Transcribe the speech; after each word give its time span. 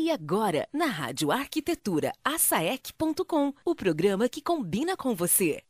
E 0.00 0.12
agora, 0.12 0.68
na 0.72 0.86
Rádio 0.86 1.32
Arquitetura, 1.32 2.12
asaec.com, 2.24 3.52
o 3.64 3.74
programa 3.74 4.28
que 4.28 4.40
combina 4.40 4.96
com 4.96 5.12
você. 5.12 5.64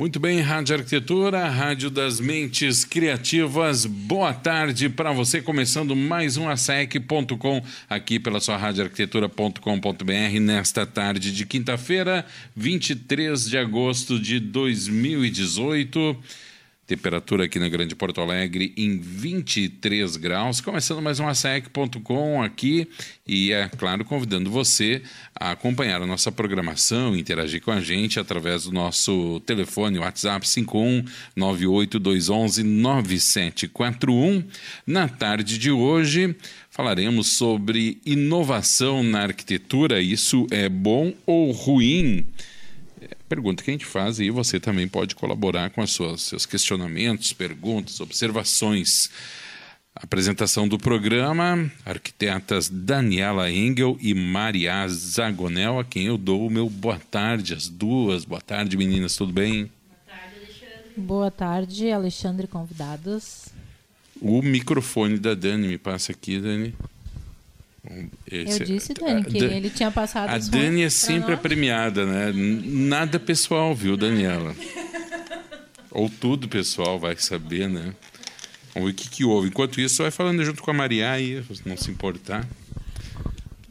Muito 0.00 0.18
bem, 0.18 0.40
Rádio 0.40 0.76
Arquitetura, 0.76 1.46
Rádio 1.46 1.90
das 1.90 2.20
Mentes 2.20 2.86
Criativas. 2.86 3.84
Boa 3.84 4.32
tarde 4.32 4.88
para 4.88 5.12
você, 5.12 5.42
começando 5.42 5.94
mais 5.94 6.38
um 6.38 6.48
ASEC.com 6.48 7.62
aqui 7.86 8.18
pela 8.18 8.40
sua 8.40 8.56
radioarquitetura.com.br 8.56 10.40
nesta 10.40 10.86
tarde 10.86 11.30
de 11.30 11.44
quinta-feira, 11.44 12.24
23 12.56 13.44
de 13.44 13.58
agosto 13.58 14.18
de 14.18 14.40
2018. 14.40 16.16
Temperatura 16.90 17.44
aqui 17.44 17.60
na 17.60 17.68
Grande 17.68 17.94
Porto 17.94 18.20
Alegre 18.20 18.74
em 18.76 18.98
23 18.98 20.16
graus. 20.16 20.60
Começando 20.60 21.00
mais 21.00 21.20
um 21.20 21.28
ASEC.com 21.28 22.42
aqui 22.42 22.88
e, 23.24 23.52
é 23.52 23.68
claro, 23.68 24.04
convidando 24.04 24.50
você 24.50 25.00
a 25.32 25.52
acompanhar 25.52 26.02
a 26.02 26.06
nossa 26.06 26.32
programação, 26.32 27.16
interagir 27.16 27.62
com 27.62 27.70
a 27.70 27.80
gente 27.80 28.18
através 28.18 28.64
do 28.64 28.72
nosso 28.72 29.38
telefone 29.46 30.00
WhatsApp 30.00 30.48
51 30.48 31.04
98211 31.36 32.64
9741. 32.64 34.42
Na 34.84 35.06
tarde 35.06 35.58
de 35.58 35.70
hoje 35.70 36.34
falaremos 36.70 37.36
sobre 37.36 38.00
inovação 38.04 39.04
na 39.04 39.20
arquitetura. 39.20 40.02
Isso 40.02 40.44
é 40.50 40.68
bom 40.68 41.14
ou 41.24 41.52
ruim? 41.52 42.26
Pergunta 43.28 43.62
que 43.62 43.70
a 43.70 43.74
gente 43.74 43.86
faz 43.86 44.18
e 44.20 44.30
você 44.30 44.58
também 44.58 44.88
pode 44.88 45.14
colaborar 45.14 45.70
com 45.70 45.82
os 45.82 45.92
seus 45.92 46.46
questionamentos, 46.46 47.32
perguntas, 47.32 48.00
observações. 48.00 49.10
apresentação 49.94 50.66
do 50.66 50.78
programa, 50.78 51.70
arquitetas 51.84 52.68
Daniela 52.68 53.50
Engel 53.50 53.98
e 54.00 54.14
Maria 54.14 54.86
Zagonel, 54.88 55.78
a 55.78 55.84
quem 55.84 56.06
eu 56.06 56.16
dou 56.16 56.46
o 56.46 56.50
meu 56.50 56.70
boa 56.70 56.98
tarde, 57.10 57.54
as 57.54 57.68
duas. 57.68 58.24
Boa 58.24 58.40
tarde, 58.40 58.76
meninas, 58.76 59.16
tudo 59.16 59.32
bem? 59.32 59.64
Boa 59.64 59.70
tarde, 60.06 60.36
Alexandre. 60.36 60.92
Boa 60.96 61.30
tarde, 61.30 61.90
Alexandre, 61.90 62.46
convidados. 62.46 63.48
O 64.20 64.42
microfone 64.42 65.18
da 65.18 65.34
Dani, 65.34 65.66
me 65.68 65.78
passa 65.78 66.12
aqui, 66.12 66.38
Dani. 66.38 66.74
Esse, 68.30 68.62
eu 68.62 68.66
disse, 68.66 68.94
Dani, 68.94 69.24
que 69.24 69.38
Dan, 69.38 69.52
ele 69.52 69.70
tinha 69.70 69.90
passado 69.90 70.30
A 70.30 70.38
Dani 70.38 70.82
é 70.82 70.90
sempre 70.90 71.34
a 71.34 71.36
premiada, 71.36 72.06
né? 72.06 72.32
Nada 72.32 73.18
pessoal, 73.18 73.74
viu, 73.74 73.96
Daniela? 73.96 74.54
Ou 75.90 76.08
tudo 76.08 76.48
pessoal, 76.48 76.98
vai 76.98 77.16
saber, 77.16 77.68
né? 77.68 77.92
Vamos 78.72 78.90
ver 78.90 78.92
o 78.92 78.94
que, 78.94 79.10
que 79.10 79.24
houve. 79.24 79.48
Enquanto 79.48 79.80
isso, 79.80 80.02
vai 80.02 80.10
falando 80.12 80.44
junto 80.44 80.62
com 80.62 80.70
a 80.70 80.74
Maria 80.74 81.10
aí, 81.10 81.42
não 81.66 81.76
se 81.76 81.90
importar. 81.90 82.46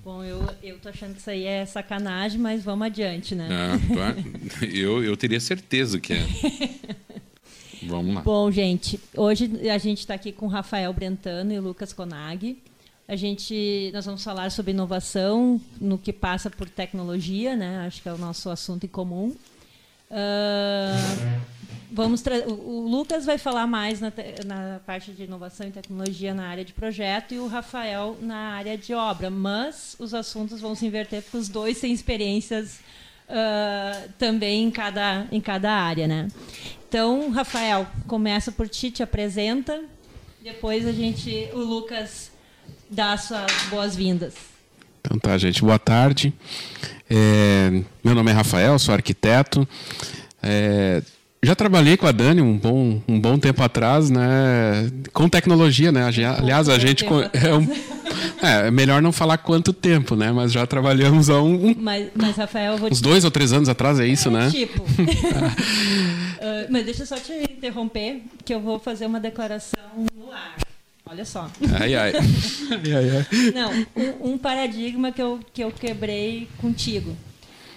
Bom, 0.04 0.24
eu, 0.24 0.46
eu 0.62 0.78
tô 0.80 0.90
achando 0.90 1.14
que 1.14 1.20
isso 1.22 1.30
aí 1.30 1.46
é 1.46 1.66
sacanagem, 1.66 2.40
mas 2.40 2.64
vamos 2.64 2.88
adiante, 2.88 3.36
né? 3.36 3.48
Ah, 3.52 4.16
eu, 4.66 5.04
eu 5.04 5.16
teria 5.16 5.40
certeza 5.40 6.00
que 6.00 6.14
é. 6.14 6.28
Vamos 7.84 8.16
lá. 8.16 8.22
Bom, 8.22 8.52
gente, 8.52 9.00
hoje 9.16 9.50
a 9.70 9.78
gente 9.78 10.00
está 10.00 10.16
aqui 10.16 10.32
com 10.32 10.46
o 10.46 10.50
Rafael 10.50 10.92
Brentano 10.92 11.54
e 11.54 11.60
o 11.60 11.62
Lucas 11.62 11.94
Conag. 11.94 12.58
A 13.10 13.16
gente, 13.16 13.90
nós 13.92 14.06
vamos 14.06 14.24
falar 14.24 14.52
sobre 14.52 14.72
inovação 14.72 15.60
no 15.82 15.98
que 15.98 16.14
passa 16.14 16.48
por 16.48 16.70
tecnologia, 16.70 17.56
né? 17.56 17.84
Acho 17.88 18.04
que 18.04 18.08
é 18.08 18.14
o 18.14 18.20
nosso 18.20 18.52
assunto 18.52 18.86
em 18.86 18.88
comum. 18.88 19.36
Uh, 20.12 21.42
vamos 21.92 22.24
o 22.46 22.88
Lucas 22.88 23.26
vai 23.26 23.40
falar 23.40 23.66
mais 23.66 24.00
na, 24.00 24.14
na, 24.46 24.80
parte 24.86 25.12
de 25.12 25.24
inovação 25.24 25.68
e 25.68 25.72
tecnologia 25.72 26.36
na 26.36 26.50
área 26.50 26.64
de 26.64 26.72
projeto 26.72 27.34
e 27.34 27.40
o 27.40 27.48
Rafael 27.48 28.16
na 28.22 28.52
área 28.54 28.78
de 28.78 28.94
obra, 28.94 29.32
mas 29.32 29.96
os 29.98 30.14
assuntos 30.14 30.62
vão 30.62 30.76
se 30.76 30.86
inverter 30.86 31.24
porque 31.24 31.38
os 31.38 31.50
dois 31.50 31.80
têm 31.80 31.92
experiências 31.92 32.80
uh, 33.28 34.08
também 34.20 34.66
em 34.66 34.70
cada, 34.70 35.26
em 35.32 35.42
cada 35.42 35.72
área, 35.72 36.08
né? 36.08 36.28
Então, 36.88 37.32
Rafael, 37.32 37.88
começa 38.06 38.52
por 38.52 38.70
ti, 38.70 38.92
te 38.92 39.02
apresenta, 39.02 39.84
depois 40.44 40.86
a 40.86 40.92
gente, 40.92 41.50
o 41.54 41.58
Lucas 41.58 42.38
dar 42.90 43.18
suas 43.18 43.52
boas-vindas. 43.70 44.34
Então 45.02 45.18
tá, 45.18 45.38
gente. 45.38 45.62
Boa 45.62 45.80
tarde. 45.80 46.34
É, 47.10 47.82
meu 48.04 48.14
nome 48.14 48.32
é 48.32 48.34
Rafael, 48.34 48.78
sou 48.78 48.94
arquiteto. 48.94 49.68
É, 50.42 51.02
já 51.42 51.56
trabalhei 51.56 51.96
com 51.96 52.06
a 52.06 52.12
Dani 52.12 52.42
um 52.42 52.58
bom, 52.58 53.02
um 53.08 53.20
bom 53.20 53.40
tempo 53.40 53.64
atrás, 53.64 54.10
né? 54.10 54.92
Com 55.14 55.30
tecnologia, 55.30 55.92
né? 55.92 56.06
Aliás, 56.38 56.68
a 56.68 56.78
gente 56.78 57.06
é, 57.34 57.56
um, 57.56 57.68
é 58.42 58.70
melhor 58.70 59.02
não 59.02 59.12
falar 59.14 59.38
quanto 59.38 59.72
tempo, 59.72 60.16
né? 60.16 60.32
Mas 60.32 60.52
já 60.52 60.68
trabalhamos 60.68 61.30
há 61.30 61.42
um, 61.42 61.74
mas, 61.78 62.10
mas 62.14 62.36
Rafael, 62.36 62.76
uns 62.76 62.98
te... 62.98 63.04
dois 63.04 63.24
ou 63.24 63.32
três 63.32 63.54
anos 63.54 63.70
atrás 63.70 64.00
é 64.00 64.06
isso, 64.06 64.28
é, 64.28 64.32
né? 64.32 64.50
Tipo. 64.52 64.84
uh, 64.84 64.86
mas 66.70 66.86
deixa 66.86 67.04
eu 67.04 67.08
só 67.08 67.16
te 67.16 67.32
interromper, 67.32 68.22
que 68.44 68.54
eu 68.54 68.60
vou 68.60 68.78
fazer 68.78 69.06
uma 69.06 69.20
declaração 69.20 70.06
no 70.14 70.32
ar. 70.32 70.69
Olha 71.10 71.26
só. 71.26 71.50
Ai, 71.80 71.96
ai. 71.96 72.14
ai, 72.16 72.94
ai, 72.94 73.10
ai. 73.18 73.52
Não, 73.52 73.72
um, 73.96 74.34
um, 74.34 74.38
paradigma 74.38 75.12
que 75.12 75.22
eu, 75.22 75.40
que 75.52 75.64
eu 75.64 75.72
quebrei 75.72 76.48
contigo. 76.60 77.18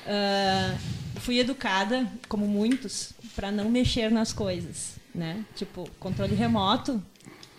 Uh, 0.05 0.79
fui 1.21 1.39
educada, 1.39 2.07
como 2.29 2.47
muitos, 2.47 3.15
para 3.35 3.51
não 3.51 3.71
mexer 3.71 4.11
nas 4.11 4.35
coisas. 4.35 4.97
Né? 5.15 5.47
Tipo, 5.57 5.89
controle 5.99 6.35
remoto, 6.35 7.03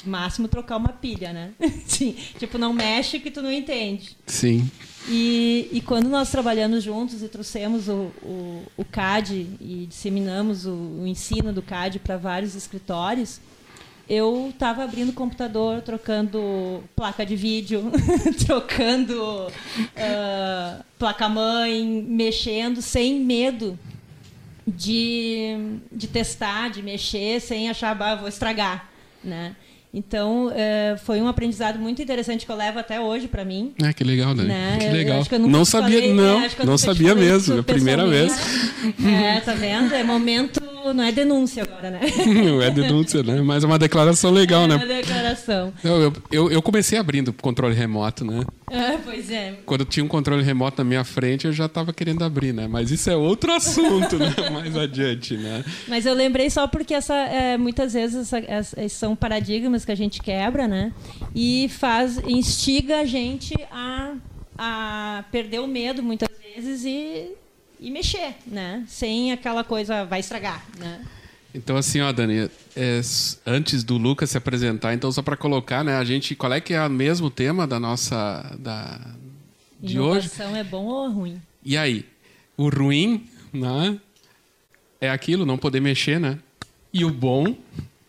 máximo 0.06 0.48
trocar 0.48 0.78
uma 0.78 0.90
pilha, 0.90 1.34
né? 1.34 1.52
Sim, 1.88 2.16
tipo, 2.38 2.60
não 2.60 2.72
mexe 2.72 3.20
que 3.20 3.32
tu 3.32 3.42
não 3.42 3.52
entende. 3.52 4.16
Sim. 4.28 4.70
E, 5.10 5.70
e 5.72 5.82
quando 5.82 6.08
nós 6.08 6.30
trabalhamos 6.30 6.84
juntos 6.84 7.24
e 7.24 7.28
trouxemos 7.28 7.90
o, 7.90 8.12
o, 8.22 8.64
o 8.78 8.86
CAD 8.86 9.58
e 9.60 9.88
disseminamos 9.90 10.68
o, 10.68 10.72
o 10.72 11.08
ensino 11.08 11.52
do 11.52 11.64
CAD 11.64 11.98
para 11.98 12.16
vários 12.16 12.54
escritórios, 12.54 13.42
eu 14.13 14.50
estava 14.53 14.84
abrindo 14.84 15.12
computador, 15.13 15.81
trocando 15.81 16.84
placa 16.96 17.25
de 17.25 17.35
vídeo, 17.35 17.91
trocando 18.46 19.47
uh, 19.47 20.84
placa-mãe, 21.00 22.06
mexendo 22.07 22.81
sem 22.81 23.19
medo 23.19 23.78
de, 24.68 25.79
de 25.91 26.07
testar, 26.07 26.69
de 26.69 26.81
mexer, 26.81 27.41
sem 27.41 27.69
achar, 27.69 28.00
ah, 28.01 28.16
vou 28.16 28.28
estragar, 28.28 28.90
né? 29.24 29.56
Então, 29.94 30.47
uh, 30.47 30.97
foi 31.06 31.22
um 31.22 31.28
aprendizado 31.28 31.78
muito 31.78 32.01
interessante 32.01 32.47
que 32.47 32.51
eu 32.51 32.56
levo 32.56 32.80
até 32.80 33.00
hoje 33.00 33.28
para 33.28 33.45
mim. 33.45 33.75
É, 33.80 33.94
que 33.94 34.03
legal, 34.03 34.34
Dani. 34.34 34.50
Né? 34.50 34.78
Que 34.80 34.88
legal. 34.88 35.24
não 35.47 35.63
sabia, 35.63 36.00
falei, 36.00 36.13
não, 36.13 36.41
é, 36.41 36.50
não 36.66 36.78
sabia 36.80 37.13
mesmo, 37.13 37.57
é 37.57 37.59
a 37.59 37.63
primeira 37.63 38.07
vez. 38.07 38.34
É, 39.06 39.40
tá 39.41 39.53
vendo? 39.53 39.94
É 39.94 40.03
momento 40.03 40.73
não 40.92 41.04
é 41.04 41.12
denúncia 41.12 41.64
agora, 41.64 41.92
né? 41.92 42.02
não 42.44 42.62
é 42.62 42.72
denúncia, 42.72 43.22
né? 43.22 43.42
Mas 43.42 43.64
é 43.64 43.68
uma 43.68 43.78
declaração 43.78 44.32
legal, 44.32 44.64
é 44.64 44.68
né? 44.68 44.76
uma 44.76 44.86
declaração. 44.86 45.72
Eu, 45.84 46.14
eu, 46.32 46.52
eu, 46.52 46.62
comecei 46.62 46.98
abrindo 46.98 47.32
controle 47.32 47.76
remoto, 47.76 48.26
né? 48.26 48.44
É, 48.72 48.98
pois 48.98 49.30
é. 49.30 49.60
Quando 49.66 49.86
tinha 49.86 50.04
um 50.04 50.08
controle 50.08 50.42
remoto 50.42 50.80
na 50.80 50.84
minha 50.84 51.04
frente, 51.04 51.46
eu 51.46 51.54
já 51.54 51.68
estava 51.68 51.94
querendo 51.94 52.24
abrir, 52.24 52.54
né? 52.54 52.68
Mas 52.68 52.90
isso 52.90 53.10
é 53.10 53.16
outro 53.16 53.54
assunto, 53.54 54.18
né? 54.18 54.34
Mais 54.52 54.76
adiante, 54.76 55.38
né? 55.38 55.64
Mas 55.88 56.06
eu 56.06 56.14
lembrei 56.14 56.50
só 56.50 56.68
porque 56.68 56.94
essa, 56.94 57.14
é, 57.14 57.58
muitas 57.58 57.94
vezes 57.94 58.34
essa, 58.34 58.40
essa, 58.40 58.90
são 58.90 59.16
paradigmas 59.16 59.86
que 59.86 59.92
a 59.92 59.96
gente 59.96 60.22
quebra, 60.22 60.68
né? 60.68 60.92
E 61.36 61.70
faz, 61.70 62.18
instiga 62.26 63.02
a 63.02 63.06
gente 63.06 63.54
a, 63.72 64.13
a 64.57 65.24
perder 65.31 65.60
o 65.60 65.68
medo 65.68 66.02
muitas 66.02 66.30
vezes 66.56 66.84
e 66.86 67.43
e 67.80 67.92
mexer, 67.92 68.36
né? 68.46 68.84
Sem 68.88 69.31
aquela 69.31 69.64
coisa 69.64 70.06
vai 70.06 70.20
estragar, 70.20 70.66
né? 70.78 71.02
Então 71.54 71.78
assim, 71.78 72.02
ó, 72.02 72.12
Dani, 72.12 72.50
é, 72.75 73.02
antes 73.46 73.84
do 73.84 73.98
Lucas 73.98 74.31
se 74.31 74.38
apresentar, 74.38 74.94
então 74.94 75.12
só 75.12 75.22
para 75.22 75.38
colocar, 75.38 75.84
né, 75.84 75.96
a 75.98 76.04
gente, 76.04 76.36
qual 76.36 76.52
é 76.52 76.60
que 76.60 76.74
é 76.74 76.84
o 76.84 76.90
mesmo 76.90 77.30
tema 77.30 77.68
da 77.68 77.80
nossa 77.80 78.56
da 78.58 79.00
de 79.80 79.96
Inovação 79.96 80.50
hoje? 80.50 80.60
é 80.60 80.64
bom 80.64 80.86
ou 80.86 81.12
ruim? 81.12 81.42
E 81.64 81.78
aí, 81.78 82.06
o 82.58 82.70
ruim, 82.70 83.28
né, 83.52 84.00
é 85.00 85.10
aquilo, 85.10 85.46
não 85.46 85.58
poder 85.58 85.80
mexer, 85.80 86.19
né? 86.19 86.40
E 86.92 87.06
o 87.06 87.12
bom 87.12 87.56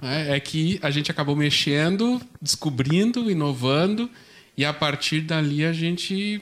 né, 0.00 0.36
é 0.36 0.40
que 0.40 0.78
a 0.80 0.90
gente 0.90 1.10
acabou 1.10 1.34
mexendo, 1.36 2.20
descobrindo, 2.40 3.30
inovando, 3.30 4.08
e 4.56 4.64
a 4.64 4.72
partir 4.72 5.20
dali 5.20 5.64
a 5.64 5.72
gente 5.72 6.40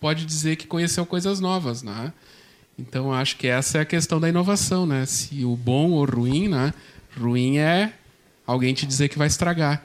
pode 0.00 0.24
dizer 0.24 0.56
que 0.56 0.66
conheceu 0.66 1.04
coisas 1.04 1.40
novas, 1.40 1.82
né? 1.82 2.12
Então 2.80 3.12
acho 3.12 3.36
que 3.36 3.46
essa 3.46 3.78
é 3.78 3.80
a 3.82 3.84
questão 3.84 4.18
da 4.18 4.28
inovação, 4.28 4.86
né? 4.86 5.04
Se 5.06 5.44
o 5.44 5.54
bom 5.54 5.90
ou 5.92 6.04
ruim, 6.04 6.48
né? 6.48 6.72
Ruim 7.16 7.58
é 7.58 7.92
alguém 8.46 8.72
te 8.72 8.86
dizer 8.86 9.08
que 9.08 9.18
vai 9.18 9.26
estragar. 9.26 9.84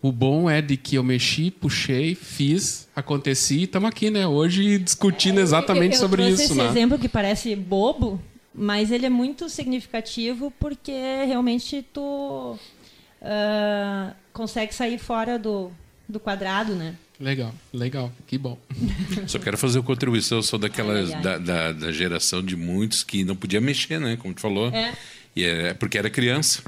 O 0.00 0.10
bom 0.10 0.50
é 0.50 0.60
de 0.60 0.76
que 0.76 0.96
eu 0.96 1.04
mexi, 1.04 1.50
puxei, 1.50 2.16
fiz, 2.16 2.88
aconteci 2.96 3.58
e 3.58 3.62
estamos 3.64 3.88
aqui, 3.88 4.10
né? 4.10 4.26
Hoje 4.26 4.78
discutindo 4.78 5.38
exatamente 5.38 5.94
eu, 5.94 5.98
eu 5.98 6.00
sobre 6.00 6.22
trouxe 6.24 6.42
isso, 6.42 6.52
esse 6.54 6.60
né? 6.60 6.68
exemplo 6.68 6.98
que 6.98 7.08
parece 7.08 7.54
bobo, 7.54 8.20
mas 8.52 8.90
ele 8.90 9.06
é 9.06 9.10
muito 9.10 9.48
significativo 9.48 10.52
porque 10.58 10.92
realmente 11.24 11.86
tu 11.92 12.58
ah, 13.20 14.14
consegue 14.32 14.74
sair 14.74 14.98
fora 14.98 15.38
do, 15.38 15.70
do 16.08 16.18
quadrado, 16.18 16.74
né? 16.74 16.96
Legal, 17.22 17.54
legal, 17.72 18.12
que 18.26 18.36
bom. 18.36 18.58
Só 19.28 19.38
quero 19.38 19.56
fazer 19.56 19.78
uma 19.78 19.84
contribuição. 19.84 20.38
Eu 20.38 20.42
sou 20.42 20.58
ai, 20.60 21.14
ai. 21.14 21.22
Da, 21.22 21.38
da, 21.38 21.72
da 21.72 21.92
geração 21.92 22.42
de 22.42 22.56
muitos 22.56 23.04
que 23.04 23.22
não 23.22 23.36
podia 23.36 23.60
mexer, 23.60 24.00
né? 24.00 24.16
Como 24.16 24.34
tu 24.34 24.40
falou. 24.40 24.70
É. 24.70 24.92
E 25.36 25.44
é 25.44 25.72
porque 25.72 25.96
era 25.96 26.10
criança. 26.10 26.64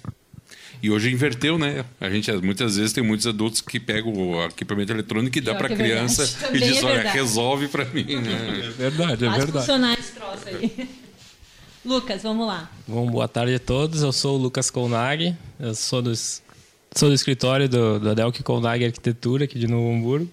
E 0.80 0.90
hoje 0.90 1.10
inverteu, 1.10 1.58
né? 1.58 1.84
A 2.00 2.08
gente 2.08 2.30
muitas 2.34 2.76
vezes 2.76 2.92
tem 2.92 3.02
muitos 3.02 3.26
adultos 3.26 3.60
que 3.62 3.80
pegam 3.80 4.12
o 4.12 4.44
equipamento 4.44 4.92
eletrônico 4.92 5.36
e 5.36 5.40
dá 5.40 5.56
para 5.56 5.72
é 5.72 5.76
criança 5.76 6.24
verdade. 6.24 6.44
e 6.56 6.60
Também 6.60 6.72
diz: 6.72 6.82
é 6.82 6.86
olha, 6.86 6.94
verdade. 6.94 7.18
resolve 7.18 7.68
para 7.68 7.84
mim, 7.86 8.04
né? 8.04 8.60
É 8.64 8.70
verdade, 8.70 9.24
é 9.24 9.28
Faz 9.28 9.44
verdade. 9.44 9.66
funcionar 9.66 9.98
esse 9.98 10.12
troço 10.12 10.48
aí. 10.48 10.88
Lucas, 11.84 12.22
vamos 12.22 12.46
lá. 12.46 12.70
Bom, 12.86 13.10
boa 13.10 13.26
tarde 13.26 13.56
a 13.56 13.58
todos. 13.58 14.02
Eu 14.02 14.12
sou 14.12 14.38
o 14.38 14.40
Lucas 14.40 14.70
Kolnag. 14.70 15.34
Eu 15.58 15.74
sou 15.74 16.00
do, 16.00 16.14
sou 16.14 17.08
do 17.08 17.12
escritório 17.12 17.68
do, 17.68 17.98
do 17.98 18.10
Adelk 18.10 18.40
Arquitetura, 18.84 19.46
aqui 19.46 19.58
de 19.58 19.66
Novo 19.66 19.92
Hamburgo. 19.92 20.30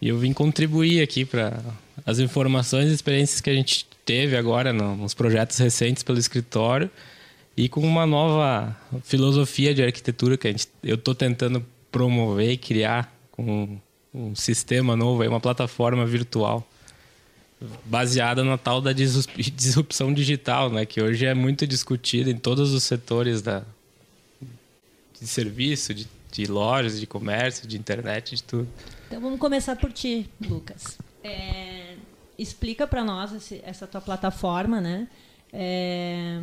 E 0.00 0.08
eu 0.08 0.18
vim 0.18 0.32
contribuir 0.32 1.02
aqui 1.02 1.24
para 1.24 1.60
as 2.06 2.18
informações 2.18 2.90
e 2.90 2.94
experiências 2.94 3.40
que 3.40 3.50
a 3.50 3.54
gente 3.54 3.86
teve 4.04 4.36
agora 4.36 4.72
no- 4.72 4.96
nos 4.96 5.12
projetos 5.14 5.58
recentes 5.58 6.02
pelo 6.02 6.18
escritório 6.18 6.90
e 7.56 7.68
com 7.68 7.80
uma 7.80 8.06
nova 8.06 8.76
filosofia 9.02 9.74
de 9.74 9.82
arquitetura 9.82 10.36
que 10.36 10.46
a 10.48 10.50
gente, 10.52 10.68
eu 10.82 10.94
estou 10.94 11.14
tentando 11.14 11.64
promover 11.90 12.52
e 12.52 12.56
criar 12.56 13.12
com 13.32 13.76
um 14.14 14.34
sistema 14.34 14.96
novo, 14.96 15.22
uma 15.26 15.40
plataforma 15.40 16.06
virtual 16.06 16.66
baseada 17.84 18.44
na 18.44 18.56
tal 18.56 18.80
da 18.80 18.92
disrupção 18.92 20.14
digital, 20.14 20.70
né, 20.70 20.86
que 20.86 21.02
hoje 21.02 21.26
é 21.26 21.34
muito 21.34 21.66
discutida 21.66 22.30
em 22.30 22.36
todos 22.36 22.72
os 22.72 22.84
setores 22.84 23.42
da 23.42 23.62
de 25.20 25.26
serviço, 25.26 25.92
de, 25.92 26.06
de 26.30 26.46
lojas, 26.46 27.00
de 27.00 27.06
comércio, 27.06 27.66
de 27.66 27.76
internet, 27.76 28.36
de 28.36 28.42
tudo. 28.44 28.68
Então 29.08 29.20
vamos 29.20 29.38
começar 29.40 29.76
por 29.76 29.92
ti, 29.92 30.28
Lucas. 30.40 30.98
É, 31.24 31.94
explica 32.38 32.86
para 32.86 33.02
nós 33.04 33.32
esse- 33.32 33.60
essa 33.64 33.86
tua 33.86 34.00
plataforma, 34.00 34.80
né? 34.80 35.08
É, 35.52 36.40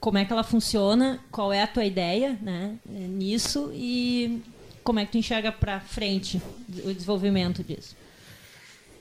como 0.00 0.18
é 0.18 0.24
que 0.24 0.32
ela 0.32 0.42
funciona? 0.42 1.20
Qual 1.30 1.52
é 1.52 1.62
a 1.62 1.66
tua 1.66 1.84
ideia, 1.84 2.38
né? 2.40 2.76
Nisso 2.88 3.70
e 3.74 4.42
como 4.82 4.98
é 4.98 5.04
que 5.04 5.12
tu 5.12 5.18
enxerga 5.18 5.52
para 5.52 5.80
frente 5.80 6.40
o 6.84 6.92
desenvolvimento 6.92 7.62
disso? 7.62 7.94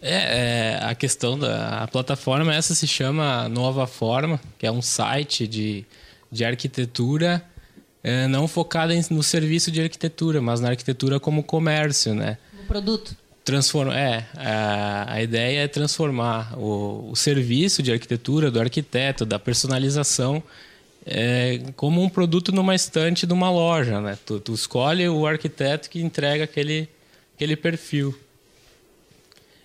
É, 0.01 0.79
é, 0.79 0.79
a 0.83 0.93
questão 0.95 1.37
da 1.37 1.83
a 1.83 1.87
plataforma 1.87 2.53
essa 2.53 2.73
se 2.75 2.87
chama 2.87 3.47
Nova 3.47 3.85
Forma, 3.87 4.39
que 4.57 4.65
é 4.65 4.71
um 4.71 4.81
site 4.81 5.47
de, 5.47 5.85
de 6.31 6.43
arquitetura 6.43 7.43
é, 8.03 8.25
não 8.27 8.47
focada 8.47 8.95
em- 8.95 9.03
no 9.11 9.21
serviço 9.21 9.71
de 9.71 9.79
arquitetura, 9.79 10.41
mas 10.41 10.59
na 10.59 10.69
arquitetura 10.69 11.19
como 11.19 11.43
comércio, 11.43 12.15
né? 12.15 12.37
Produto. 12.71 13.15
transforma 13.43 13.97
é 13.97 14.25
a, 14.37 15.13
a 15.13 15.21
ideia 15.21 15.63
é 15.63 15.67
transformar 15.67 16.57
o, 16.57 17.11
o 17.11 17.15
serviço 17.15 17.83
de 17.83 17.91
arquitetura 17.91 18.49
do 18.49 18.59
arquiteto 18.59 19.25
da 19.25 19.37
personalização 19.37 20.41
é, 21.05 21.59
como 21.75 22.01
um 22.01 22.07
produto 22.07 22.51
numa 22.51 22.73
estante 22.73 23.27
de 23.27 23.33
uma 23.33 23.49
loja 23.51 23.99
né 23.99 24.17
tu, 24.25 24.39
tu 24.39 24.53
escolhe 24.53 25.09
o 25.09 25.25
arquiteto 25.25 25.89
que 25.89 25.99
entrega 26.01 26.43
aquele 26.45 26.87
aquele 27.35 27.55
perfil 27.55 28.15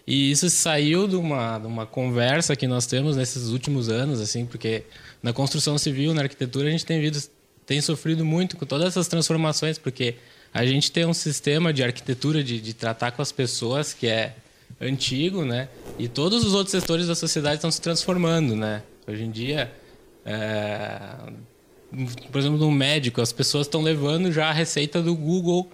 e 0.07 0.31
isso 0.31 0.49
saiu 0.49 1.09
de 1.09 1.17
uma, 1.17 1.59
de 1.59 1.67
uma 1.67 1.85
conversa 1.85 2.55
que 2.55 2.69
nós 2.69 2.87
temos 2.87 3.17
nesses 3.17 3.49
últimos 3.49 3.89
anos, 3.89 4.21
assim, 4.21 4.47
porque 4.47 4.85
na 5.21 5.33
construção 5.33 5.77
civil, 5.77 6.15
na 6.15 6.23
arquitetura, 6.23 6.69
a 6.69 6.71
gente 6.71 6.87
tem, 6.87 7.01
visto, 7.01 7.29
tem 7.67 7.81
sofrido 7.81 8.25
muito 8.25 8.57
com 8.57 8.65
todas 8.65 8.87
essas 8.87 9.09
transformações, 9.09 9.79
porque 9.79 10.15
a 10.53 10.65
gente 10.65 10.91
tem 10.91 11.05
um 11.07 11.15
sistema 11.15 11.73
de 11.73 11.83
arquitetura 11.83 12.43
de, 12.43 12.61
de 12.61 12.75
tratar 12.75 13.13
com 13.13 13.23
as 13.23 13.33
pessoas 13.33 13.93
que 13.93 14.07
é 14.07 14.35
antigo, 14.81 15.45
né? 15.45 15.69
E 15.99 16.09
todos 16.09 16.45
os 16.45 16.55
outros 16.55 16.71
setores 16.71 17.07
da 17.07 17.15
sociedade 17.15 17.57
estão 17.57 17.71
se 17.71 17.81
transformando, 17.81 18.55
né? 18.55 18.83
Hoje 19.07 19.23
em 19.23 19.31
dia, 19.31 19.73
é, 20.25 20.99
por 22.31 22.39
exemplo, 22.39 22.59
no 22.59 22.71
médico, 22.71 23.21
as 23.21 23.33
pessoas 23.33 23.67
estão 23.67 23.83
levando 23.83 24.33
já 24.33 24.49
a 24.49 24.53
receita 24.53 25.03
do 25.03 25.15
Google 25.15 25.71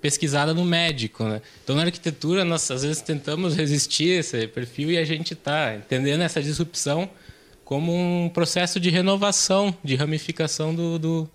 pesquisada 0.00 0.52
no 0.52 0.64
médico, 0.64 1.24
né? 1.24 1.40
Então 1.64 1.74
na 1.74 1.82
arquitetura 1.82 2.44
nós 2.44 2.70
às 2.70 2.82
vezes 2.82 3.00
tentamos 3.02 3.56
resistir 3.56 4.16
a 4.16 4.20
esse 4.20 4.46
perfil 4.48 4.90
e 4.90 4.98
a 4.98 5.04
gente 5.04 5.32
está 5.32 5.74
entendendo 5.74 6.20
essa 6.20 6.42
disrupção 6.42 7.08
como 7.64 7.92
um 7.92 8.28
processo 8.28 8.78
de 8.78 8.90
renovação, 8.90 9.76
de 9.82 9.96
ramificação 9.96 10.74
do, 10.74 10.98
do, 10.98 11.30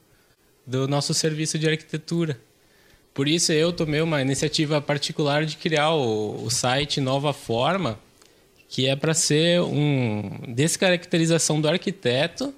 do 0.66 0.88
nosso 0.88 1.14
serviço 1.14 1.60
de 1.60 1.68
arquitetura. 1.68 2.40
Por 3.14 3.28
isso 3.28 3.52
eu 3.52 3.74
tomei 3.74 4.02
uma 4.02 4.22
iniciativa 4.22 4.82
particular 4.82 5.46
de 5.46 5.58
criar 5.58 5.92
o, 5.92 6.46
o 6.46 6.50
site 6.50 7.02
Nova 7.02 7.34
Forma, 7.34 8.00
que 8.70 8.88
é 8.88 8.96
para 8.96 9.14
ser 9.14 9.62
um 9.62 10.32
descaracterização 10.48 11.60
do 11.60 11.68
arquiteto 11.68 12.54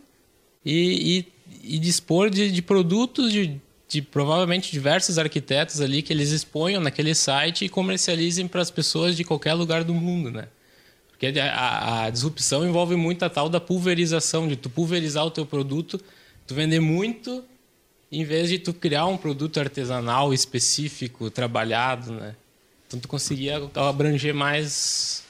e, 0.63 1.25
e, 1.63 1.75
e 1.75 1.79
dispor 1.79 2.29
de, 2.29 2.51
de 2.51 2.61
produtos 2.61 3.31
de, 3.31 3.59
de 3.88 4.01
provavelmente 4.01 4.71
diversos 4.71 5.17
arquitetos 5.17 5.81
ali 5.81 6.03
que 6.03 6.13
eles 6.13 6.31
exponham 6.31 6.81
naquele 6.81 7.15
site 7.15 7.65
e 7.65 7.69
comercializem 7.69 8.47
para 8.47 8.61
as 8.61 8.69
pessoas 8.69 9.17
de 9.17 9.23
qualquer 9.23 9.56
lugar 9.56 9.83
do 9.83 9.94
mundo, 9.94 10.29
né? 10.29 10.47
Porque 11.09 11.39
a, 11.39 12.03
a, 12.03 12.09
disrupção 12.09 12.67
envolve 12.67 12.95
muito 12.95 13.23
a 13.23 13.29
tal 13.29 13.47
da 13.49 13.59
pulverização, 13.59 14.47
de 14.47 14.56
tu 14.56 14.69
pulverizar 14.69 15.25
o 15.25 15.31
teu 15.31 15.45
produto, 15.45 15.99
tu 16.45 16.53
vender 16.53 16.79
muito, 16.79 17.44
em 18.19 18.24
vez 18.24 18.50
de 18.50 18.60
tu 18.60 18.74
criar 18.74 19.06
um 19.07 19.18
produto 19.18 19.60
artesanal 19.60 20.33
específico, 20.33 21.30
trabalhado, 21.30 22.12
né? 22.12 22.36
Então 22.88 23.00
tu 23.00 23.07
conseguia 23.07 23.62
abranger 23.75 24.33
mais 24.33 25.24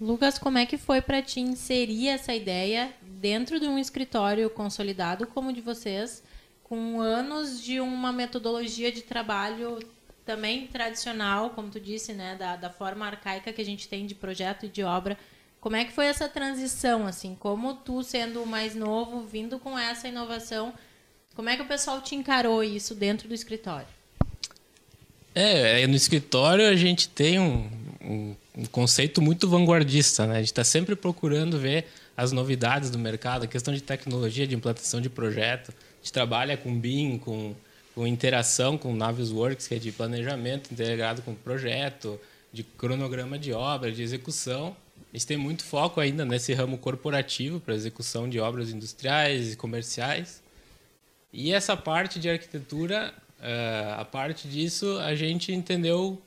Lucas, 0.00 0.38
como 0.38 0.56
é 0.56 0.64
que 0.64 0.78
foi 0.78 1.02
para 1.02 1.20
te 1.20 1.40
inserir 1.40 2.08
essa 2.08 2.34
ideia 2.34 2.90
dentro 3.02 3.60
de 3.60 3.66
um 3.66 3.78
escritório 3.78 4.48
consolidado 4.48 5.26
como 5.26 5.50
o 5.50 5.52
de 5.52 5.60
vocês, 5.60 6.22
com 6.64 7.02
anos 7.02 7.62
de 7.62 7.80
uma 7.80 8.10
metodologia 8.10 8.90
de 8.90 9.02
trabalho 9.02 9.78
também 10.24 10.66
tradicional, 10.68 11.50
como 11.50 11.68
tu 11.68 11.78
disse, 11.78 12.14
né, 12.14 12.34
da, 12.34 12.56
da 12.56 12.70
forma 12.70 13.04
arcaica 13.04 13.52
que 13.52 13.60
a 13.60 13.64
gente 13.64 13.88
tem 13.88 14.06
de 14.06 14.14
projeto 14.14 14.64
e 14.64 14.70
de 14.70 14.82
obra. 14.82 15.18
Como 15.60 15.76
é 15.76 15.84
que 15.84 15.92
foi 15.92 16.06
essa 16.06 16.30
transição, 16.30 17.06
assim? 17.06 17.36
Como 17.38 17.74
tu, 17.74 18.02
sendo 18.02 18.42
o 18.42 18.46
mais 18.46 18.74
novo, 18.74 19.20
vindo 19.26 19.58
com 19.58 19.78
essa 19.78 20.08
inovação, 20.08 20.72
como 21.34 21.48
é 21.48 21.56
que 21.56 21.62
o 21.62 21.66
pessoal 21.66 22.00
te 22.00 22.14
encarou 22.14 22.62
isso 22.62 22.94
dentro 22.94 23.28
do 23.28 23.34
escritório? 23.34 23.86
É, 25.34 25.82
é, 25.82 25.86
no 25.86 25.94
escritório 25.94 26.68
a 26.68 26.74
gente 26.74 27.08
tem 27.08 27.38
um, 27.38 27.70
um, 28.00 28.36
um 28.58 28.64
conceito 28.66 29.22
muito 29.22 29.48
vanguardista, 29.48 30.26
né? 30.26 30.34
A 30.34 30.38
gente 30.38 30.46
está 30.46 30.64
sempre 30.64 30.96
procurando 30.96 31.58
ver 31.58 31.86
as 32.16 32.32
novidades 32.32 32.90
do 32.90 32.98
mercado, 32.98 33.44
a 33.44 33.46
questão 33.46 33.72
de 33.72 33.80
tecnologia, 33.80 34.46
de 34.46 34.54
implantação 34.54 35.00
de 35.00 35.08
projeto. 35.08 35.70
A 35.70 35.96
gente 36.02 36.12
trabalha 36.12 36.56
com 36.56 36.78
BIM, 36.78 37.18
com, 37.18 37.54
com 37.94 38.06
interação 38.06 38.76
com 38.76 38.94
Navisworks, 38.94 39.68
que 39.68 39.74
é 39.74 39.78
de 39.78 39.92
planejamento 39.92 40.72
integrado 40.72 41.22
com 41.22 41.34
projeto, 41.34 42.20
de 42.52 42.64
cronograma 42.64 43.38
de 43.38 43.52
obra, 43.52 43.92
de 43.92 44.02
execução. 44.02 44.76
A 45.12 45.16
gente 45.16 45.26
tem 45.26 45.36
muito 45.36 45.64
foco 45.64 46.00
ainda 46.00 46.24
nesse 46.24 46.52
ramo 46.52 46.76
corporativo 46.76 47.60
para 47.60 47.74
execução 47.74 48.28
de 48.28 48.38
obras 48.38 48.70
industriais 48.70 49.52
e 49.52 49.56
comerciais. 49.56 50.42
E 51.32 51.52
essa 51.52 51.76
parte 51.76 52.18
de 52.18 52.28
arquitetura, 52.28 53.14
eh, 53.40 53.94
a 53.96 54.04
parte 54.04 54.48
disso, 54.48 54.98
a 54.98 55.14
gente 55.14 55.52
entendeu 55.52 56.20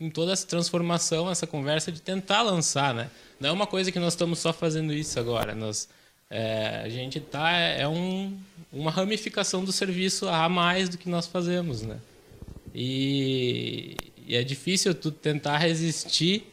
em 0.00 0.08
toda 0.10 0.32
essa 0.32 0.46
transformação, 0.46 1.30
essa 1.30 1.46
conversa 1.46 1.90
de 1.90 2.00
tentar 2.00 2.42
lançar, 2.42 2.94
né? 2.94 3.10
Não 3.40 3.48
é 3.48 3.52
uma 3.52 3.66
coisa 3.66 3.90
que 3.90 3.98
nós 3.98 4.12
estamos 4.12 4.38
só 4.38 4.52
fazendo 4.52 4.92
isso 4.92 5.18
agora. 5.18 5.54
Nós, 5.54 5.88
eh, 6.30 6.82
a 6.84 6.88
gente 6.88 7.18
tá 7.20 7.50
é 7.50 7.86
um, 7.88 8.38
uma 8.72 8.90
ramificação 8.90 9.64
do 9.64 9.72
serviço 9.72 10.28
a 10.28 10.48
mais 10.48 10.88
do 10.88 10.96
que 10.96 11.08
nós 11.08 11.26
fazemos, 11.26 11.82
né? 11.82 11.98
E, 12.74 13.96
e 14.26 14.36
é 14.36 14.42
difícil 14.44 14.94
tu 14.94 15.10
tentar 15.10 15.58
resistir. 15.58 16.46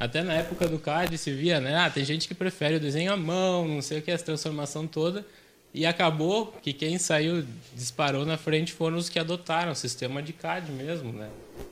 Até 0.00 0.22
na 0.22 0.34
época 0.34 0.66
do 0.66 0.78
CAD 0.78 1.18
se 1.18 1.32
via, 1.32 1.60
né? 1.60 1.76
Ah, 1.76 1.90
tem 1.90 2.04
gente 2.04 2.28
que 2.28 2.34
prefere 2.34 2.76
o 2.76 2.80
desenho 2.80 3.12
à 3.12 3.16
mão, 3.16 3.66
não 3.66 3.82
sei 3.82 3.98
o 3.98 4.02
que, 4.02 4.10
essa 4.10 4.24
transformação 4.24 4.86
toda. 4.86 5.26
E 5.74 5.84
acabou 5.84 6.54
que 6.62 6.72
quem 6.72 6.98
saiu, 6.98 7.44
disparou 7.74 8.24
na 8.24 8.38
frente 8.38 8.72
foram 8.72 8.96
os 8.96 9.08
que 9.08 9.18
adotaram 9.18 9.72
o 9.72 9.74
sistema 9.74 10.22
de 10.22 10.32
CAD 10.32 10.70
mesmo, 10.70 11.12
né? 11.12 11.28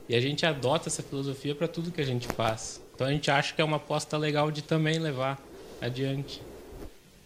E 0.09 0.13
a 0.13 0.19
gente 0.19 0.45
adota 0.45 0.89
essa 0.89 1.01
filosofia 1.01 1.55
para 1.55 1.69
tudo 1.69 1.89
que 1.89 2.01
a 2.01 2.05
gente 2.05 2.27
faz. 2.27 2.81
Então 2.93 3.07
a 3.07 3.11
gente 3.11 3.31
acha 3.31 3.53
que 3.53 3.61
é 3.61 3.63
uma 3.63 3.77
aposta 3.77 4.17
legal 4.17 4.51
de 4.51 4.61
também 4.61 4.99
levar 4.99 5.41
adiante. 5.81 6.41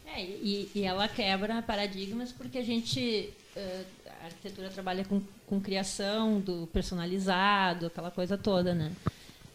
É, 0.06 0.22
e, 0.22 0.70
e 0.76 0.84
ela 0.84 1.08
quebra 1.08 1.64
paradigmas 1.64 2.32
porque 2.32 2.60
a 2.60 2.64
gente, 2.64 3.34
eh, 3.56 3.84
arquitetura 4.24 4.70
trabalha 4.70 5.04
com, 5.04 5.20
com 5.48 5.60
criação 5.60 6.40
do 6.40 6.68
personalizado, 6.68 7.88
aquela 7.88 8.12
coisa 8.12 8.38
toda, 8.38 8.76
né? 8.76 8.92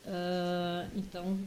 Uh, 0.05 0.91
então, 0.97 1.39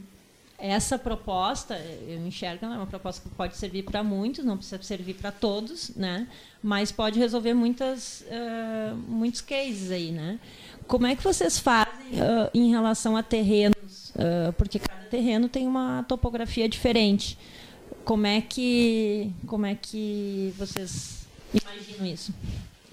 essa 0.58 0.98
proposta, 0.98 1.76
eu 2.08 2.26
enxergo, 2.26 2.64
é 2.64 2.68
uma 2.68 2.86
proposta 2.86 3.28
que 3.28 3.34
pode 3.34 3.56
servir 3.56 3.82
para 3.82 4.02
muitos, 4.02 4.44
não 4.44 4.56
precisa 4.56 4.82
servir 4.82 5.14
para 5.14 5.30
todos, 5.30 5.90
né? 5.94 6.26
Mas 6.62 6.90
pode 6.90 7.18
resolver 7.18 7.52
muitas, 7.52 8.22
uh, 8.22 8.96
muitos 9.06 9.40
cases 9.40 9.90
aí, 9.90 10.10
né? 10.10 10.40
Como 10.86 11.06
é 11.06 11.14
que 11.14 11.22
vocês 11.22 11.58
fazem 11.58 12.12
uh, 12.14 12.50
em 12.54 12.70
relação 12.70 13.16
a 13.16 13.22
terrenos? 13.22 14.10
Uh, 14.10 14.52
porque 14.56 14.78
cada 14.78 15.04
terreno 15.04 15.48
tem 15.48 15.66
uma 15.66 16.04
topografia 16.08 16.68
diferente. 16.68 17.36
Como 18.04 18.26
é 18.26 18.40
que, 18.40 19.32
como 19.46 19.66
é 19.66 19.74
que 19.74 20.54
vocês 20.56 21.26
imaginam 21.52 22.06
isso? 22.06 22.32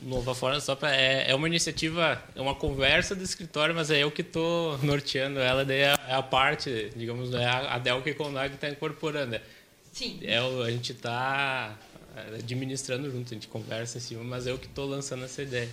Nova 0.04 0.36
Forma 0.36 0.60
só 0.60 0.78
é, 0.84 1.32
é 1.32 1.36
uma 1.36 1.48
iniciativa, 1.48 2.22
é 2.36 2.42
uma 2.42 2.54
conversa 2.54 3.16
do 3.16 3.24
escritório, 3.24 3.74
mas 3.74 3.90
é 3.90 4.04
eu 4.04 4.12
que 4.12 4.22
estou 4.22 4.78
norteando 4.80 5.40
ela, 5.40 5.64
daí 5.64 5.80
é, 5.80 5.96
é 6.08 6.14
a 6.14 6.22
parte, 6.22 6.92
digamos, 6.96 7.34
é 7.34 7.46
a, 7.46 7.76
a 7.76 7.78
Delca 7.80 8.10
e 8.10 8.14
Condag 8.14 8.50
que 8.50 8.56
está 8.56 8.70
incorporando. 8.70 9.40
Sim. 9.92 10.20
É, 10.24 10.38
a 10.38 10.72
gente 10.72 10.92
está 10.92 11.76
é, 12.16 12.36
administrando 12.36 13.10
junto, 13.10 13.28
a 13.28 13.34
gente 13.36 13.48
conversa 13.48 13.98
em 13.98 14.02
cima, 14.02 14.24
mas 14.24 14.46
é 14.46 14.52
eu 14.52 14.58
que 14.58 14.66
estou 14.66 14.88
lançando 14.88 15.24
essa 15.24 15.42
ideia. 15.42 15.70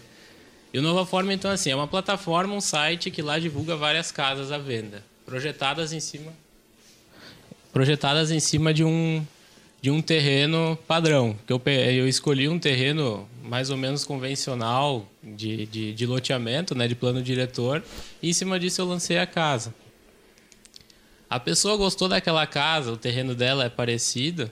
E 0.73 0.79
o 0.79 0.83
Nova 0.83 1.05
Forma, 1.05 1.35
então, 1.35 1.51
assim, 1.51 1.71
é 1.71 1.75
uma 1.75 1.89
plataforma, 1.89 2.55
um 2.55 2.61
site 2.61 3.11
que 3.11 3.23
lá 3.23 3.39
divulga 3.39 3.75
várias 3.75 4.13
casas 4.13 4.53
à 4.53 4.59
venda, 4.59 5.03
projetadas 5.27 5.93
em 5.93 5.99
cima, 5.99 6.33
projetadas 7.73 8.31
em 8.31 8.39
cima 8.39 8.73
de 8.73 8.85
um 8.85 9.27
de 9.81 9.91
um 9.91 10.03
terreno 10.03 10.79
padrão. 10.87 11.37
Que 11.47 11.53
eu, 11.53 11.61
eu 11.65 12.09
escolhi 12.09 12.49
um 12.49 12.59
terreno 12.59 13.29
mais 13.43 13.71
ou 13.71 13.77
menos 13.77 14.05
convencional 14.05 15.07
de, 15.23 15.67
de, 15.67 15.93
de 15.93 16.07
loteamento, 16.07 16.75
né, 16.75 16.87
de 16.87 16.95
plano 16.95 17.23
diretor, 17.23 17.83
e 18.23 18.31
em 18.31 18.33
cima 18.33 18.61
disso 18.61 18.81
eu 18.81 18.87
lancei 18.87 19.19
a 19.19 19.27
casa. 19.27 19.75
A 21.29 21.39
pessoa 21.41 21.77
gostou 21.77 22.09
daquela 22.09 22.47
casa, 22.47 22.93
o 22.93 22.97
terreno 22.97 23.35
dela 23.35 23.65
é 23.65 23.69
parecido, 23.69 24.51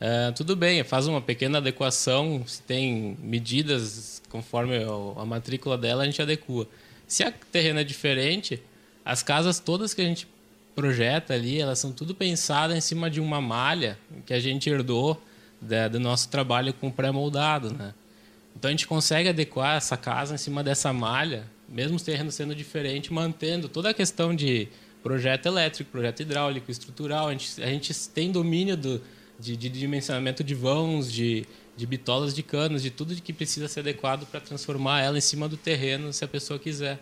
é, 0.00 0.30
tudo 0.32 0.54
bem, 0.54 0.84
faz 0.84 1.06
uma 1.06 1.20
pequena 1.20 1.58
adequação, 1.58 2.44
se 2.46 2.62
tem 2.62 3.16
medidas 3.20 4.22
conforme 4.30 4.76
a 5.16 5.24
matrícula 5.24 5.76
dela, 5.76 6.02
a 6.02 6.06
gente 6.06 6.22
adequa. 6.22 6.68
Se 7.06 7.24
a 7.24 7.32
terreno 7.32 7.80
é 7.80 7.84
diferente, 7.84 8.62
as 9.04 9.22
casas 9.22 9.58
todas 9.58 9.94
que 9.94 10.02
a 10.02 10.04
gente 10.04 10.28
projeta 10.78 11.34
ali, 11.34 11.60
elas 11.60 11.80
são 11.80 11.90
tudo 11.90 12.14
pensadas 12.14 12.76
em 12.76 12.80
cima 12.80 13.10
de 13.10 13.20
uma 13.20 13.40
malha 13.40 13.98
que 14.24 14.32
a 14.32 14.38
gente 14.38 14.70
herdou 14.70 15.20
da, 15.60 15.88
do 15.88 15.98
nosso 15.98 16.28
trabalho 16.28 16.72
com 16.72 16.88
pré-moldado, 16.88 17.72
né? 17.72 17.92
Então 18.54 18.68
a 18.68 18.70
gente 18.70 18.86
consegue 18.86 19.28
adequar 19.28 19.76
essa 19.76 19.96
casa 19.96 20.36
em 20.36 20.38
cima 20.38 20.62
dessa 20.62 20.92
malha, 20.92 21.44
mesmo 21.68 21.96
os 21.96 22.02
terrenos 22.04 22.36
sendo 22.36 22.54
diferentes, 22.54 23.10
mantendo 23.10 23.68
toda 23.68 23.90
a 23.90 23.94
questão 23.94 24.32
de 24.32 24.68
projeto 25.02 25.46
elétrico, 25.46 25.90
projeto 25.90 26.20
hidráulico, 26.20 26.70
estrutural. 26.70 27.26
A 27.26 27.32
gente, 27.32 27.60
a 27.60 27.66
gente 27.66 27.92
tem 28.10 28.30
domínio 28.30 28.76
do, 28.76 29.02
de, 29.36 29.56
de 29.56 29.68
dimensionamento 29.68 30.44
de 30.44 30.54
vãos, 30.54 31.12
de, 31.12 31.44
de 31.76 31.86
bitolas 31.88 32.32
de 32.32 32.44
canos, 32.44 32.82
de 32.82 32.90
tudo 32.90 33.16
que 33.16 33.32
precisa 33.32 33.66
ser 33.66 33.80
adequado 33.80 34.26
para 34.26 34.38
transformar 34.38 35.02
ela 35.02 35.18
em 35.18 35.20
cima 35.20 35.48
do 35.48 35.56
terreno, 35.56 36.12
se 36.12 36.24
a 36.24 36.28
pessoa 36.28 36.56
quiser. 36.56 37.00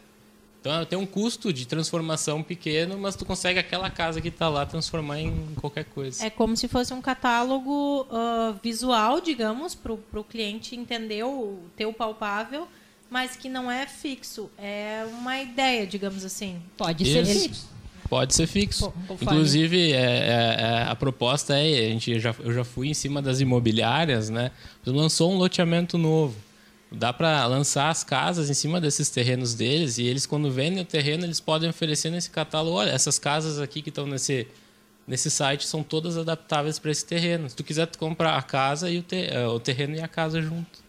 Então 0.67 0.85
tem 0.85 0.99
um 0.99 1.07
custo 1.07 1.53
de 1.53 1.67
transformação 1.67 2.43
pequeno, 2.43 2.99
mas 2.99 3.15
tu 3.15 3.25
consegue 3.25 3.59
aquela 3.59 3.89
casa 3.89 4.21
que 4.21 4.29
está 4.29 4.49
lá 4.49 4.67
transformar 4.67 5.21
em 5.21 5.33
qualquer 5.61 5.85
coisa. 5.85 6.25
É 6.25 6.31
como 6.31 6.57
se 6.57 6.67
fosse 6.69 6.93
um 6.93 7.01
catálogo 7.01 8.03
uh, 8.03 8.59
visual, 8.63 9.21
digamos, 9.21 9.75
para 9.75 9.93
o 9.93 10.25
cliente 10.25 10.75
entender 10.75 11.25
o 11.25 11.59
teu 11.77 11.93
palpável, 11.93 12.67
mas 13.09 13.37
que 13.37 13.49
não 13.49 13.71
é 13.71 13.87
fixo. 13.87 14.51
É 14.59 15.07
uma 15.21 15.41
ideia, 15.41 15.87
digamos 15.87 16.25
assim. 16.25 16.61
Pode 16.77 17.05
Isso. 17.05 17.13
ser 17.13 17.41
fixo. 17.41 17.77
Pode 18.09 18.35
ser 18.35 18.47
fixo. 18.47 18.93
Inclusive, 19.21 19.93
é, 19.93 19.97
é, 19.97 20.57
é, 20.59 20.83
a 20.89 20.95
proposta 20.95 21.59
é, 21.59 21.87
a 21.87 21.91
gente 21.91 22.21
já, 22.21 22.35
eu 22.39 22.53
já 22.53 22.65
fui 22.65 22.89
em 22.89 22.95
cima 22.95 23.21
das 23.21 23.41
imobiliárias, 23.41 24.31
né? 24.31 24.53
Lançou 24.85 25.33
um 25.33 25.37
loteamento 25.37 25.99
novo 25.99 26.46
dá 26.97 27.13
para 27.13 27.47
lançar 27.47 27.91
as 27.91 28.03
casas 28.03 28.49
em 28.49 28.55
cima 28.55 28.81
desses 28.81 29.11
terrenos 29.11 29.55
deles 29.55 29.99
e 29.99 30.05
eles 30.05 30.27
quando 30.27 30.51
vendem 30.51 30.83
o 30.83 30.85
terreno 30.85 31.25
eles 31.25 31.41
podem 31.41 31.69
oferecer 31.69 32.11
nesse 32.11 32.31
catálogo 32.31 32.77
olha 32.77 32.91
essas 32.91 33.19
casas 33.19 33.61
aqui 33.61 33.83
que 33.83 33.91
estão 33.91 34.07
nesse 34.07 34.49
nesse 35.07 35.31
site 35.31 35.67
são 35.67 35.83
todas 35.83 36.19
adaptáveis 36.19 36.79
para 36.79 36.91
esse 36.91 37.05
terreno. 37.05 37.49
Se 37.49 37.55
tu 37.55 37.63
quiser 37.63 37.87
tu 37.87 37.99
comprar 37.99 38.37
a 38.37 38.43
casa 38.43 38.91
e 38.91 38.99
o, 38.99 39.03
ter, 39.03 39.33
eh, 39.33 39.47
o 39.47 39.61
terreno 39.61 39.95
e 39.95 40.01
a 40.01 40.09
casa 40.09 40.43
junto. 40.43 40.85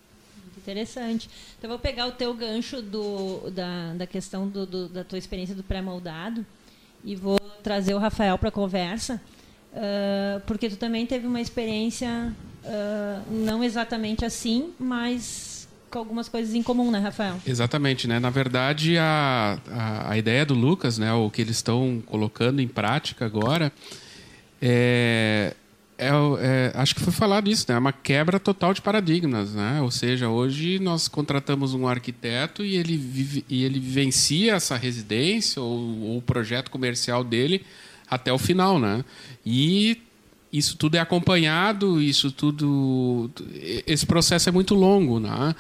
Interessante. 0.58 1.30
Então 1.58 1.70
vou 1.70 1.80
pegar 1.80 2.08
o 2.08 2.12
teu 2.12 2.34
gancho 2.34 2.82
do 2.82 3.50
da, 3.52 3.94
da 3.94 4.08
questão 4.08 4.48
do, 4.48 4.66
do 4.66 4.90
da 4.90 5.04
tua 5.04 5.18
experiência 5.18 5.56
do 5.56 5.64
pré-moldado 5.64 6.46
e 7.06 7.16
vou 7.16 7.40
trazer 7.64 7.94
o 7.94 8.00
Rafael 8.00 8.38
para 8.38 8.50
a 8.50 8.52
conversa 8.52 9.22
uh, 9.72 10.42
porque 10.46 10.70
tu 10.70 10.76
também 10.76 11.06
teve 11.06 11.26
uma 11.26 11.40
experiência 11.40 12.34
uh, 12.66 13.32
não 13.32 13.64
exatamente 13.64 14.26
assim 14.26 14.74
mas 14.78 15.57
com 15.90 16.00
algumas 16.00 16.30
coisas 16.30 16.54
em 16.54 16.64
comum, 16.64 16.92
né, 16.92 17.00
Rafael? 17.00 17.38
Exatamente, 17.46 18.08
né? 18.08 18.20
Na 18.20 18.30
verdade, 18.30 18.98
a, 18.98 19.60
a, 19.70 20.12
a 20.12 20.18
ideia 20.18 20.46
do 20.46 20.54
Lucas, 20.54 20.98
né, 20.98 21.14
o 21.14 21.30
que 21.30 21.42
eles 21.42 21.58
estão 21.58 22.02
colocando 22.06 22.62
em 22.62 22.68
prática 22.68 23.26
agora, 23.26 23.72
é, 24.62 25.54
é, 25.98 26.10
é, 26.10 26.72
acho 26.76 26.94
que 26.94 27.02
foi 27.02 27.12
falado 27.12 27.50
isso, 27.50 27.66
né? 27.68 27.76
É 27.76 27.80
uma 27.80 27.92
quebra 27.92 28.40
total 28.40 28.74
de 28.74 28.82
paradigmas, 28.82 29.56
né? 29.56 29.82
Ou 29.82 29.90
seja, 29.90 30.30
hoje 30.30 30.78
nós 30.78 31.08
contratamos 31.08 31.74
um 31.74 31.88
arquiteto 31.88 32.64
e 32.64 32.76
ele, 32.76 32.96
vive, 32.96 33.44
e 33.50 33.64
ele 33.64 33.80
vivencia 33.80 34.54
essa 34.54 34.76
residência 34.76 35.62
ou, 35.62 36.18
o 36.18 36.22
projeto 36.22 36.70
comercial 36.70 37.24
dele 37.24 37.66
até 38.10 38.32
o 38.32 38.38
final, 38.38 38.80
né? 38.80 39.04
E 39.44 40.00
isso 40.52 40.78
tudo 40.78 40.96
é 40.96 41.00
acompanhado, 41.00 42.02
isso 42.02 42.32
tudo. 42.32 43.30
Esse 43.86 44.06
processo 44.06 44.50
é 44.50 44.52
muito 44.52 44.74
longo. 44.74 45.20
Né? 45.20 45.56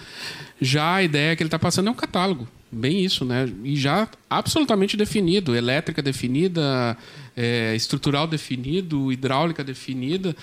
Já 0.62 0.96
a 0.96 1.04
ideia 1.04 1.36
que 1.36 1.44
ele 1.44 1.48
está 1.48 1.60
passando 1.60 1.88
é 1.88 1.92
um 1.92 1.96
catálogo, 1.96 2.48
bem 2.72 3.04
isso, 3.04 3.26
né? 3.26 3.52
E 3.64 3.76
já 3.76 4.10
absolutamente 4.30 4.96
definido, 4.98 5.56
elétrica 5.56 6.02
definida, 6.02 6.98
é, 7.36 7.76
estrutural 7.76 8.28
definido, 8.28 9.12
hidráulica 9.12 9.64
definida, 9.64 10.36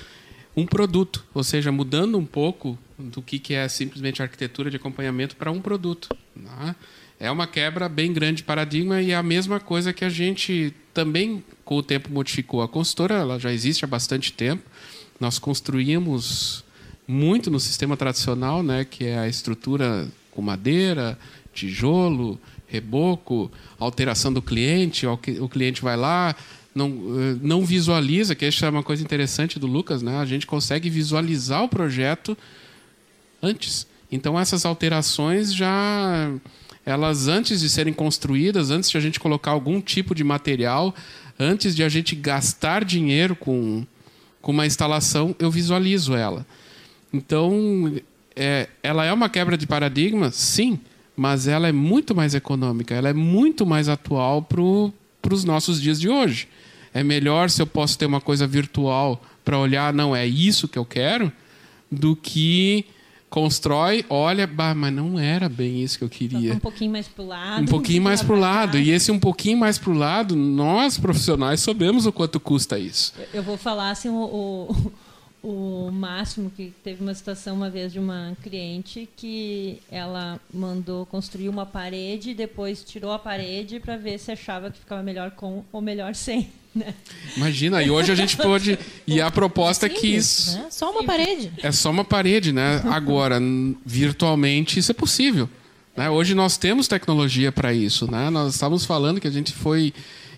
um 0.56 0.66
produto, 0.66 1.24
ou 1.34 1.42
seja, 1.42 1.72
mudando 1.72 2.16
um 2.16 2.24
pouco 2.24 2.78
do 2.96 3.20
que, 3.20 3.38
que 3.38 3.54
é 3.54 3.66
simplesmente 3.68 4.22
arquitetura 4.22 4.70
de 4.70 4.76
acompanhamento 4.76 5.34
para 5.36 5.50
um 5.50 5.60
produto. 5.60 6.16
Né? 6.36 6.76
É 7.18 7.30
uma 7.30 7.46
quebra 7.46 7.88
bem 7.88 8.12
grande 8.12 8.38
de 8.38 8.44
paradigma 8.44 9.02
e 9.02 9.10
é 9.10 9.16
a 9.16 9.22
mesma 9.22 9.58
coisa 9.58 9.92
que 9.92 10.04
a 10.04 10.08
gente 10.08 10.72
também 10.94 11.44
com 11.64 11.76
o 11.76 11.82
tempo 11.82 12.10
modificou. 12.10 12.62
A 12.62 12.68
consultora 12.68 13.14
ela 13.14 13.38
já 13.38 13.52
existe 13.52 13.84
há 13.84 13.88
bastante 13.88 14.32
tempo. 14.32 14.62
Nós 15.20 15.38
construímos 15.38 16.64
muito 17.06 17.50
no 17.50 17.60
sistema 17.60 17.96
tradicional, 17.96 18.62
né, 18.62 18.84
que 18.84 19.04
é 19.04 19.18
a 19.18 19.28
estrutura 19.28 20.08
com 20.30 20.40
madeira, 20.40 21.18
tijolo, 21.52 22.40
reboco, 22.66 23.50
alteração 23.78 24.32
do 24.32 24.40
cliente, 24.40 25.06
o 25.06 25.48
cliente 25.48 25.82
vai 25.82 25.96
lá, 25.96 26.34
não, 26.74 26.88
eh, 26.88 27.36
não 27.40 27.64
visualiza, 27.64 28.34
que 28.34 28.44
essa 28.44 28.66
é 28.66 28.70
uma 28.70 28.82
coisa 28.82 29.02
interessante 29.02 29.60
do 29.60 29.66
Lucas, 29.66 30.02
né? 30.02 30.18
A 30.18 30.24
gente 30.24 30.44
consegue 30.44 30.90
visualizar 30.90 31.62
o 31.62 31.68
projeto 31.68 32.36
antes. 33.40 33.86
Então 34.10 34.38
essas 34.38 34.64
alterações 34.64 35.54
já 35.54 36.32
elas 36.84 37.28
antes 37.28 37.60
de 37.60 37.68
serem 37.68 37.92
construídas, 37.92 38.70
antes 38.70 38.90
de 38.90 38.96
a 38.96 39.00
gente 39.00 39.18
colocar 39.18 39.50
algum 39.50 39.80
tipo 39.80 40.14
de 40.14 40.22
material, 40.22 40.94
antes 41.38 41.74
de 41.74 41.82
a 41.82 41.88
gente 41.88 42.14
gastar 42.14 42.84
dinheiro 42.84 43.34
com, 43.34 43.86
com 44.42 44.52
uma 44.52 44.66
instalação, 44.66 45.34
eu 45.38 45.50
visualizo 45.50 46.14
ela. 46.14 46.46
Então, 47.12 47.94
é, 48.36 48.68
ela 48.82 49.04
é 49.04 49.12
uma 49.12 49.28
quebra 49.28 49.56
de 49.56 49.66
paradigma, 49.66 50.30
sim, 50.30 50.78
mas 51.16 51.46
ela 51.46 51.68
é 51.68 51.72
muito 51.72 52.14
mais 52.14 52.34
econômica, 52.34 52.94
ela 52.94 53.08
é 53.08 53.14
muito 53.14 53.64
mais 53.64 53.88
atual 53.88 54.42
para 54.42 55.34
os 55.34 55.44
nossos 55.44 55.80
dias 55.80 56.00
de 56.00 56.08
hoje. 56.08 56.48
É 56.92 57.02
melhor 57.02 57.50
se 57.50 57.62
eu 57.62 57.66
posso 57.66 57.98
ter 57.98 58.06
uma 58.06 58.20
coisa 58.20 58.46
virtual 58.46 59.22
para 59.44 59.58
olhar, 59.58 59.92
não 59.92 60.14
é 60.14 60.26
isso 60.26 60.68
que 60.68 60.78
eu 60.78 60.84
quero, 60.84 61.32
do 61.90 62.16
que 62.16 62.84
constrói, 63.34 64.04
olha, 64.08 64.46
bah, 64.46 64.76
mas 64.76 64.92
não 64.92 65.18
era 65.18 65.48
bem 65.48 65.82
isso 65.82 65.98
que 65.98 66.04
eu 66.04 66.08
queria. 66.08 66.54
Um 66.54 66.60
pouquinho 66.60 66.92
mais 66.92 67.08
para 67.08 67.24
o 67.24 67.26
lado. 67.26 67.62
Um 67.62 67.66
pouquinho 67.66 68.00
mais 68.00 68.22
para 68.22 68.36
o 68.36 68.38
lado. 68.38 68.78
E 68.78 68.92
esse 68.92 69.10
um 69.10 69.18
pouquinho 69.18 69.58
mais 69.58 69.76
para 69.76 69.90
o 69.90 69.98
lado, 69.98 70.36
nós 70.36 70.96
profissionais 70.96 71.58
sabemos 71.58 72.06
o 72.06 72.12
quanto 72.12 72.38
custa 72.38 72.78
isso. 72.78 73.12
Eu 73.32 73.42
vou 73.42 73.56
falar 73.56 73.90
assim, 73.90 74.08
o, 74.08 74.70
o, 75.42 75.88
o 75.88 75.90
máximo 75.90 76.48
que 76.48 76.72
teve 76.84 77.02
uma 77.02 77.12
situação 77.12 77.56
uma 77.56 77.68
vez 77.68 77.92
de 77.92 77.98
uma 77.98 78.36
cliente 78.40 79.08
que 79.16 79.80
ela 79.90 80.40
mandou 80.52 81.04
construir 81.04 81.48
uma 81.48 81.66
parede 81.66 82.30
e 82.30 82.34
depois 82.34 82.84
tirou 82.84 83.10
a 83.10 83.18
parede 83.18 83.80
para 83.80 83.96
ver 83.96 84.16
se 84.20 84.30
achava 84.30 84.70
que 84.70 84.78
ficava 84.78 85.02
melhor 85.02 85.32
com 85.32 85.64
ou 85.72 85.80
melhor 85.80 86.14
sem. 86.14 86.52
Imagina, 87.36 87.82
e 87.82 87.90
hoje 87.90 88.10
a 88.12 88.14
gente 88.14 88.36
pode. 88.36 88.78
E 89.06 89.20
a 89.20 89.30
proposta 89.30 89.86
é 89.86 89.88
que 89.88 90.06
isso. 90.06 90.56
Né? 90.56 90.66
Só 90.70 90.90
uma 90.90 91.04
parede. 91.04 91.52
É 91.62 91.72
só 91.72 91.90
uma 91.90 92.04
parede, 92.04 92.52
né? 92.52 92.82
Agora, 92.90 93.40
virtualmente, 93.84 94.78
isso 94.78 94.90
é 94.90 94.94
possível. 94.94 95.48
né? 95.96 96.10
Hoje 96.10 96.34
nós 96.34 96.56
temos 96.56 96.88
tecnologia 96.88 97.52
para 97.52 97.72
isso. 97.72 98.10
Né? 98.10 98.30
Nós 98.30 98.54
estávamos 98.54 98.84
falando 98.84 99.20
que 99.20 99.28
a 99.28 99.32
gente 99.32 99.52
foi. 99.52 99.92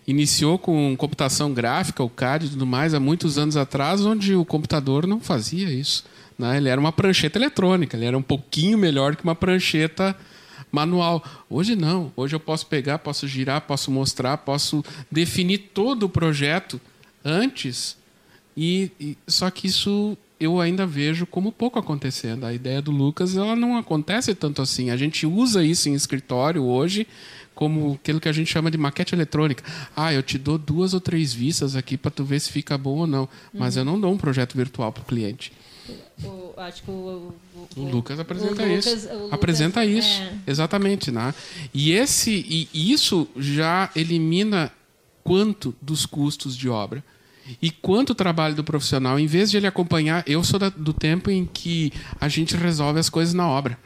Iniciou 0.08 0.56
com 0.56 0.94
computação 0.96 1.52
gráfica, 1.52 2.00
o 2.00 2.08
CAD 2.08 2.46
e 2.46 2.48
tudo 2.50 2.64
mais, 2.64 2.94
há 2.94 3.00
muitos 3.00 3.38
anos 3.38 3.56
atrás, 3.56 4.06
onde 4.06 4.36
o 4.36 4.44
computador 4.44 5.04
não 5.04 5.18
fazia 5.18 5.68
isso. 5.68 6.04
Né? 6.38 6.58
Ele 6.58 6.68
era 6.68 6.80
uma 6.80 6.92
prancheta 6.92 7.36
eletrônica, 7.36 7.96
ele 7.96 8.06
era 8.06 8.16
um 8.16 8.22
pouquinho 8.22 8.78
melhor 8.78 9.16
que 9.16 9.24
uma 9.24 9.34
prancheta 9.34 10.14
manual. 10.70 11.22
Hoje 11.48 11.74
não. 11.76 12.12
Hoje 12.16 12.34
eu 12.36 12.40
posso 12.40 12.66
pegar, 12.66 12.98
posso 12.98 13.26
girar, 13.26 13.60
posso 13.62 13.90
mostrar, 13.90 14.36
posso 14.38 14.84
definir 15.10 15.58
todo 15.74 16.04
o 16.04 16.08
projeto 16.08 16.80
antes. 17.24 17.96
E, 18.56 18.90
e- 19.00 19.16
só 19.26 19.50
que 19.50 19.66
isso 19.66 20.16
eu 20.38 20.60
ainda 20.60 20.86
vejo 20.86 21.26
como 21.26 21.50
pouco 21.50 21.78
acontecendo. 21.78 22.44
A 22.44 22.52
ideia 22.52 22.82
do 22.82 22.90
Lucas 22.90 23.36
ela 23.36 23.56
não 23.56 23.76
acontece 23.76 24.34
tanto 24.34 24.60
assim. 24.62 24.90
A 24.90 24.96
gente 24.96 25.26
usa 25.26 25.64
isso 25.64 25.88
em 25.88 25.94
escritório 25.94 26.62
hoje 26.62 27.06
como 27.54 27.94
aquilo 27.94 28.20
que 28.20 28.28
a 28.28 28.32
gente 28.32 28.52
chama 28.52 28.70
de 28.70 28.76
maquete 28.76 29.14
eletrônica. 29.14 29.64
Ah, 29.96 30.12
eu 30.12 30.22
te 30.22 30.36
dou 30.36 30.58
duas 30.58 30.92
ou 30.92 31.00
três 31.00 31.32
vistas 31.32 31.74
aqui 31.74 31.96
para 31.96 32.10
tu 32.10 32.22
ver 32.22 32.38
se 32.38 32.52
fica 32.52 32.76
bom 32.76 32.98
ou 32.98 33.06
não. 33.06 33.26
Mas 33.54 33.76
eu 33.78 33.84
não 33.84 33.98
dou 33.98 34.12
um 34.12 34.18
projeto 34.18 34.54
virtual 34.56 34.92
para 34.92 35.02
o 35.02 35.06
cliente. 35.06 35.52
O- 36.24 36.54
acho 36.56 36.82
que 36.82 36.90
o, 36.90 37.34
o, 37.54 37.80
O 37.80 37.88
Lucas 37.90 38.18
apresenta 38.18 38.62
Lucas- 38.64 38.86
isso. 38.86 39.08
o 39.08 39.14
Lucas- 39.14 39.32
apresenta 39.32 39.84
isso. 39.84 40.22
é. 40.22 40.32
Exatamente, 40.46 41.10
né? 41.10 41.34
E 41.74 41.92
esse 41.92 42.68
e 42.72 42.92
isso 42.92 43.28
já 43.36 43.90
elimina 43.94 44.72
quanto 45.22 45.74
dos 45.82 46.06
custos 46.06 46.56
de 46.56 46.68
obra. 46.68 47.02
E 47.62 47.70
quanto 47.70 48.10
o 48.10 48.14
trabalho 48.14 48.54
do 48.56 48.64
profissional, 48.64 49.18
em 49.20 49.26
vez 49.26 49.50
de 49.50 49.56
ele 49.56 49.66
acompanhar, 49.68 50.24
eu 50.26 50.42
sou 50.42 50.58
da- 50.58 50.68
do 50.68 50.92
tempo 50.92 51.30
em 51.30 51.44
que 51.46 51.92
a 52.20 52.28
gente 52.28 52.56
resolve 52.56 52.98
as 52.98 53.08
coisas 53.08 53.34
na 53.34 53.46
obra. 53.48 53.78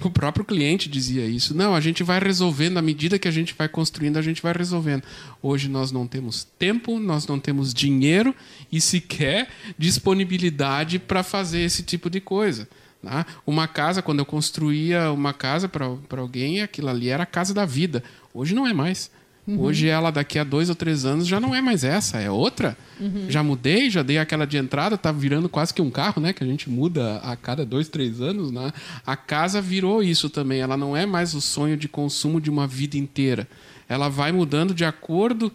O 0.00 0.10
próprio 0.10 0.44
cliente 0.44 0.88
dizia 0.88 1.26
isso. 1.26 1.54
Não, 1.54 1.74
a 1.74 1.80
gente 1.80 2.04
vai 2.04 2.20
resolvendo, 2.20 2.78
à 2.78 2.82
medida 2.82 3.18
que 3.18 3.26
a 3.26 3.32
gente 3.32 3.52
vai 3.58 3.68
construindo, 3.68 4.16
a 4.16 4.22
gente 4.22 4.40
vai 4.40 4.52
resolvendo. 4.52 5.02
Hoje 5.42 5.68
nós 5.68 5.90
não 5.90 6.06
temos 6.06 6.46
tempo, 6.56 7.00
nós 7.00 7.26
não 7.26 7.40
temos 7.40 7.74
dinheiro 7.74 8.32
e 8.70 8.80
sequer 8.80 9.48
disponibilidade 9.76 11.00
para 11.00 11.24
fazer 11.24 11.62
esse 11.62 11.82
tipo 11.82 12.08
de 12.08 12.20
coisa. 12.20 12.68
né? 13.02 13.26
Uma 13.44 13.66
casa, 13.66 14.00
quando 14.00 14.20
eu 14.20 14.26
construía 14.26 15.10
uma 15.10 15.32
casa 15.32 15.68
para 15.68 16.20
alguém, 16.20 16.62
aquilo 16.62 16.88
ali 16.88 17.08
era 17.08 17.24
a 17.24 17.26
casa 17.26 17.52
da 17.52 17.64
vida. 17.64 18.04
Hoje 18.32 18.54
não 18.54 18.68
é 18.68 18.72
mais. 18.72 19.10
Hoje 19.56 19.88
ela, 19.88 20.10
daqui 20.10 20.38
a 20.38 20.44
dois 20.44 20.68
ou 20.68 20.74
três 20.74 21.04
anos, 21.06 21.26
já 21.26 21.40
não 21.40 21.54
é 21.54 21.60
mais 21.62 21.82
essa, 21.82 22.18
é 22.18 22.30
outra. 22.30 22.76
Já 23.28 23.42
mudei, 23.42 23.88
já 23.88 24.02
dei 24.02 24.18
aquela 24.18 24.46
de 24.46 24.58
entrada, 24.58 24.98
tá 24.98 25.10
virando 25.10 25.48
quase 25.48 25.72
que 25.72 25.80
um 25.80 25.90
carro, 25.90 26.20
né? 26.20 26.32
Que 26.32 26.44
a 26.44 26.46
gente 26.46 26.68
muda 26.68 27.16
a 27.18 27.34
cada 27.36 27.64
dois, 27.64 27.88
três 27.88 28.20
anos, 28.20 28.50
né? 28.50 28.72
A 29.06 29.16
casa 29.16 29.60
virou 29.60 30.02
isso 30.02 30.28
também. 30.28 30.60
Ela 30.60 30.76
não 30.76 30.96
é 30.96 31.06
mais 31.06 31.32
o 31.34 31.40
sonho 31.40 31.76
de 31.76 31.88
consumo 31.88 32.40
de 32.40 32.50
uma 32.50 32.66
vida 32.66 32.98
inteira. 32.98 33.48
Ela 33.88 34.08
vai 34.08 34.32
mudando 34.32 34.74
de 34.74 34.84
acordo 34.84 35.50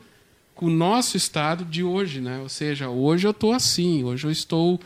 com 0.56 0.68
o 0.68 0.70
nosso 0.70 1.18
estado 1.18 1.66
de 1.66 1.84
hoje, 1.84 2.20
né? 2.22 2.40
Ou 2.40 2.50
seja, 2.50 2.90
hoje 2.90 3.28
eu 3.28 3.32
estou 3.32 3.54
assim, 3.54 4.04
hoje 4.04 4.26
eu 4.26 4.32
estou 4.32 4.80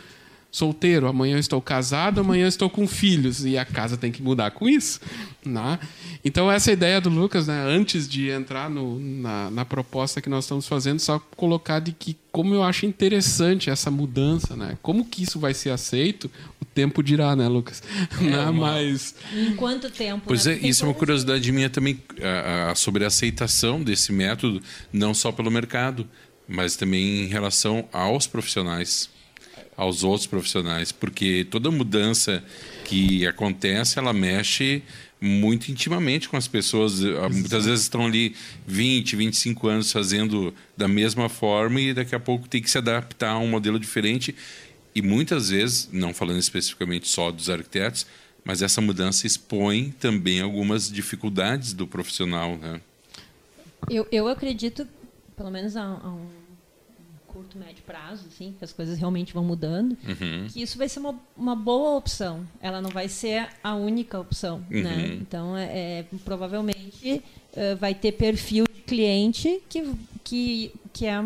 solteiro, 0.49 1.07
amanhã 1.07 1.35
eu 1.35 1.39
estou 1.39 1.61
casado, 1.61 2.21
amanhã 2.21 2.45
eu 2.45 2.47
estou 2.47 2.69
com 2.69 2.87
filhos 2.87 3.45
e 3.45 3.57
a 3.57 3.65
casa 3.65 3.95
tem 3.97 4.11
que 4.11 4.21
mudar 4.23 4.51
com 4.51 4.67
isso, 4.67 4.99
né? 5.45 5.77
Então 6.25 6.51
essa 6.51 6.71
ideia 6.71 6.99
do 6.99 7.09
Lucas, 7.09 7.47
né, 7.47 7.63
antes 7.67 8.07
de 8.07 8.29
entrar 8.29 8.69
no, 8.69 8.97
na, 8.99 9.51
na 9.51 9.65
proposta 9.65 10.21
que 10.21 10.29
nós 10.29 10.45
estamos 10.45 10.67
fazendo, 10.67 10.99
só 10.99 11.19
colocar 11.35 11.79
de 11.79 11.91
que 11.91 12.15
como 12.31 12.53
eu 12.53 12.63
acho 12.63 12.85
interessante 12.85 13.69
essa 13.69 13.89
mudança, 13.91 14.55
né? 14.55 14.77
Como 14.81 15.05
que 15.05 15.23
isso 15.23 15.39
vai 15.39 15.53
ser 15.53 15.69
aceito, 15.71 16.29
o 16.61 16.65
tempo 16.65 17.03
dirá, 17.03 17.35
né, 17.35 17.47
Lucas? 17.47 17.81
Né? 18.21 18.51
Mas 18.51 19.15
Em 19.33 19.55
quanto 19.55 19.89
tempo? 19.89 20.23
Pois 20.27 20.45
né? 20.45 20.53
é, 20.53 20.67
isso 20.67 20.83
é 20.85 20.87
uma 20.87 20.93
curiosidade 20.93 21.51
minha 21.51 21.69
também 21.69 22.01
a- 22.21 22.71
a- 22.71 22.75
sobre 22.75 23.03
a 23.03 23.07
aceitação 23.07 23.81
desse 23.83 24.11
método, 24.11 24.61
não 24.93 25.13
só 25.13 25.31
pelo 25.31 25.51
mercado, 25.51 26.07
mas 26.47 26.75
também 26.75 27.23
em 27.23 27.27
relação 27.27 27.87
aos 27.91 28.25
profissionais, 28.27 29.09
aos 29.77 30.03
outros 30.03 30.25
profissionais, 30.25 30.91
porque 30.91 31.45
toda 31.49 31.69
mudança 31.69 32.43
que 32.83 33.27
acontece, 33.27 33.99
ela 33.99 34.11
mexe 34.11 34.81
muito 35.21 35.71
intimamente 35.71 36.27
com 36.27 36.35
as 36.35 36.47
pessoas. 36.47 37.03
Ah, 37.03 37.29
Muitas 37.29 37.65
vezes 37.65 37.81
estão 37.83 38.05
ali 38.05 38.35
20, 38.65 39.15
25 39.15 39.67
anos 39.67 39.91
fazendo 39.91 40.53
da 40.75 40.87
mesma 40.87 41.29
forma 41.29 41.79
e 41.79 41.93
daqui 41.93 42.15
a 42.15 42.19
pouco 42.19 42.49
tem 42.49 42.61
que 42.61 42.69
se 42.69 42.77
adaptar 42.79 43.31
a 43.31 43.37
um 43.37 43.47
modelo 43.47 43.79
diferente. 43.79 44.35
E 44.95 45.01
muitas 45.01 45.49
vezes, 45.49 45.89
não 45.91 46.11
falando 46.11 46.39
especificamente 46.39 47.07
só 47.07 47.31
dos 47.31 47.49
arquitetos, 47.49 48.07
mas 48.43 48.63
essa 48.63 48.81
mudança 48.81 49.27
expõe 49.27 49.93
também 49.99 50.41
algumas 50.41 50.91
dificuldades 50.91 51.73
do 51.73 51.85
profissional, 51.85 52.57
né? 52.57 52.81
Eu, 53.89 54.07
eu 54.11 54.27
acredito, 54.27 54.87
pelo 55.35 55.51
menos 55.51 55.77
a, 55.77 55.83
a 55.83 56.09
um 56.09 56.46
curto, 57.27 57.57
médio 57.57 57.83
prazo, 57.85 58.23
assim, 58.33 58.53
que 58.57 58.63
as 58.63 58.71
coisas 58.73 58.97
realmente 58.97 59.33
vão 59.33 59.43
mudando, 59.43 59.97
Uhum. 60.07 60.47
que 60.51 60.61
isso 60.61 60.77
vai 60.77 60.87
ser 60.89 60.99
uma, 60.99 61.15
uma 61.35 61.55
boa 61.55 61.97
opção. 61.97 62.45
Ela 62.61 62.81
não 62.81 62.89
vai 62.89 63.07
ser 63.07 63.47
a 63.63 63.75
única 63.75 64.19
opção, 64.19 64.63
né? 64.69 64.95
Uhum. 65.09 65.13
Então, 65.21 65.57
é, 65.57 65.63
é, 65.63 66.05
provavelmente 66.25 67.21
eh, 67.55 67.75
vai 67.75 67.93
ter 67.93 68.11
perfil 68.13 68.65
de 68.73 68.81
cliente 68.81 69.61
que, 69.69 69.91
que, 70.23 70.71
que 70.93 71.05
é 71.05 71.19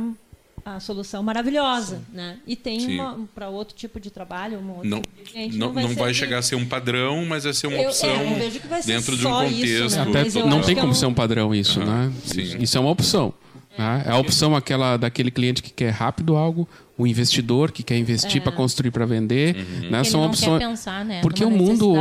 a 0.63 0.79
solução 0.79 1.23
maravilhosa, 1.23 2.01
né? 2.13 2.37
E 2.45 2.55
tem 2.55 2.99
para 3.33 3.49
outro 3.49 3.75
tipo 3.75 3.99
de 3.99 4.11
trabalho, 4.11 4.59
um 4.59 4.69
outro 4.73 4.87
Não, 4.89 5.01
tipo 5.01 5.15
de 5.23 5.31
cliente, 5.31 5.57
não, 5.57 5.73
não 5.73 5.95
vai 5.95 6.11
de- 6.11 6.17
chegar 6.19 6.37
a 6.37 6.41
ser 6.41 6.55
um 6.55 6.65
padrão, 6.67 7.25
mas 7.25 7.43
vai 7.45 7.53
ser 7.53 7.65
uma 7.67 7.77
Eu- 7.77 7.83
é, 7.83 7.87
opção 7.87 8.09
eu 8.09 8.35
vejo 8.35 8.59
que 8.59 8.67
vai 8.67 8.81
ser 8.81 8.87
dentro 8.93 9.17
de 9.17 9.25
um 9.25 9.29
só 9.29 9.43
isso, 9.45 9.55
contexto. 9.95 9.95
né? 9.95 10.21
Até 10.21 10.43
não 10.49 10.61
tem 10.61 10.77
é 10.77 10.79
como 10.79 10.91
um- 10.91 10.95
ser 10.95 11.05
um 11.07 11.13
padrão 11.15 11.53
isso, 11.55 11.81
Aham, 11.81 12.07
né? 12.09 12.13
sim. 12.25 12.57
Isso 12.59 12.77
é 12.77 12.79
uma 12.81 12.91
opção. 12.91 13.33
Né? 13.81 14.03
É 14.07 14.11
a 14.11 14.17
opção 14.17 14.55
aquela 14.55 14.95
daquele 14.97 15.31
cliente 15.31 15.61
que 15.63 15.69
quer 15.71 15.89
rápido 15.91 16.35
algo, 16.35 16.67
o 16.97 17.05
investidor 17.07 17.71
que 17.71 17.83
quer 17.83 17.97
investir 17.97 18.41
para 18.41 18.51
construir 18.51 18.91
para 18.91 19.05
vender, 19.05 19.55
Uhum. 19.55 19.89
né? 19.89 19.97
Ele 19.99 20.05
São 20.05 20.21
não 20.21 20.27
opções. 20.29 20.59
quer 20.59 20.67
pensar, 20.67 21.03
né? 21.05 21.19
Porque 21.21 21.43
o 21.43 21.49
mundo, 21.49 21.93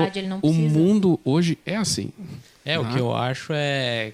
o 0.42 0.52
mundo 0.52 1.18
hoje 1.24 1.58
é 1.64 1.76
assim. 1.76 2.10
É, 2.64 2.78
o 2.78 2.82
Ah. 2.82 2.92
que 2.92 2.98
eu 2.98 3.14
acho 3.16 3.52
é. 3.54 4.12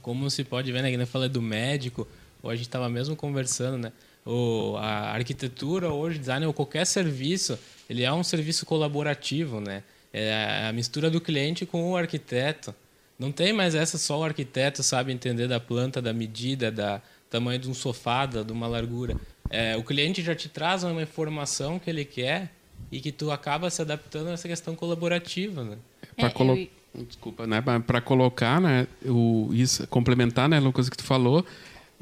Como 0.00 0.28
se 0.30 0.42
pode 0.44 0.70
ver, 0.72 0.82
né? 0.82 0.90
Que 0.96 1.06
falei 1.06 1.28
do 1.28 1.40
médico, 1.42 2.06
ou 2.42 2.50
a 2.50 2.54
gente 2.56 2.66
estava 2.66 2.88
mesmo 2.88 3.14
conversando, 3.14 3.78
né? 3.78 3.92
O, 4.24 4.76
a 4.78 5.12
arquitetura 5.12 5.92
hoje, 5.92 6.18
design 6.18 6.46
ou 6.46 6.52
qualquer 6.52 6.84
serviço, 6.86 7.58
ele 7.90 8.02
é 8.04 8.12
um 8.12 8.22
serviço 8.22 8.64
colaborativo, 8.66 9.60
né? 9.60 9.82
É 10.12 10.66
a 10.68 10.72
mistura 10.72 11.08
do 11.10 11.20
cliente 11.20 11.64
com 11.66 11.90
o 11.90 11.96
arquiteto. 11.96 12.74
Não 13.22 13.30
tem 13.32 13.52
mais 13.52 13.74
essa 13.74 13.96
só 13.98 14.18
o 14.18 14.24
arquiteto 14.24 14.82
sabe 14.82 15.12
entender 15.12 15.46
da 15.46 15.60
planta, 15.60 16.02
da 16.02 16.12
medida, 16.12 16.70
da 16.72 17.00
tamanho 17.30 17.58
de 17.60 17.70
um 17.70 17.74
sofá, 17.74 18.26
da, 18.26 18.42
de 18.42 18.52
uma 18.52 18.66
largura. 18.66 19.16
É, 19.48 19.76
o 19.76 19.82
cliente 19.84 20.22
já 20.22 20.34
te 20.34 20.48
traz 20.48 20.82
uma 20.82 21.00
informação 21.02 21.78
que 21.78 21.88
ele 21.88 22.04
quer 22.04 22.50
e 22.90 23.00
que 23.00 23.12
tu 23.12 23.30
acaba 23.30 23.70
se 23.70 23.80
adaptando 23.80 24.28
a 24.28 24.32
essa 24.32 24.48
questão 24.48 24.74
colaborativa, 24.74 25.62
né? 25.62 25.76
Para 26.16 26.26
É, 26.26 26.30
colo... 26.30 26.56
eu- 26.56 26.68
Desculpa, 27.06 27.46
né? 27.46 27.62
Para 27.86 28.02
colocar, 28.02 28.60
né? 28.60 28.86
O, 29.06 29.48
isso, 29.52 29.86
complementar, 29.86 30.46
né, 30.46 30.60
Lucas, 30.60 30.90
que 30.90 30.96
tu 30.96 31.04
falou. 31.04 31.42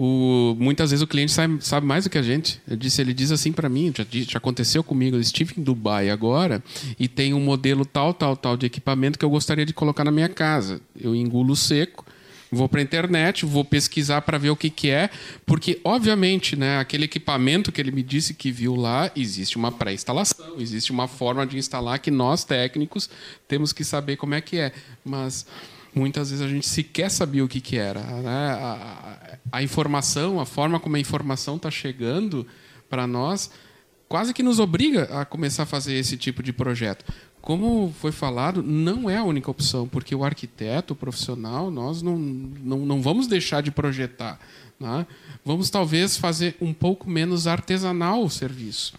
O, 0.03 0.57
muitas 0.59 0.93
vezes 0.93 1.03
o 1.03 1.07
cliente 1.07 1.31
sabe, 1.31 1.63
sabe 1.63 1.87
mais 1.87 2.05
do 2.05 2.11
que 2.11 2.17
a 2.17 2.23
gente. 2.23 2.59
Disse, 2.67 3.03
ele 3.03 3.13
diz 3.13 3.31
assim 3.31 3.53
para 3.53 3.69
mim, 3.69 3.93
já, 3.95 4.03
já 4.11 4.39
aconteceu 4.39 4.83
comigo, 4.83 5.15
eu 5.15 5.21
estive 5.21 5.53
em 5.59 5.63
Dubai 5.63 6.09
agora 6.09 6.65
e 6.99 7.07
tem 7.07 7.35
um 7.35 7.41
modelo 7.41 7.85
tal, 7.85 8.15
tal, 8.15 8.35
tal 8.35 8.57
de 8.57 8.65
equipamento 8.65 9.19
que 9.19 9.25
eu 9.27 9.29
gostaria 9.29 9.67
de 9.67 9.75
colocar 9.75 10.03
na 10.03 10.11
minha 10.11 10.31
casa. 10.31 10.81
Eu 10.99 11.15
engulo 11.15 11.55
seco, 11.55 12.07
vou 12.51 12.67
para 12.67 12.81
a 12.81 12.83
internet, 12.83 13.45
vou 13.45 13.63
pesquisar 13.63 14.23
para 14.23 14.39
ver 14.39 14.49
o 14.49 14.57
que, 14.57 14.71
que 14.71 14.89
é, 14.89 15.11
porque 15.45 15.79
obviamente, 15.85 16.57
né, 16.57 16.79
aquele 16.79 17.05
equipamento 17.05 17.71
que 17.71 17.79
ele 17.79 17.91
me 17.91 18.03
disse 18.03 18.33
que 18.33 18.51
viu 18.51 18.75
lá, 18.75 19.13
existe 19.15 19.59
uma 19.59 19.71
pré-instalação, 19.71 20.55
existe 20.59 20.91
uma 20.91 21.09
forma 21.09 21.47
de 21.47 21.59
instalar 21.59 21.99
que 21.99 22.11
nós 22.11 22.43
técnicos 22.43 23.11
temos 23.47 23.71
que 23.71 23.85
saber 23.85 24.17
como 24.17 24.33
é 24.33 24.41
que 24.41 24.57
é, 24.57 24.73
mas 25.05 25.45
muitas 25.95 26.31
vezes 26.31 26.45
a 26.45 26.49
gente 26.49 26.69
sequer 26.69 27.11
sabia 27.11 27.45
o 27.45 27.49
que, 27.49 27.61
que 27.61 27.77
era. 27.77 28.01
Né? 28.01 28.51
A, 28.53 28.73
a- 28.73 29.31
a 29.53 29.63
informação, 29.63 30.39
a 30.41 30.47
forma 30.47 30.79
como 30.79 30.97
a 30.97 31.01
informação 31.01 31.57
está 31.57 31.71
chegando 31.71 32.47
para 32.89 33.07
nós, 33.07 33.51
quase 34.09 34.33
que 34.35 34.43
nos 34.43 34.59
obriga 34.61 35.05
a 35.21 35.25
começar 35.25 35.65
a 35.65 35.67
fazer 35.67 35.95
esse 35.95 36.17
tipo 36.17 36.43
de 36.43 36.53
projeto. 36.53 37.05
como 37.41 37.93
foi 38.01 38.13
falado, 38.13 38.63
não 38.63 39.09
é 39.09 39.17
a 39.17 39.25
única 39.25 39.51
opção, 39.51 39.89
porque 39.89 40.15
o 40.15 40.25
arquiteto 40.25 40.93
o 40.93 40.97
profissional, 40.97 41.71
nós 41.71 42.03
não, 42.03 42.17
não, 42.19 42.79
não 42.87 43.01
vamos 43.03 43.27
deixar 43.27 43.63
de 43.63 43.71
projetar. 43.71 44.39
Né? 44.79 45.07
Vamos 45.45 45.69
talvez 45.71 46.17
fazer 46.17 46.55
um 46.61 46.73
pouco 46.73 47.09
menos 47.09 47.47
artesanal 47.47 48.23
o 48.23 48.31
serviço. 48.31 48.93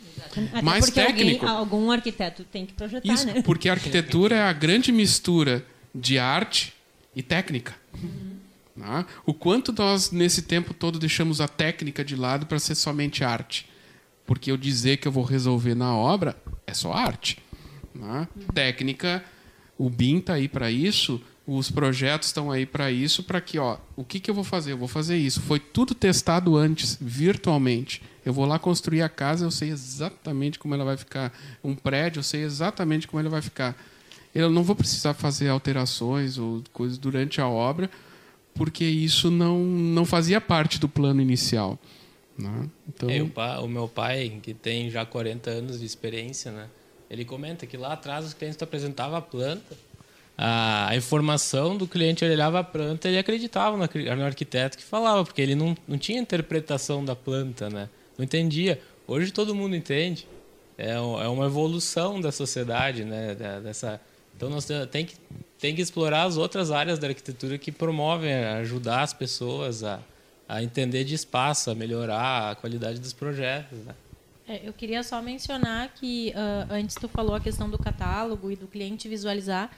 Mais 0.64 0.86
porque 0.86 1.02
técnico. 1.02 1.46
Alguém, 1.46 1.60
algum 1.60 1.92
arquiteto 1.92 2.44
tem 2.44 2.66
que 2.66 2.74
projetar, 2.74 3.14
Isso, 3.14 3.28
né? 3.28 3.42
porque 3.44 3.70
a 3.70 3.74
arquitetura 3.74 4.36
é 4.36 4.42
a 4.44 4.54
grande 4.54 4.92
mistura 4.92 5.64
de 5.94 6.18
arte 6.20 6.74
e 7.16 7.22
técnica. 7.22 7.76
Né? 8.76 9.06
O 9.26 9.34
quanto 9.34 9.74
nós, 9.74 10.12
nesse 10.12 10.44
tempo 10.44 10.74
todo, 10.74 11.00
deixamos 11.00 11.42
a 11.42 11.48
técnica 11.48 12.04
de 12.04 12.16
lado 12.16 12.46
para 12.46 12.60
ser 12.60 12.76
somente 12.76 13.24
arte. 13.24 13.70
Porque 14.26 14.52
eu 14.52 14.58
dizer 14.58 14.98
que 14.98 15.08
eu 15.08 15.12
vou 15.12 15.24
resolver 15.24 15.76
na 15.76 15.96
obra 15.96 16.38
é 16.66 16.74
só 16.74 16.94
arte. 16.94 17.40
né? 17.94 18.28
Técnica, 18.54 19.24
o 19.78 19.90
BIM 19.90 20.20
está 20.20 20.34
aí 20.34 20.48
para 20.48 20.72
isso, 20.72 21.22
os 21.46 21.70
projetos 21.70 22.30
estão 22.30 22.52
aí 22.52 22.66
para 22.66 22.92
isso, 22.92 23.24
para 23.24 23.42
que, 23.42 23.58
ó, 23.60 23.78
o 23.96 24.06
que, 24.06 24.20
que 24.20 24.30
eu 24.30 24.36
vou 24.36 24.44
fazer? 24.44 24.72
Eu 24.72 24.78
vou 24.78 24.88
fazer 24.88 25.18
isso. 25.18 25.42
Foi 25.42 25.60
tudo 25.60 25.94
testado 25.94 26.56
antes, 26.56 26.98
virtualmente. 27.02 28.02
Eu 28.24 28.32
vou 28.32 28.46
lá 28.46 28.60
construir 28.60 29.02
a 29.02 29.10
casa, 29.10 29.44
eu 29.44 29.52
sei 29.52 29.70
exatamente 29.70 30.60
como 30.60 30.74
ela 30.74 30.86
vai 30.86 30.96
ficar. 30.96 31.34
Um 31.64 31.76
prédio, 31.76 32.20
eu 32.20 32.24
sei 32.24 32.44
exatamente 32.44 33.08
como 33.08 33.22
ele 33.22 33.30
vai 33.30 33.42
ficar. 33.42 33.76
Eu 34.34 34.50
não 34.50 34.64
vou 34.64 34.76
precisar 34.76 35.14
fazer 35.14 35.50
alterações 35.50 36.38
ou 36.38 36.64
coisas 36.72 36.98
durante 36.98 37.42
a 37.42 37.48
obra, 37.48 37.90
porque 38.54 38.86
isso 38.86 39.30
não, 39.30 39.60
não 39.60 40.06
fazia 40.06 40.40
parte 40.40 40.80
do 40.80 40.88
plano 40.88 41.22
inicial. 41.22 41.78
Né? 42.38 42.70
Então, 42.88 43.10
É, 43.10 43.60
o, 43.60 43.68
meu 43.68 43.88
pai, 43.88 44.40
que 44.42 44.54
tem 44.54 44.90
já 44.90 45.06
40 45.06 45.50
anos 45.50 45.80
de 45.80 45.86
experiência, 45.86 46.52
né? 46.52 46.68
Ele 47.10 47.26
comenta 47.26 47.66
que 47.66 47.76
lá 47.76 47.94
atrás 47.94 48.26
os 48.26 48.34
clientes 48.34 48.62
apresentavam 48.62 49.18
a 49.18 49.22
planta, 49.22 49.76
a, 50.38 50.96
informação 50.96 51.76
do 51.78 51.86
cliente, 51.86 52.24
ele 52.24 52.34
olhava 52.34 52.60
a 52.60 52.64
planta 52.64 53.08
ele 53.10 53.18
acreditava 53.20 53.76
no, 53.76 53.84
arqui- 53.84 54.16
no 54.16 54.24
arquiteto 54.24 54.78
que 54.78 54.84
falava, 54.84 55.24
porque 55.26 55.42
ele 55.42 55.54
não, 55.54 55.76
não 55.88 55.98
tinha 55.98 56.20
interpretação 56.20 57.04
da 57.04 57.16
planta, 57.16 57.70
né? 57.70 57.90
Não 58.18 58.24
entendia. 58.24 58.82
Hoje 59.06 59.32
todo 59.32 59.54
mundo 59.54 59.76
entende. 59.76 60.26
É, 60.78 60.94
é 60.94 61.00
uma 61.28 61.46
evolução 61.46 62.20
da 62.20 62.32
sociedade, 62.32 63.04
né? 63.04 63.36
Dessa, 63.62 64.00
então 64.42 64.50
nós 64.50 64.66
te- 64.66 64.88
tem 64.88 65.06
que, 65.06 65.16
tem 65.60 65.76
que 65.76 65.84
explorar 65.84 66.24
as 66.24 66.36
outras 66.36 66.72
áreas 66.72 66.98
da 66.98 67.08
arquitetura 67.08 67.60
que 67.60 67.72
promovem 67.72 68.34
ajudar 68.34 69.04
as 69.04 69.14
pessoas 69.14 69.84
a, 69.84 70.00
a 70.50 70.64
entender 70.64 71.04
de 71.04 71.14
espaço, 71.14 71.70
a 71.70 71.76
melhorar 71.76 72.50
a 72.50 72.56
qualidade 72.56 73.00
dos 73.00 73.14
projetos. 73.14 73.78
Né? 73.86 73.94
É, 74.48 74.68
eu 74.68 74.74
queria 74.74 75.04
só 75.04 75.22
mencionar 75.22 75.94
que 75.94 76.34
ah, 76.36 76.66
antes 76.72 76.96
tu 76.96 77.08
falou 77.08 77.36
a 77.36 77.40
questão 77.40 77.70
do 77.70 77.78
catálogo 77.78 78.50
e 78.50 78.56
do 78.56 78.66
cliente 78.66 79.08
visualizar, 79.08 79.70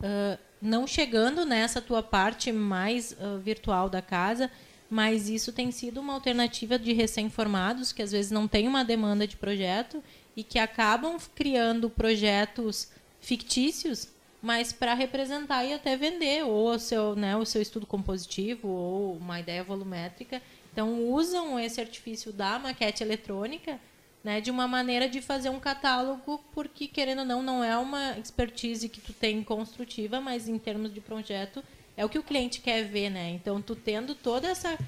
ah, 0.00 0.38
não 0.60 0.86
chegando 0.86 1.44
nessa 1.44 1.80
tua 1.80 2.00
parte 2.00 2.52
mais 2.52 3.16
ah, 3.20 3.40
virtual 3.42 3.90
da 3.90 4.00
casa, 4.00 4.48
mas 4.88 5.28
isso 5.28 5.50
tem 5.50 5.72
sido 5.72 6.00
uma 6.00 6.14
alternativa 6.14 6.78
de 6.78 6.92
recém-formados 6.92 7.90
que 7.90 8.02
às 8.02 8.12
vezes 8.12 8.30
não 8.30 8.46
tem 8.46 8.68
uma 8.68 8.84
demanda 8.84 9.26
de 9.26 9.36
projeto 9.36 10.00
e 10.36 10.44
que 10.44 10.60
acabam 10.60 11.18
criando 11.34 11.90
projetos 11.90 12.88
fictícios, 13.22 14.08
mas 14.42 14.72
para 14.72 14.92
representar 14.92 15.64
e 15.64 15.72
até 15.72 15.96
vender 15.96 16.44
ou 16.44 16.70
o 16.70 16.78
seu, 16.78 17.14
né, 17.14 17.36
o 17.36 17.44
seu 17.44 17.62
estudo 17.62 17.86
compositivo 17.86 18.68
ou 18.68 19.16
uma 19.16 19.38
ideia 19.38 19.62
volumétrica. 19.62 20.42
Então 20.72 21.08
usam 21.08 21.60
esse 21.60 21.80
artifício 21.80 22.32
da 22.32 22.58
maquete 22.58 23.02
eletrônica 23.02 23.78
né, 24.24 24.40
de 24.40 24.50
uma 24.50 24.68
maneira 24.68 25.08
de 25.08 25.20
fazer 25.20 25.48
um 25.48 25.58
catálogo, 25.58 26.42
porque 26.52 26.86
querendo 26.86 27.20
ou 27.20 27.24
não, 27.24 27.42
não 27.42 27.64
é 27.64 27.76
uma 27.76 28.18
expertise 28.18 28.88
que 28.88 29.00
tu 29.00 29.12
tem 29.12 29.42
construtiva, 29.42 30.20
mas 30.20 30.48
em 30.48 30.58
termos 30.58 30.92
de 30.92 31.00
projeto 31.00 31.62
é 31.96 32.04
o 32.04 32.08
que 32.08 32.18
o 32.18 32.22
cliente 32.22 32.60
quer 32.60 32.84
ver, 32.84 33.10
né? 33.10 33.30
Então 33.30 33.60
tu 33.60 33.74
tendo 33.74 34.14
toda 34.14 34.48
essa 34.48 34.78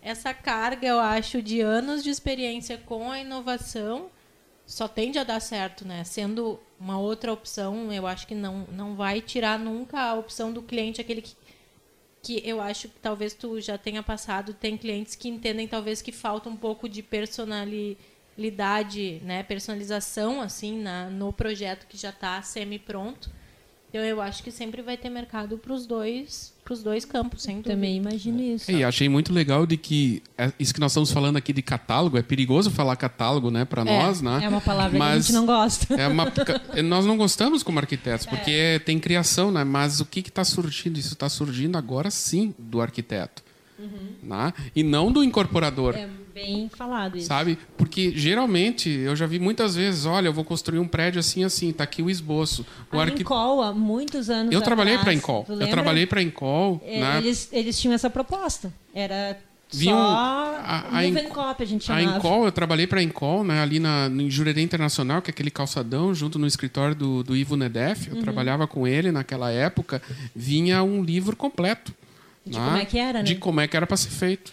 essa 0.00 0.34
carga, 0.34 0.88
eu 0.88 0.98
acho, 0.98 1.40
de 1.40 1.60
anos 1.60 2.02
de 2.02 2.10
experiência 2.10 2.76
com 2.76 3.12
a 3.12 3.20
inovação, 3.20 4.10
só 4.72 4.88
tende 4.88 5.18
a 5.18 5.24
dar 5.24 5.38
certo, 5.38 5.86
né? 5.86 6.02
Sendo 6.02 6.58
uma 6.80 6.98
outra 6.98 7.30
opção, 7.30 7.92
eu 7.92 8.06
acho 8.06 8.26
que 8.26 8.34
não 8.34 8.66
não 8.72 8.96
vai 8.96 9.20
tirar 9.20 9.58
nunca 9.58 10.00
a 10.00 10.14
opção 10.14 10.50
do 10.50 10.62
cliente 10.62 10.98
aquele 10.98 11.20
que 11.20 11.36
que 12.22 12.40
eu 12.44 12.60
acho 12.60 12.88
que 12.88 12.98
talvez 13.00 13.34
tu 13.34 13.60
já 13.60 13.76
tenha 13.76 14.02
passado, 14.02 14.54
tem 14.54 14.78
clientes 14.78 15.14
que 15.16 15.28
entendem 15.28 15.68
talvez 15.68 16.00
que 16.00 16.12
falta 16.12 16.48
um 16.48 16.56
pouco 16.56 16.88
de 16.88 17.02
personalidade, 17.02 19.20
né, 19.24 19.42
personalização 19.42 20.40
assim 20.40 20.78
na, 20.78 21.10
no 21.10 21.32
projeto 21.32 21.86
que 21.86 21.98
já 21.98 22.10
está 22.10 22.40
semi 22.40 22.78
pronto. 22.78 23.30
Então 23.92 24.00
eu 24.00 24.22
acho 24.22 24.42
que 24.42 24.50
sempre 24.50 24.80
vai 24.80 24.96
ter 24.96 25.10
mercado 25.10 25.58
para 25.58 25.70
os 25.70 25.84
dois, 25.84 26.54
para 26.64 26.72
os 26.72 26.82
dois 26.82 27.04
campos, 27.04 27.42
sem. 27.42 27.60
Também 27.60 27.98
imagino 27.98 28.40
isso. 28.40 28.72
E 28.72 28.82
achei 28.82 29.06
muito 29.06 29.30
legal 29.34 29.66
de 29.66 29.76
que 29.76 30.22
é, 30.38 30.50
isso 30.58 30.72
que 30.72 30.80
nós 30.80 30.92
estamos 30.92 31.12
falando 31.12 31.36
aqui 31.36 31.52
de 31.52 31.60
catálogo 31.60 32.16
é 32.16 32.22
perigoso 32.22 32.70
falar 32.70 32.96
catálogo, 32.96 33.50
né, 33.50 33.66
para 33.66 33.84
nós, 33.84 34.22
né? 34.22 34.40
É 34.42 34.48
uma 34.48 34.62
palavra 34.62 34.92
que 34.92 34.96
a 34.96 34.98
Mas 34.98 35.26
gente 35.26 35.34
não 35.34 35.44
gosta. 35.44 35.94
É 35.94 36.08
uma, 36.08 36.24
nós 36.82 37.04
não 37.04 37.18
gostamos 37.18 37.62
como 37.62 37.78
arquitetos 37.80 38.24
porque 38.24 38.80
tem 38.86 38.98
criação, 38.98 39.52
né? 39.52 39.62
Mas 39.62 40.00
o 40.00 40.06
que 40.06 40.20
está 40.20 40.42
surgindo? 40.42 40.98
Isso 40.98 41.12
está 41.12 41.28
surgindo 41.28 41.76
agora 41.76 42.10
sim 42.10 42.54
do 42.58 42.80
arquiteto, 42.80 43.42
né? 44.22 44.54
E 44.74 44.82
não 44.82 45.12
do 45.12 45.22
incorporador. 45.22 45.94
É 45.96 46.08
bem 46.32 46.68
falado 46.68 47.16
isso. 47.16 47.26
Sabe? 47.26 47.58
Porque 47.76 48.12
geralmente 48.16 48.88
eu 48.90 49.14
já 49.14 49.26
vi 49.26 49.38
muitas 49.38 49.74
vezes, 49.74 50.06
olha, 50.06 50.28
eu 50.28 50.32
vou 50.32 50.44
construir 50.44 50.78
um 50.78 50.88
prédio 50.88 51.20
assim 51.20 51.44
assim, 51.44 51.72
tá 51.72 51.84
aqui 51.84 52.02
o 52.02 52.08
esboço. 52.10 52.64
O 52.92 52.98
A 52.98 53.02
arqui... 53.02 53.22
Incol, 53.22 53.62
há 53.62 53.72
muitos 53.72 54.28
anos 54.30 54.52
Eu 54.52 54.60
trabalhei 54.62 54.94
para 54.94 55.02
atrás, 55.02 55.18
Incol. 55.18 55.46
Eu 55.48 55.68
trabalhei 55.68 56.06
para 56.06 56.22
Incol, 56.22 56.80
É, 56.84 57.00
né? 57.00 57.18
eles, 57.18 57.48
eles 57.52 57.78
tinham 57.80 57.94
essa 57.94 58.08
proposta. 58.10 58.72
Era 58.94 59.38
Vinham- 59.74 59.96
só 59.96 60.04
a- 60.04 60.84
a 60.90 60.98
a 60.98 61.64
gente 61.64 61.90
A 61.90 61.96
chamava. 61.98 62.18
Incol, 62.18 62.44
eu 62.44 62.52
trabalhei 62.52 62.86
para 62.86 63.00
a 63.00 63.02
Incol, 63.02 63.42
né, 63.42 63.60
ali 63.62 63.80
na, 63.80 64.06
em 64.12 64.30
Jurerê 64.30 64.60
Internacional, 64.60 65.22
que 65.22 65.30
é 65.30 65.32
aquele 65.32 65.50
calçadão, 65.50 66.14
junto 66.14 66.38
no 66.38 66.46
escritório 66.46 66.94
do, 66.94 67.22
do 67.22 67.34
Ivo 67.34 67.56
Nedef. 67.56 68.10
Uhum. 68.10 68.16
Eu 68.18 68.22
trabalhava 68.22 68.66
com 68.66 68.86
ele 68.86 69.10
naquela 69.10 69.50
época. 69.50 70.02
Vinha 70.36 70.82
um 70.82 71.02
livro 71.02 71.34
completo. 71.34 71.92
De 72.44 72.58
né, 72.58 72.64
como 72.64 72.76
é 72.76 72.84
que 72.84 72.98
era, 72.98 73.18
né? 73.20 73.24
De 73.24 73.34
como 73.36 73.60
é 73.60 73.68
que 73.68 73.76
era 73.76 73.86
para 73.86 73.96
ser 73.96 74.10
feito. 74.10 74.52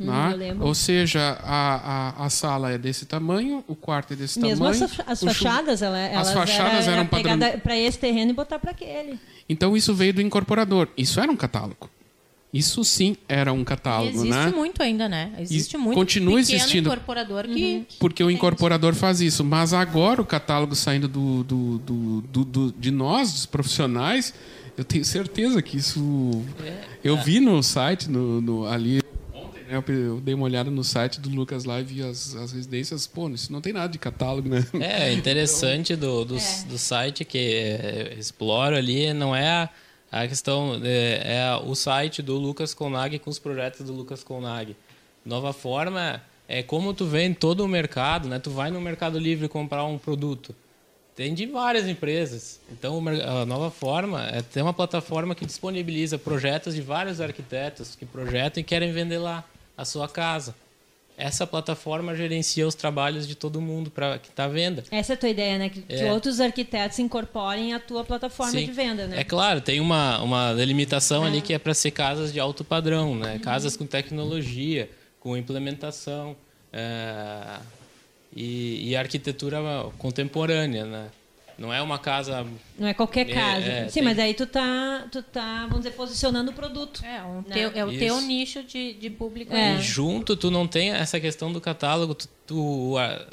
Hum, 0.00 0.36
né? 0.36 0.56
Ou 0.60 0.74
seja, 0.74 1.38
a, 1.42 2.14
a, 2.22 2.26
a 2.26 2.30
sala 2.30 2.70
é 2.72 2.78
desse 2.78 3.04
tamanho, 3.04 3.62
o 3.68 3.74
quarto 3.74 4.12
é 4.14 4.16
desse 4.16 4.40
Mesmo 4.40 4.64
tamanho. 4.64 4.84
as, 4.84 4.94
fa- 4.94 5.04
as 5.06 5.20
fachadas, 5.22 5.82
ela, 5.82 5.98
elas 5.98 6.32
fachadas 6.32 6.86
era, 6.86 6.96
eram 6.96 7.06
padroni- 7.06 7.58
para 7.58 7.76
esse 7.76 7.98
terreno 7.98 8.30
e 8.30 8.34
botar 8.34 8.58
para 8.58 8.70
aquele. 8.70 9.18
Então 9.48 9.76
isso 9.76 9.92
veio 9.94 10.14
do 10.14 10.22
incorporador. 10.22 10.88
Isso 10.96 11.20
era 11.20 11.30
um 11.30 11.36
catálogo. 11.36 11.90
Isso 12.52 12.82
sim 12.82 13.16
era 13.28 13.52
um 13.52 13.62
catálogo, 13.62 14.10
existe 14.10 14.28
né? 14.30 14.50
muito 14.50 14.82
ainda, 14.82 15.08
né? 15.08 15.30
Existe 15.38 15.74
E 15.74 15.78
muito 15.78 15.94
continua 15.94 16.36
pequeno 16.40 16.56
existindo. 16.58 16.88
incorporador 16.88 17.44
que 17.44 17.86
Porque 18.00 18.24
o 18.24 18.30
incorporador 18.30 18.92
faz 18.92 19.20
isso. 19.20 19.44
Mas 19.44 19.72
agora 19.72 20.20
o 20.20 20.24
catálogo 20.26 20.74
saindo 20.74 21.06
do, 21.06 21.44
do, 21.44 21.78
do, 21.78 22.20
do- 22.22 22.44
do- 22.44 22.72
de 22.72 22.90
nós, 22.90 23.32
dos 23.32 23.46
profissionais, 23.46 24.34
eu 24.76 24.82
tenho 24.82 25.04
certeza 25.04 25.62
que 25.62 25.76
isso. 25.76 26.42
Eu 27.04 27.16
vi 27.18 27.38
no 27.38 27.62
site, 27.62 28.10
no, 28.10 28.40
no- 28.40 28.66
ali. 28.66 28.99
Né? 29.70 29.76
Eu, 29.76 29.94
eu 29.94 30.20
dei 30.20 30.34
uma 30.34 30.44
olhada 30.44 30.70
no 30.70 30.82
site 30.82 31.20
do 31.20 31.30
Lucas 31.30 31.64
lá 31.64 31.80
e 31.80 31.84
vi 31.84 32.02
as, 32.02 32.34
as 32.34 32.52
residências. 32.52 33.06
Pô, 33.06 33.28
isso 33.28 33.52
não 33.52 33.60
tem 33.60 33.72
nada 33.72 33.88
de 33.88 33.98
catálogo, 33.98 34.48
né? 34.48 34.66
É 34.80 35.12
interessante 35.14 35.94
do, 35.94 36.24
do, 36.24 36.34
do 36.34 36.78
site 36.78 37.24
que 37.24 37.38
é, 37.38 38.14
exploro 38.18 38.76
ali 38.76 39.12
não 39.14 39.34
é 39.34 39.48
a, 39.48 39.70
a 40.10 40.26
questão 40.26 40.80
é, 40.82 41.36
é 41.36 41.56
o 41.64 41.74
site 41.74 42.20
do 42.20 42.36
Lucas 42.36 42.74
Conag 42.74 43.18
com 43.20 43.30
os 43.30 43.38
projetos 43.38 43.86
do 43.86 43.92
Lucas 43.92 44.24
Conag. 44.24 44.76
Nova 45.24 45.52
forma 45.52 46.20
é 46.48 46.62
como 46.62 46.92
tu 46.92 47.06
vê 47.06 47.22
em 47.22 47.32
todo 47.32 47.64
o 47.64 47.68
mercado, 47.68 48.28
né? 48.28 48.38
Tu 48.40 48.50
vai 48.50 48.70
no 48.70 48.80
Mercado 48.80 49.18
Livre 49.18 49.48
comprar 49.48 49.84
um 49.84 49.96
produto. 49.96 50.54
Tem 51.14 51.34
de 51.34 51.44
várias 51.46 51.86
empresas. 51.86 52.60
Então, 52.72 53.00
a 53.06 53.44
nova 53.44 53.70
forma 53.70 54.26
é 54.26 54.40
ter 54.40 54.62
uma 54.62 54.72
plataforma 54.72 55.34
que 55.34 55.44
disponibiliza 55.44 56.18
projetos 56.18 56.74
de 56.74 56.80
vários 56.80 57.20
arquitetos 57.20 57.94
que 57.94 58.06
projetam 58.06 58.60
e 58.60 58.64
querem 58.64 58.90
vender 58.90 59.18
lá 59.18 59.44
a 59.80 59.84
sua 59.84 60.08
casa. 60.08 60.54
Essa 61.16 61.46
plataforma 61.46 62.14
gerencia 62.16 62.66
os 62.66 62.74
trabalhos 62.74 63.28
de 63.28 63.34
todo 63.34 63.60
mundo 63.60 63.90
para 63.90 64.18
que 64.18 64.28
está 64.28 64.44
à 64.44 64.48
venda. 64.48 64.84
Essa 64.90 65.12
é 65.12 65.14
a 65.14 65.16
tua 65.16 65.28
ideia, 65.28 65.58
né? 65.58 65.68
Que, 65.68 65.82
que 65.82 65.94
É. 65.94 66.12
outros 66.12 66.40
arquitetos 66.40 66.98
incorporem 66.98 67.74
a 67.74 67.80
tua 67.80 68.04
plataforma 68.04 68.52
Sim. 68.52 68.64
de 68.64 68.72
venda, 68.72 69.06
né? 69.06 69.20
É 69.20 69.24
claro, 69.24 69.60
tem 69.60 69.80
uma, 69.80 70.20
uma 70.22 70.54
delimitação 70.54 71.24
ali 71.24 71.42
que 71.42 71.52
é 71.52 71.58
para 71.58 71.74
ser 71.74 71.90
casas 71.90 72.32
de 72.32 72.40
alto 72.40 72.64
padrão, 72.64 73.14
né? 73.14 73.34
Uhum. 73.34 73.38
Casas 73.40 73.76
com 73.76 73.84
tecnologia, 73.84 74.88
com 75.18 75.36
implementação 75.36 76.34
é, 76.72 77.58
e, 78.34 78.90
e 78.90 78.96
arquitetura 78.96 79.58
contemporânea, 79.98 80.84
né? 80.86 81.08
Não 81.60 81.72
é 81.72 81.82
uma 81.82 81.98
casa 81.98 82.44
Não 82.78 82.88
é 82.88 82.94
qualquer 82.94 83.28
É, 83.30 83.34
casa. 83.34 83.66
é, 83.66 83.88
Sim, 83.88 83.94
tem- 83.96 84.02
mas 84.02 84.18
aí 84.18 84.32
tu 84.32 84.46
tá, 84.46 85.06
tu 85.12 85.22
tá, 85.22 85.66
vamos 85.66 85.80
dizer, 85.84 85.90
posicionando 85.92 86.50
o 86.52 86.54
produto. 86.54 87.04
É, 87.04 87.22
um 87.22 87.42
Né? 87.46 87.52
teu, 87.52 87.70
é 87.74 87.84
o 87.84 87.90
teu 87.90 88.16
Isso. 88.16 88.26
nicho 88.26 88.62
de, 88.62 88.94
de 88.94 89.10
público. 89.10 89.54
É. 89.54 89.74
E 89.76 89.80
junto, 89.82 90.34
tu 90.36 90.50
não 90.50 90.66
tem 90.66 90.90
essa 90.90 91.20
questão 91.20 91.52
do 91.52 91.60
catálogo, 91.60 92.14
tu, 92.14 92.28
tu- 92.46 92.96
a- 92.96 93.26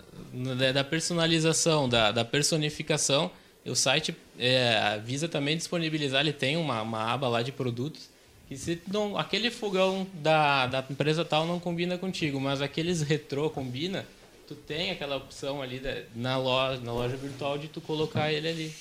da- 0.73 0.83
personalização, 0.83 1.87
da, 1.87 2.11
da 2.11 2.25
personificação. 2.25 3.31
o 3.65 3.75
site 3.75 4.15
é, 4.39 4.99
visa 5.03 5.27
também 5.27 5.55
disponibilizar, 5.57 6.21
ele 6.21 6.31
tem 6.33 6.55
uma, 6.57 6.81
uma 6.81 7.11
aba 7.13 7.27
lá 7.27 7.41
de 7.41 7.51
produtos, 7.51 8.09
que 8.47 8.55
se 8.55 8.81
não, 8.91 9.17
aquele 9.17 9.49
fogão 9.51 10.05
da, 10.13 10.67
da 10.67 10.85
empresa 10.89 11.25
tal 11.25 11.45
não 11.45 11.59
combina 11.59 11.97
contigo, 11.97 12.39
mas 12.39 12.61
aqueles 12.61 13.01
retrô 13.01 13.49
combina, 13.49 14.05
tu 14.47 14.55
tem 14.55 14.91
aquela 14.91 15.17
opção 15.17 15.61
ali 15.61 15.79
da, 15.79 16.03
na, 16.15 16.37
loja, 16.37 16.81
na 16.81 16.93
loja 16.93 17.17
virtual 17.17 17.57
de 17.57 17.67
tu 17.67 17.81
colocar 17.81 18.31
ele 18.31 18.47
ali. 18.47 18.73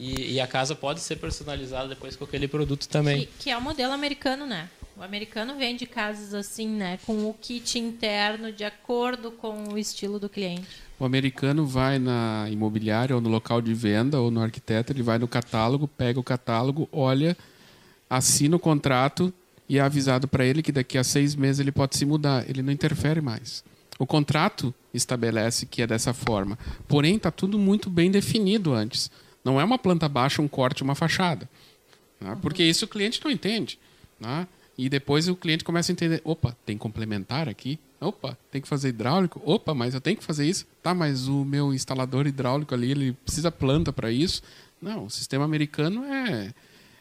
E, 0.00 0.32
e, 0.32 0.40
a 0.40 0.46
casa 0.46 0.74
pode 0.74 1.00
ser 1.00 1.16
personalizada 1.16 1.88
depois 1.90 2.16
com 2.16 2.24
aquele 2.24 2.48
produto 2.48 2.88
também. 2.88 3.20
Que, 3.20 3.26
que, 3.38 3.50
é 3.50 3.56
o 3.56 3.60
modelo 3.60 3.92
americano, 3.92 4.46
né? 4.46 4.68
O 4.96 5.02
americano 5.02 5.54
vende 5.56 5.86
casas 5.86 6.34
assim, 6.34 6.66
né? 6.66 6.98
Com 7.06 7.28
o 7.28 7.34
kit 7.34 7.78
interno 7.78 8.50
de 8.50 8.64
acordo 8.64 9.30
com 9.30 9.68
o 9.68 9.78
estilo 9.78 10.18
do 10.18 10.28
cliente. 10.28 10.66
O 10.98 11.04
americano 11.04 11.66
vai 11.66 11.98
na 11.98 12.48
imobiliária 12.50 13.14
ou 13.14 13.20
no 13.20 13.28
local 13.28 13.60
de 13.60 13.74
venda 13.74 14.18
ou 14.18 14.30
no 14.30 14.40
arquiteto, 14.40 14.92
ele 14.92 15.02
vai 15.02 15.18
no 15.18 15.28
catálogo, 15.28 15.86
pega 15.86 16.18
o 16.18 16.24
catálogo, 16.24 16.88
olha, 16.90 17.36
assina 18.08 18.56
o 18.56 18.58
contrato 18.58 19.32
e 19.68 19.78
é 19.78 19.80
avisado 19.80 20.26
para 20.26 20.44
ele 20.44 20.62
que 20.62 20.72
daqui 20.72 20.98
a 20.98 21.04
seis 21.04 21.34
meses 21.34 21.60
ele 21.60 21.72
pode 21.72 21.96
se 21.96 22.04
mudar. 22.04 22.48
Ele 22.48 22.62
não 22.62 22.72
interfere 22.72 23.20
mais. 23.20 23.62
O 24.02 24.06
contrato 24.06 24.74
estabelece 24.92 25.64
que 25.64 25.80
é 25.80 25.86
dessa 25.86 26.12
forma. 26.12 26.58
Porém, 26.88 27.14
está 27.14 27.30
tudo 27.30 27.56
muito 27.56 27.88
bem 27.88 28.10
definido 28.10 28.72
antes. 28.74 29.08
Não 29.44 29.60
é 29.60 29.64
uma 29.64 29.78
planta 29.78 30.08
baixa, 30.08 30.42
um 30.42 30.48
corte, 30.48 30.82
uma 30.82 30.96
fachada. 30.96 31.48
Né? 32.20 32.36
Porque 32.42 32.64
isso 32.64 32.84
o 32.84 32.88
cliente 32.88 33.20
não 33.22 33.30
entende. 33.30 33.78
Né? 34.18 34.48
E 34.76 34.88
depois 34.88 35.28
o 35.28 35.36
cliente 35.36 35.62
começa 35.62 35.92
a 35.92 35.94
entender: 35.94 36.20
opa, 36.24 36.56
tem 36.66 36.76
complementar 36.76 37.48
aqui? 37.48 37.78
Opa, 38.00 38.36
tem 38.50 38.60
que 38.60 38.66
fazer 38.66 38.88
hidráulico? 38.88 39.40
Opa, 39.44 39.72
mas 39.72 39.94
eu 39.94 40.00
tenho 40.00 40.16
que 40.16 40.24
fazer 40.24 40.48
isso? 40.48 40.66
Tá, 40.82 40.92
mas 40.92 41.28
o 41.28 41.44
meu 41.44 41.72
instalador 41.72 42.26
hidráulico 42.26 42.74
ali, 42.74 42.90
ele 42.90 43.12
precisa 43.24 43.52
planta 43.52 43.92
para 43.92 44.10
isso? 44.10 44.42
Não, 44.80 45.04
o 45.04 45.10
sistema 45.10 45.44
americano 45.44 46.04
é, 46.06 46.52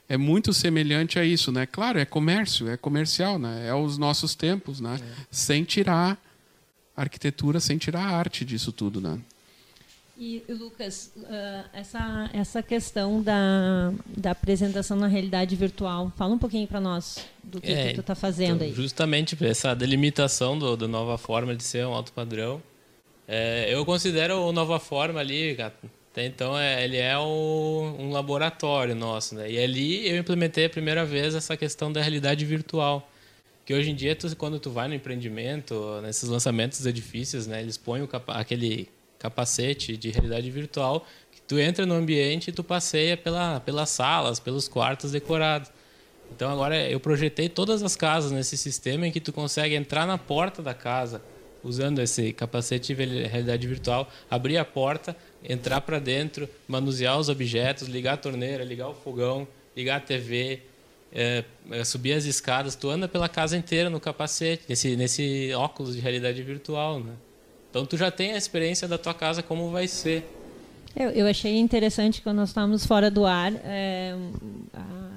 é 0.07 0.17
muito 0.17 0.53
semelhante 0.53 1.17
a 1.17 1.25
isso, 1.25 1.51
né? 1.51 1.65
Claro, 1.65 1.97
é 1.97 2.05
comércio, 2.05 2.69
é 2.69 2.77
comercial, 2.77 3.39
né? 3.39 3.65
É 3.67 3.73
os 3.73 3.97
nossos 3.97 4.35
tempos, 4.35 4.79
né? 4.79 4.99
É. 5.01 5.25
Sem 5.31 5.63
tirar 5.63 6.21
arquitetura, 6.95 7.59
sem 7.59 7.77
tirar 7.77 8.03
a 8.03 8.17
arte 8.17 8.43
disso 8.45 8.71
tudo, 8.71 8.99
né? 9.01 9.19
E, 10.23 10.43
Lucas, 10.49 11.11
uh, 11.17 11.65
essa, 11.73 12.29
essa 12.31 12.61
questão 12.61 13.23
da, 13.23 13.91
da 14.05 14.31
apresentação 14.31 14.95
na 14.95 15.07
realidade 15.07 15.55
virtual, 15.55 16.13
fala 16.15 16.35
um 16.35 16.37
pouquinho 16.37 16.67
para 16.67 16.79
nós 16.79 17.25
do 17.43 17.59
que, 17.59 17.71
é, 17.71 17.87
que 17.87 17.93
tu 17.95 18.01
está 18.01 18.13
fazendo 18.13 18.57
então, 18.57 18.67
aí. 18.67 18.73
Justamente 18.73 19.35
essa 19.43 19.73
delimitação 19.73 20.59
do, 20.59 20.77
do 20.77 20.87
Nova 20.87 21.17
Forma 21.17 21.55
de 21.55 21.63
ser 21.63 21.87
um 21.87 21.93
alto 21.93 22.13
padrão. 22.13 22.61
É, 23.27 23.73
eu 23.73 23.83
considero 23.83 24.41
o 24.41 24.51
Nova 24.51 24.79
Forma 24.79 25.19
ali, 25.19 25.57
até 26.11 26.25
então, 26.25 26.55
é, 26.55 26.83
ele 26.83 26.97
é 26.97 27.17
o, 27.17 27.95
um 27.97 28.11
laboratório 28.11 28.93
nosso. 28.93 29.33
Né? 29.33 29.53
E 29.53 29.57
ali 29.57 30.07
eu 30.07 30.17
implementei 30.17 30.65
a 30.65 30.69
primeira 30.69 31.03
vez 31.03 31.33
essa 31.33 31.57
questão 31.57 31.91
da 31.91 31.99
realidade 31.99 32.45
virtual. 32.45 33.09
Que 33.71 33.75
hoje 33.75 33.89
em 33.89 33.95
dia, 33.95 34.13
tu, 34.13 34.35
quando 34.35 34.59
tu 34.59 34.69
vai 34.69 34.89
no 34.89 34.95
empreendimento, 34.95 36.01
nesses 36.01 36.27
lançamentos 36.27 36.79
dos 36.79 36.87
edifícios, 36.87 37.47
né, 37.47 37.61
eles 37.61 37.77
põem 37.77 38.01
o, 38.01 38.09
aquele 38.27 38.89
capacete 39.17 39.95
de 39.95 40.09
realidade 40.09 40.51
virtual, 40.51 41.07
que 41.31 41.41
tu 41.41 41.57
entra 41.57 41.85
no 41.85 41.93
ambiente 41.93 42.49
e 42.49 42.51
tu 42.51 42.65
passeia 42.65 43.15
pela, 43.15 43.61
pelas 43.61 43.89
salas, 43.89 44.41
pelos 44.41 44.67
quartos 44.67 45.13
decorados. 45.13 45.71
Então 46.35 46.51
agora 46.51 46.85
eu 46.89 46.99
projetei 46.99 47.47
todas 47.47 47.81
as 47.81 47.95
casas 47.95 48.33
nesse 48.33 48.57
sistema 48.57 49.07
em 49.07 49.11
que 49.11 49.21
tu 49.21 49.31
consegue 49.31 49.73
entrar 49.73 50.05
na 50.05 50.17
porta 50.17 50.61
da 50.61 50.73
casa 50.73 51.21
usando 51.63 51.99
esse 51.99 52.33
capacete 52.33 52.93
de 52.93 53.23
realidade 53.23 53.65
virtual, 53.65 54.11
abrir 54.29 54.57
a 54.57 54.65
porta, 54.65 55.15
entrar 55.41 55.79
para 55.79 55.97
dentro, 55.97 56.49
manusear 56.67 57.17
os 57.17 57.29
objetos, 57.29 57.87
ligar 57.87 58.15
a 58.15 58.17
torneira, 58.17 58.65
ligar 58.65 58.89
o 58.89 58.93
fogão, 58.93 59.47
ligar 59.73 59.95
a 59.95 60.01
TV, 60.01 60.59
é, 61.13 61.43
é, 61.69 61.83
subir 61.83 62.13
as 62.13 62.25
escadas. 62.25 62.75
Tu 62.75 62.89
anda 62.89 63.07
pela 63.07 63.27
casa 63.27 63.57
inteira 63.57 63.89
no 63.89 63.99
capacete, 63.99 64.63
nesse, 64.67 64.95
nesse 64.95 65.51
óculos 65.53 65.95
de 65.95 66.01
realidade 66.01 66.41
virtual, 66.41 66.99
né? 66.99 67.13
Então 67.69 67.85
tu 67.85 67.95
já 67.97 68.11
tem 68.11 68.33
a 68.33 68.37
experiência 68.37 68.87
da 68.87 68.97
tua 68.97 69.13
casa 69.13 69.41
como 69.41 69.69
vai 69.71 69.87
ser. 69.87 70.25
Eu, 70.95 71.09
eu 71.11 71.25
achei 71.25 71.57
interessante 71.57 72.21
quando 72.21 72.37
nós 72.37 72.49
estávamos 72.49 72.85
fora 72.85 73.09
do 73.09 73.25
ar, 73.25 73.53
é, 73.63 74.13
a, 74.73 75.09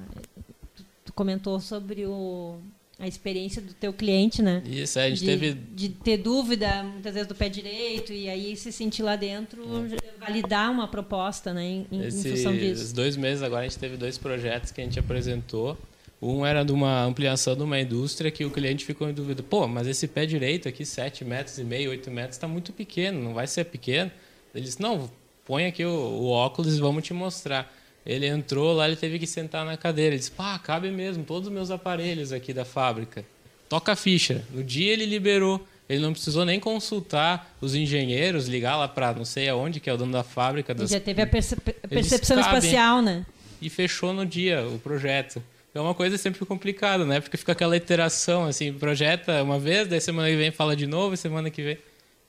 tu 1.03 1.11
comentou 1.11 1.59
sobre 1.59 2.05
o, 2.05 2.57
a 2.97 3.07
experiência 3.07 3.61
do 3.61 3.73
teu 3.73 3.91
cliente, 3.91 4.41
né? 4.41 4.63
Isso, 4.65 4.97
é, 4.97 5.05
a 5.05 5.09
gente 5.09 5.19
de, 5.19 5.25
teve... 5.25 5.53
De 5.53 5.89
ter 5.89 6.17
dúvida, 6.17 6.81
muitas 6.83 7.13
vezes, 7.13 7.27
do 7.27 7.35
pé 7.35 7.49
direito, 7.49 8.13
e 8.13 8.29
aí 8.29 8.55
se 8.55 8.71
sentir 8.71 9.03
lá 9.03 9.17
dentro, 9.17 9.63
é. 9.91 10.04
Validar 10.25 10.71
uma 10.71 10.87
proposta, 10.87 11.53
né? 11.53 11.63
Em, 11.63 11.87
em 11.91 12.11
função 12.11 12.55
disso. 12.55 12.93
dois 12.93 13.15
meses 13.15 13.43
agora 13.43 13.61
a 13.61 13.67
gente 13.67 13.77
teve 13.77 13.97
dois 13.97 14.17
projetos 14.17 14.71
que 14.71 14.81
a 14.81 14.83
gente 14.83 14.99
apresentou. 14.99 15.77
Um 16.21 16.45
era 16.45 16.63
de 16.63 16.71
uma 16.71 17.03
ampliação 17.03 17.55
de 17.55 17.63
uma 17.63 17.79
indústria 17.79 18.31
que 18.31 18.45
o 18.45 18.49
cliente 18.49 18.85
ficou 18.85 19.09
em 19.09 19.13
dúvida. 19.13 19.43
Pô, 19.43 19.67
mas 19.67 19.85
esse 19.85 20.07
pé 20.07 20.25
direito 20.25 20.67
aqui, 20.67 20.85
7 20.85 21.23
metros 21.25 21.57
e 21.59 21.63
meio, 21.63 21.91
8 21.91 22.09
metros, 22.09 22.35
está 22.35 22.47
muito 22.47 22.73
pequeno, 22.73 23.21
não 23.21 23.33
vai 23.33 23.45
ser 23.47 23.65
pequeno? 23.65 24.11
Ele 24.53 24.63
disse, 24.63 24.81
não, 24.81 25.09
põe 25.45 25.65
aqui 25.65 25.83
o, 25.83 25.91
o, 25.91 26.29
óculos 26.29 26.77
e 26.77 26.79
vamos 26.79 27.03
te 27.03 27.13
mostrar. 27.13 27.71
Ele 28.05 28.25
entrou 28.27 28.73
lá, 28.73 28.87
ele 28.87 28.95
teve 28.95 29.19
que 29.19 29.27
sentar 29.27 29.65
na 29.65 29.75
cadeira. 29.75 30.15
Ele 30.15 30.19
disse, 30.19 30.31
pá, 30.31 30.57
cabe 30.57 30.89
mesmo, 30.89 31.23
todos 31.23 31.47
os 31.47 31.53
meus 31.53 31.69
aparelhos 31.69 32.31
aqui 32.31 32.53
da 32.53 32.63
fábrica. 32.63 33.25
Toca 33.67 33.91
a 33.91 33.95
ficha. 33.95 34.43
No 34.51 34.63
dia 34.63 34.93
ele 34.93 35.05
liberou. 35.05 35.65
Ele 35.87 36.01
não 36.01 36.11
precisou 36.11 36.43
nem 36.45 36.59
consultar 36.59 37.55
os 37.61 37.75
engenheiros, 37.75 38.47
ligar 38.47 38.75
lá 38.75 38.87
para 38.87 39.13
não 39.13 39.25
sei 39.25 39.47
aonde, 39.49 39.79
que 39.79 39.89
é 39.89 39.93
o 39.93 39.97
dono 39.97 40.11
da 40.11 40.23
fábrica. 40.23 40.73
Das... 40.73 40.89
Já 40.89 40.99
teve 40.99 41.21
a 41.21 41.27
perce 41.27 41.55
percepção 41.55 42.37
disse, 42.37 42.49
espacial, 42.49 43.01
né? 43.01 43.25
E 43.61 43.69
fechou 43.69 44.11
no 44.11 44.25
dia 44.25 44.65
o 44.67 44.79
projeto 44.79 45.41
é 45.75 45.81
uma 45.81 45.93
coisa 45.93 46.17
sempre 46.17 46.45
complicada, 46.45 47.05
né? 47.05 47.19
Porque 47.19 47.35
fica 47.35 47.51
aquela 47.51 47.75
iteração, 47.75 48.45
assim, 48.45 48.71
projeta 48.71 49.43
uma 49.43 49.59
vez, 49.59 49.87
daí 49.87 49.99
semana 49.99 50.29
que 50.29 50.37
vem 50.37 50.49
fala 50.49 50.73
de 50.73 50.87
novo, 50.87 51.17
semana 51.17 51.49
que 51.49 51.61
vem. 51.61 51.77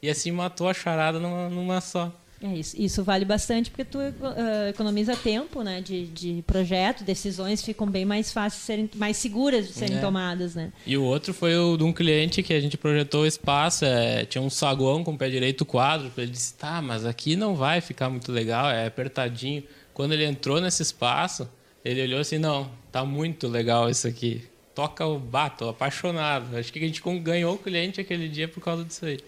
E 0.02 0.10
assim 0.10 0.32
matou 0.32 0.68
a 0.68 0.74
charada 0.74 1.20
numa, 1.20 1.48
numa 1.48 1.80
só. 1.80 2.12
É 2.42 2.55
isso, 2.55 2.77
isso 2.79 3.03
vale 3.03 3.25
bastante 3.25 3.70
porque 3.70 3.85
tu 3.85 3.99
uh, 3.99 4.68
economiza 4.68 5.16
tempo, 5.16 5.62
né, 5.62 5.81
de, 5.81 6.07
de 6.09 6.44
projeto, 6.46 7.03
decisões 7.03 7.62
ficam 7.62 7.87
bem 7.87 8.05
mais 8.05 8.31
fáceis, 8.31 8.62
serem, 8.62 8.90
mais 8.94 9.16
seguras 9.16 9.66
de 9.66 9.72
serem 9.72 9.96
é. 9.96 10.01
tomadas, 10.01 10.55
né. 10.55 10.70
E 10.87 10.99
o 10.99 11.03
outro 11.03 11.33
foi 11.33 11.57
o 11.57 11.77
de 11.79 11.85
um 11.85 11.92
cliente 11.92 12.42
que 12.42 12.53
a 12.53 12.61
gente 12.61 12.77
projetou 12.77 13.27
espaço, 13.27 13.87
é, 13.87 14.27
tinha 14.27 14.42
um 14.42 14.51
saguão 14.51 15.03
com 15.03 15.12
o 15.12 15.18
pé 15.18 15.31
direito 15.31 15.64
quadro, 15.64 16.12
ele 16.18 16.31
disse, 16.31 16.55
tá, 16.55 16.83
mas 16.83 17.07
aqui 17.07 17.37
não 17.37 17.55
vai 17.55 17.81
ficar 17.81 18.11
muito 18.11 18.31
legal, 18.31 18.68
é 18.68 18.87
apertadinho. 18.87 19.62
Quando 19.94 20.12
ele 20.12 20.27
entrou 20.27 20.61
nesse 20.61 20.83
espaço, 20.83 21.49
ele 21.83 22.03
olhou 22.03 22.20
assim, 22.20 22.37
não, 22.37 22.70
tá 22.92 23.03
muito 23.05 23.49
legal 23.49 23.88
isso 23.88 24.07
aqui. 24.07 24.44
Toca 24.75 25.07
o 25.07 25.18
bato, 25.18 25.68
apaixonado. 25.68 26.55
Acho 26.55 26.70
que 26.70 26.79
a 26.79 26.83
gente 26.83 27.03
ganhou 27.20 27.55
o 27.55 27.59
cliente 27.59 27.99
aquele 27.99 28.29
dia 28.29 28.46
por 28.46 28.61
causa 28.61 28.85
disso 28.85 29.07
aí. 29.07 29.18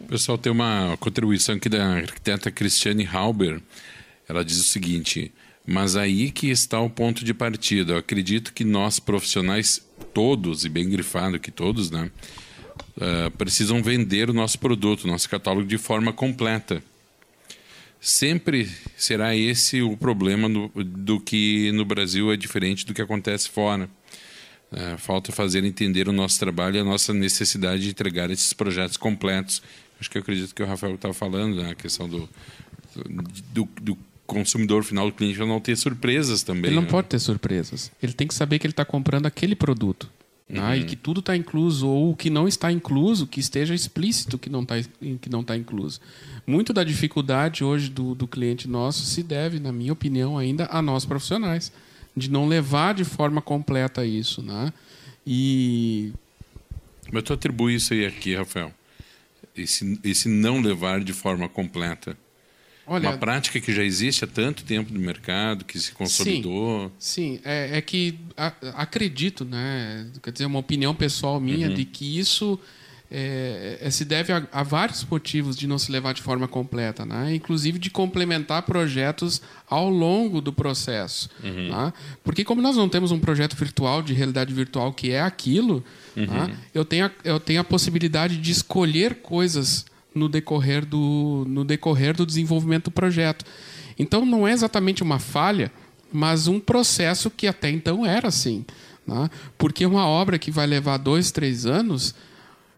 O 0.00 0.04
pessoal 0.04 0.38
tem 0.38 0.52
uma 0.52 0.96
contribuição 0.98 1.54
aqui 1.54 1.68
da 1.68 1.84
arquiteta 1.84 2.50
Cristiane 2.50 3.06
Halber. 3.06 3.60
Ela 4.28 4.44
diz 4.44 4.58
o 4.58 4.64
seguinte: 4.64 5.32
mas 5.66 5.96
aí 5.96 6.30
que 6.30 6.48
está 6.48 6.80
o 6.80 6.90
ponto 6.90 7.24
de 7.24 7.34
partida. 7.34 7.94
Eu 7.94 7.98
acredito 7.98 8.52
que 8.52 8.64
nós 8.64 8.98
profissionais 8.98 9.84
todos 10.14 10.64
e 10.64 10.68
bem 10.68 10.88
grifado 10.88 11.38
que 11.38 11.50
todos, 11.50 11.90
né, 11.90 12.10
uh, 12.96 13.30
precisam 13.32 13.82
vender 13.82 14.30
o 14.30 14.34
nosso 14.34 14.58
produto, 14.58 15.06
nosso 15.06 15.28
catálogo 15.28 15.66
de 15.66 15.78
forma 15.78 16.12
completa 16.12 16.82
sempre 18.00 18.70
será 18.96 19.34
esse 19.34 19.82
o 19.82 19.96
problema 19.96 20.48
do, 20.48 20.70
do 20.84 21.20
que 21.20 21.72
no 21.72 21.84
Brasil 21.84 22.32
é 22.32 22.36
diferente 22.36 22.86
do 22.86 22.94
que 22.94 23.02
acontece 23.02 23.48
fora. 23.48 23.88
É, 24.72 24.96
falta 24.96 25.30
fazer 25.30 25.64
entender 25.64 26.08
o 26.08 26.12
nosso 26.12 26.38
trabalho 26.40 26.76
e 26.76 26.80
a 26.80 26.84
nossa 26.84 27.14
necessidade 27.14 27.82
de 27.82 27.90
entregar 27.90 28.30
esses 28.30 28.52
projetos 28.52 28.96
completos. 28.96 29.62
Acho 30.00 30.10
que 30.10 30.18
eu 30.18 30.22
acredito 30.22 30.54
que 30.54 30.62
o 30.62 30.66
Rafael 30.66 30.96
estava 30.96 31.14
falando, 31.14 31.62
né, 31.62 31.70
a 31.70 31.74
questão 31.74 32.08
do, 32.08 32.28
do, 33.52 33.68
do 33.80 33.98
consumidor 34.26 34.82
final, 34.82 35.06
do 35.06 35.12
cliente, 35.12 35.38
não 35.38 35.60
ter 35.60 35.76
surpresas 35.76 36.42
também. 36.42 36.66
Ele 36.66 36.74
não 36.74 36.82
né? 36.82 36.88
pode 36.88 37.08
ter 37.08 37.18
surpresas. 37.18 37.90
Ele 38.02 38.12
tem 38.12 38.26
que 38.26 38.34
saber 38.34 38.58
que 38.58 38.66
ele 38.66 38.72
está 38.72 38.84
comprando 38.84 39.26
aquele 39.26 39.54
produto. 39.54 40.10
Né? 40.48 40.60
Uhum. 40.60 40.74
E 40.74 40.84
que 40.84 40.96
tudo 40.96 41.20
está 41.20 41.36
incluso, 41.36 41.88
ou 41.88 42.12
o 42.12 42.16
que 42.16 42.30
não 42.30 42.46
está 42.46 42.70
incluso, 42.70 43.26
que 43.26 43.40
esteja 43.40 43.74
explícito 43.74 44.38
que 44.38 44.48
não 44.48 44.62
está 44.62 44.76
que 45.20 45.28
não 45.30 45.42
tá 45.42 45.56
incluso. 45.56 46.00
Muito 46.46 46.72
da 46.72 46.84
dificuldade 46.84 47.64
hoje 47.64 47.90
do, 47.90 48.14
do 48.14 48.28
cliente 48.28 48.68
nosso 48.68 49.04
se 49.06 49.22
deve, 49.22 49.58
na 49.58 49.72
minha 49.72 49.92
opinião, 49.92 50.38
ainda 50.38 50.68
a 50.70 50.80
nós 50.80 51.04
profissionais, 51.04 51.72
de 52.16 52.30
não 52.30 52.48
levar 52.48 52.94
de 52.94 53.04
forma 53.04 53.42
completa 53.42 54.04
isso. 54.04 54.42
Né? 54.42 54.72
E. 55.26 56.12
Mas 57.12 57.22
tu 57.22 57.32
atribui 57.32 57.74
isso 57.74 57.92
aí 57.92 58.06
aqui, 58.06 58.34
Rafael. 58.34 58.72
Esse, 59.56 59.98
esse 60.02 60.28
não 60.28 60.60
levar 60.60 61.02
de 61.02 61.12
forma 61.12 61.48
completa. 61.48 62.16
Olha, 62.86 63.10
uma 63.10 63.18
prática 63.18 63.60
que 63.60 63.74
já 63.74 63.82
existe 63.82 64.24
há 64.24 64.28
tanto 64.28 64.62
tempo 64.62 64.94
no 64.94 65.00
mercado, 65.00 65.64
que 65.64 65.78
se 65.78 65.90
consolidou. 65.90 66.92
Sim, 66.98 67.36
sim. 67.36 67.40
É, 67.44 67.78
é, 67.78 67.80
que 67.82 68.16
a, 68.36 68.52
acredito, 68.74 69.44
né? 69.44 70.08
Quer 70.22 70.30
dizer, 70.30 70.46
uma 70.46 70.60
opinião 70.60 70.94
pessoal 70.94 71.40
minha 71.40 71.68
uhum. 71.68 71.74
de 71.74 71.84
que 71.84 72.18
isso 72.18 72.58
é, 73.10 73.78
é, 73.80 73.90
se 73.90 74.04
deve 74.04 74.32
a, 74.32 74.46
a, 74.50 74.62
vários 74.62 75.04
motivos 75.04 75.56
de 75.56 75.66
não 75.66 75.78
se 75.78 75.92
levar 75.92 76.12
de 76.12 76.22
forma 76.22 76.48
completa, 76.48 77.06
né? 77.06 77.34
inclusive 77.34 77.78
de 77.78 77.88
complementar 77.88 78.62
projetos 78.62 79.40
ao 79.68 79.88
longo 79.88 80.40
do 80.40 80.52
processo. 80.52 81.30
Uhum. 81.42 81.68
Né? 81.68 81.92
Porque, 82.24 82.44
como 82.44 82.60
nós 82.60 82.76
não 82.76 82.88
temos 82.88 83.12
um 83.12 83.18
projeto 83.18 83.54
virtual 83.54 84.02
de 84.02 84.12
realidade 84.12 84.52
virtual 84.52 84.92
que 84.92 85.12
é 85.12 85.20
aquilo, 85.20 85.84
uhum. 86.16 86.26
né? 86.26 86.56
eu, 86.74 86.84
tenho 86.84 87.06
a, 87.06 87.10
eu 87.22 87.38
tenho 87.38 87.60
a 87.60 87.64
possibilidade 87.64 88.38
de 88.38 88.50
escolher 88.50 89.16
coisas 89.16 89.86
no 90.12 90.28
decorrer 90.28 90.84
do, 90.84 91.44
no 91.46 91.64
decorrer 91.64 92.16
do 92.16 92.26
desenvolvimento 92.26 92.84
do 92.84 92.90
projeto. 92.90 93.44
Então, 93.96 94.26
não 94.26 94.48
é 94.48 94.52
exatamente 94.52 95.02
uma 95.02 95.20
falha, 95.20 95.70
mas 96.12 96.48
um 96.48 96.58
processo 96.58 97.30
que 97.30 97.46
até 97.46 97.70
então 97.70 98.04
era 98.04 98.28
assim. 98.28 98.64
Né? 99.06 99.30
Porque 99.56 99.86
uma 99.86 100.06
obra 100.08 100.38
que 100.38 100.50
vai 100.50 100.66
levar 100.66 100.96
dois, 100.96 101.30
três 101.30 101.66
anos 101.66 102.14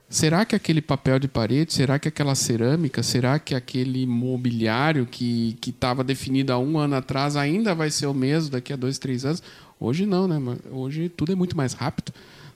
Será 0.08 0.44
que 0.46 0.56
aquele 0.56 0.80
papel 0.80 1.18
de 1.18 1.28
parede, 1.28 1.74
será 1.74 1.98
que 1.98 2.08
aquela 2.08 2.34
cerâmica, 2.34 3.02
será 3.02 3.38
que 3.38 3.54
aquele 3.54 4.06
mobiliário 4.06 5.04
que 5.04 5.56
estava 5.66 6.02
definido 6.02 6.50
há 6.52 6.58
um 6.58 6.78
ano 6.78 6.96
atrás 6.96 7.36
ainda 7.36 7.74
vai 7.74 7.90
ser 7.90 8.06
o 8.06 8.14
mesmo 8.14 8.50
daqui 8.50 8.72
a 8.72 8.76
dois, 8.76 8.98
três 8.98 9.26
anos? 9.26 9.42
Hoje 9.78 10.06
não, 10.06 10.26
né? 10.26 10.40
Hoje 10.70 11.10
tudo 11.10 11.32
é 11.32 11.34
muito 11.34 11.54
mais 11.56 11.74
rápido. 11.74 12.12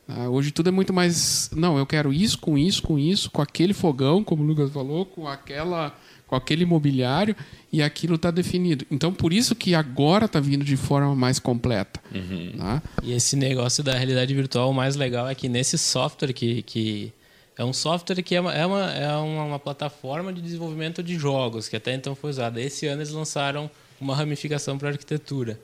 Ah, 0.09 0.29
hoje 0.29 0.51
tudo 0.51 0.69
é 0.69 0.73
muito 0.73 0.93
mais. 0.93 1.51
Não, 1.55 1.79
eu 1.79 1.87
quero 1.87 2.13
isso, 2.13 2.39
com 2.39 2.57
isso, 2.57 2.83
com 2.83 2.99
isso, 2.99 3.31
com 3.31 3.43
aquele 3.43 3.73
fogão, 3.73 4.25
como 4.25 4.43
o 4.43 4.47
Lucas 4.47 4.71
falou, 4.71 5.07
com 5.07 5.29
aquela, 5.29 5.95
com 6.27 6.35
aquele 6.35 6.65
mobiliário 6.65 7.37
e 7.73 7.83
aquilo 7.83 8.17
está 8.17 8.31
definido. 8.31 8.85
Então, 8.91 9.13
por 9.13 9.33
isso 9.33 9.55
que 9.55 9.75
agora 9.75 10.25
está 10.25 10.41
vindo 10.41 10.65
de 10.65 10.77
forma 10.77 11.15
mais 11.15 11.39
completa. 11.39 12.01
Uhum. 12.13 12.53
Tá? 12.57 12.83
E 13.03 13.13
esse 13.13 13.37
negócio 13.37 13.85
da 13.85 13.95
realidade 13.95 14.35
virtual, 14.35 14.71
o 14.71 14.75
mais 14.75 14.97
legal 14.97 15.29
é 15.29 15.35
que 15.35 15.49
nesse 15.49 15.79
software 15.79 16.33
que, 16.33 16.63
que 16.63 17.13
é 17.63 17.65
um 17.65 17.73
software 17.73 18.23
que 18.23 18.35
é 18.35 18.41
uma, 18.41 18.53
é 18.53 18.67
uma, 18.67 18.93
é 18.93 19.17
uma, 19.17 19.45
uma 19.45 19.59
plataforma 19.59 20.33
de 20.33 20.43
desenvolvimento 20.43 21.03
de 21.03 21.17
jogos, 21.17 21.69
que 21.69 21.77
até 21.77 21.95
então 21.95 22.15
foi 22.15 22.31
usada. 22.31 22.61
Esse 22.61 22.87
ano 22.87 23.01
eles 23.01 23.13
lançaram 23.13 23.71
uma 24.01 24.15
ramificação 24.15 24.77
para 24.77 24.91
arquitetura. 24.91 25.59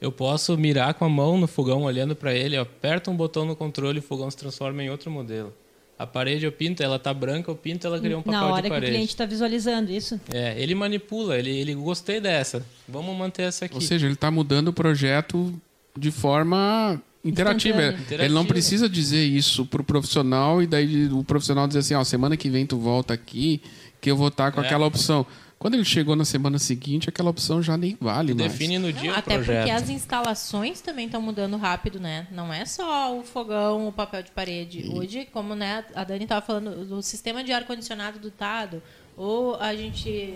Eu 0.00 0.10
posso 0.10 0.56
mirar 0.58 0.94
com 0.94 1.04
a 1.04 1.08
mão 1.08 1.38
no 1.38 1.46
fogão, 1.46 1.84
olhando 1.84 2.14
para 2.16 2.34
ele, 2.34 2.56
aperto 2.56 3.10
um 3.10 3.16
botão 3.16 3.44
no 3.44 3.54
controle 3.54 3.98
e 3.98 4.00
o 4.00 4.02
fogão 4.02 4.30
se 4.30 4.36
transforma 4.36 4.82
em 4.82 4.90
outro 4.90 5.10
modelo. 5.10 5.54
A 5.96 6.04
parede 6.04 6.44
eu 6.44 6.50
pinto, 6.50 6.82
ela 6.82 6.98
tá 6.98 7.14
branca, 7.14 7.48
eu 7.48 7.54
pinto, 7.54 7.86
ela 7.86 8.00
cria 8.00 8.18
um 8.18 8.22
papel 8.22 8.40
de 8.40 8.46
parede. 8.46 8.68
Na 8.68 8.74
hora 8.74 8.80
que 8.80 8.86
o 8.86 8.90
cliente 8.90 9.12
está 9.12 9.24
visualizando 9.24 9.92
isso. 9.92 10.20
É, 10.32 10.60
ele 10.60 10.74
manipula, 10.74 11.38
ele, 11.38 11.56
ele 11.56 11.72
gostei 11.72 12.20
dessa. 12.20 12.66
Vamos 12.88 13.16
manter 13.16 13.44
essa 13.44 13.66
aqui. 13.66 13.76
Ou 13.76 13.80
seja, 13.80 14.06
ele 14.06 14.14
está 14.14 14.28
mudando 14.28 14.68
o 14.68 14.72
projeto 14.72 15.54
de 15.96 16.10
forma 16.10 17.00
interativa. 17.24 17.94
Ele 18.10 18.28
não 18.28 18.44
precisa 18.44 18.88
dizer 18.88 19.24
isso 19.24 19.64
pro 19.64 19.82
profissional 19.82 20.62
e 20.62 20.66
daí 20.66 21.06
o 21.06 21.24
profissional 21.24 21.66
dizer 21.66 21.80
assim, 21.80 21.94
ó, 21.94 22.04
semana 22.04 22.36
que 22.36 22.50
vem 22.50 22.66
tu 22.66 22.78
volta 22.78 23.14
aqui 23.14 23.60
que 24.00 24.10
eu 24.10 24.16
vou 24.16 24.28
estar 24.28 24.52
com 24.52 24.60
é. 24.60 24.66
aquela 24.66 24.86
opção. 24.86 25.26
Quando 25.58 25.74
ele 25.76 25.84
chegou 25.84 26.14
na 26.14 26.26
semana 26.26 26.58
seguinte, 26.58 27.08
aquela 27.08 27.30
opção 27.30 27.62
já 27.62 27.74
nem 27.74 27.96
vale 27.98 28.34
mais. 28.34 28.52
Define 28.52 28.78
no 28.78 28.92
dia 28.92 29.12
não, 29.12 29.18
Até 29.18 29.36
projeto. 29.36 29.56
porque 29.56 29.70
as 29.70 29.88
instalações 29.88 30.82
também 30.82 31.06
estão 31.06 31.22
mudando 31.22 31.56
rápido, 31.56 31.98
né? 31.98 32.26
Não 32.30 32.52
é 32.52 32.66
só 32.66 33.18
o 33.18 33.22
fogão, 33.22 33.88
o 33.88 33.92
papel 33.92 34.22
de 34.22 34.30
parede. 34.30 34.80
E... 34.80 34.88
Hoje, 34.90 35.26
como 35.32 35.54
né, 35.54 35.82
a 35.94 36.04
Dani 36.04 36.24
estava 36.24 36.44
falando, 36.44 36.84
do 36.84 37.00
sistema 37.00 37.42
de 37.42 37.50
ar-condicionado 37.50 38.18
dotado, 38.18 38.82
ou 39.16 39.54
a 39.56 39.74
gente 39.74 40.34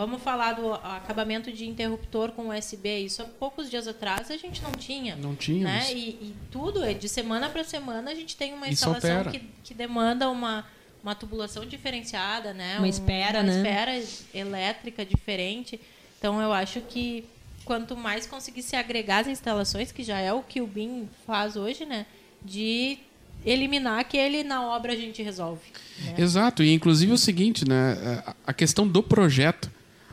Vamos 0.00 0.22
falar 0.22 0.54
do 0.54 0.72
acabamento 0.72 1.52
de 1.52 1.68
interruptor 1.68 2.32
com 2.32 2.48
USB. 2.48 3.00
Isso 3.00 3.20
há 3.20 3.26
poucos 3.26 3.68
dias 3.68 3.86
atrás 3.86 4.30
a 4.30 4.36
gente 4.38 4.62
não 4.62 4.72
tinha. 4.72 5.14
Não 5.14 5.34
tinha. 5.34 5.64
Né? 5.64 5.92
E, 5.92 6.08
e, 6.08 6.34
tudo, 6.50 6.82
é 6.82 6.94
de 6.94 7.06
semana 7.06 7.50
para 7.50 7.62
semana, 7.62 8.10
a 8.10 8.14
gente 8.14 8.34
tem 8.34 8.54
uma 8.54 8.66
instalação 8.66 9.24
que, 9.24 9.42
que 9.62 9.74
demanda 9.74 10.30
uma, 10.30 10.64
uma 11.02 11.14
tubulação 11.14 11.66
diferenciada, 11.66 12.54
né? 12.54 12.78
Uma 12.78 12.88
espera, 12.88 13.40
um, 13.40 13.42
uma 13.42 13.52
né? 13.52 13.56
espera 13.58 14.02
elétrica 14.32 15.04
diferente. 15.04 15.78
Então 16.18 16.40
eu 16.40 16.50
acho 16.50 16.80
que 16.80 17.26
quanto 17.66 17.94
mais 17.94 18.26
conseguir 18.26 18.62
se 18.62 18.76
agregar 18.76 19.18
as 19.18 19.26
instalações, 19.26 19.92
que 19.92 20.02
já 20.02 20.18
é 20.18 20.32
o 20.32 20.42
que 20.42 20.62
o 20.62 20.66
BIM 20.66 21.10
faz 21.26 21.56
hoje, 21.56 21.84
né? 21.84 22.06
De 22.42 22.96
eliminar 23.44 23.98
aquele 23.98 24.44
na 24.44 24.66
obra 24.66 24.94
a 24.94 24.96
gente 24.96 25.22
resolve. 25.22 25.60
Né? 26.06 26.14
Exato, 26.16 26.62
e 26.62 26.72
inclusive 26.72 27.12
é 27.12 27.14
o 27.14 27.18
seguinte, 27.18 27.68
né? 27.68 28.22
A 28.46 28.54
questão 28.54 28.88
do 28.88 29.02
projeto. 29.02 29.70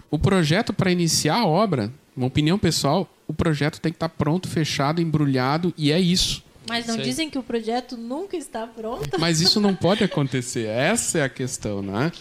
O 0.10 0.17
projeto 0.17 0.74
para 0.74 0.91
iniciar 0.91 1.39
a 1.39 1.46
obra, 1.46 1.91
uma 2.15 2.28
opinião 2.28 2.58
pessoal, 2.58 3.10
o 3.28 3.34
projeto 3.34 3.80
tem 3.80 3.91
que 3.91 3.98
estar 3.98 4.10
tá 4.10 4.15
pronto, 4.17 4.48
fechado, 4.48 5.02
embrulhado 5.02 5.74
e 5.78 5.91
é 5.91 6.00
isso. 6.00 6.43
Mas 6.67 6.86
não 6.86 6.96
Sei. 6.96 7.04
dizem 7.04 7.30
que 7.30 7.38
o 7.38 7.43
projeto 7.43 7.96
nunca 7.96 8.36
está 8.36 8.67
pronto? 8.67 9.17
Mas 9.20 9.39
isso 9.39 9.60
não 9.60 9.74
pode 9.74 10.04
acontecer. 10.04 10.67
Essa 10.67 11.20
é 11.20 11.24
a 11.24 11.30
questão, 11.30 11.82
né? 11.82 12.12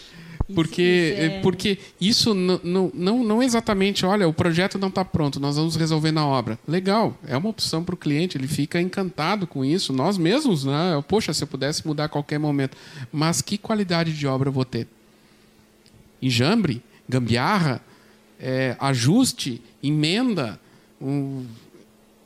Porque 0.55 0.81
isso, 0.81 1.21
é... 1.21 1.41
porque 1.41 1.77
isso 1.99 2.33
não, 2.33 2.59
não, 2.63 2.91
não, 2.93 3.23
não 3.23 3.43
exatamente, 3.43 4.05
olha, 4.05 4.27
o 4.27 4.33
projeto 4.33 4.79
não 4.79 4.87
está 4.87 5.03
pronto, 5.03 5.41
nós 5.41 5.57
vamos 5.57 5.75
resolver 5.75 6.11
na 6.13 6.25
obra. 6.25 6.57
Legal, 6.65 7.17
é 7.27 7.35
uma 7.35 7.49
opção 7.49 7.83
para 7.83 7.95
o 7.95 7.97
cliente, 7.97 8.37
ele 8.37 8.47
fica 8.47 8.79
encantado 8.79 9.45
com 9.45 9.65
isso. 9.65 9.91
Nós 9.91 10.17
mesmos, 10.17 10.63
né? 10.63 11.03
Poxa, 11.07 11.33
se 11.33 11.43
eu 11.43 11.47
pudesse 11.47 11.85
mudar 11.85 12.05
a 12.05 12.09
qualquer 12.09 12.39
momento. 12.39 12.77
Mas 13.11 13.41
que 13.41 13.57
qualidade 13.57 14.13
de 14.13 14.25
obra 14.25 14.47
eu 14.47 14.53
vou 14.53 14.65
ter? 14.65 14.87
Enjambre? 16.21 16.81
Gambiarra, 17.07 17.81
é, 18.39 18.75
ajuste, 18.79 19.61
emenda. 19.81 20.59
Um... 21.01 21.45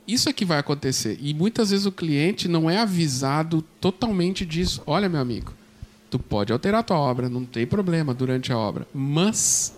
Isso 0.06 0.28
é 0.28 0.32
que 0.32 0.44
vai 0.44 0.58
acontecer. 0.58 1.18
E 1.20 1.32
muitas 1.32 1.70
vezes 1.70 1.86
o 1.86 1.92
cliente 1.92 2.48
não 2.48 2.68
é 2.68 2.78
avisado 2.78 3.62
totalmente 3.80 4.44
disso. 4.44 4.82
Olha, 4.86 5.08
meu 5.08 5.20
amigo, 5.20 5.54
tu 6.10 6.18
pode 6.18 6.52
alterar 6.52 6.80
a 6.80 6.82
tua 6.82 6.98
obra, 6.98 7.28
não 7.28 7.44
tem 7.44 7.66
problema 7.66 8.12
durante 8.12 8.52
a 8.52 8.58
obra. 8.58 8.86
Mas 8.92 9.74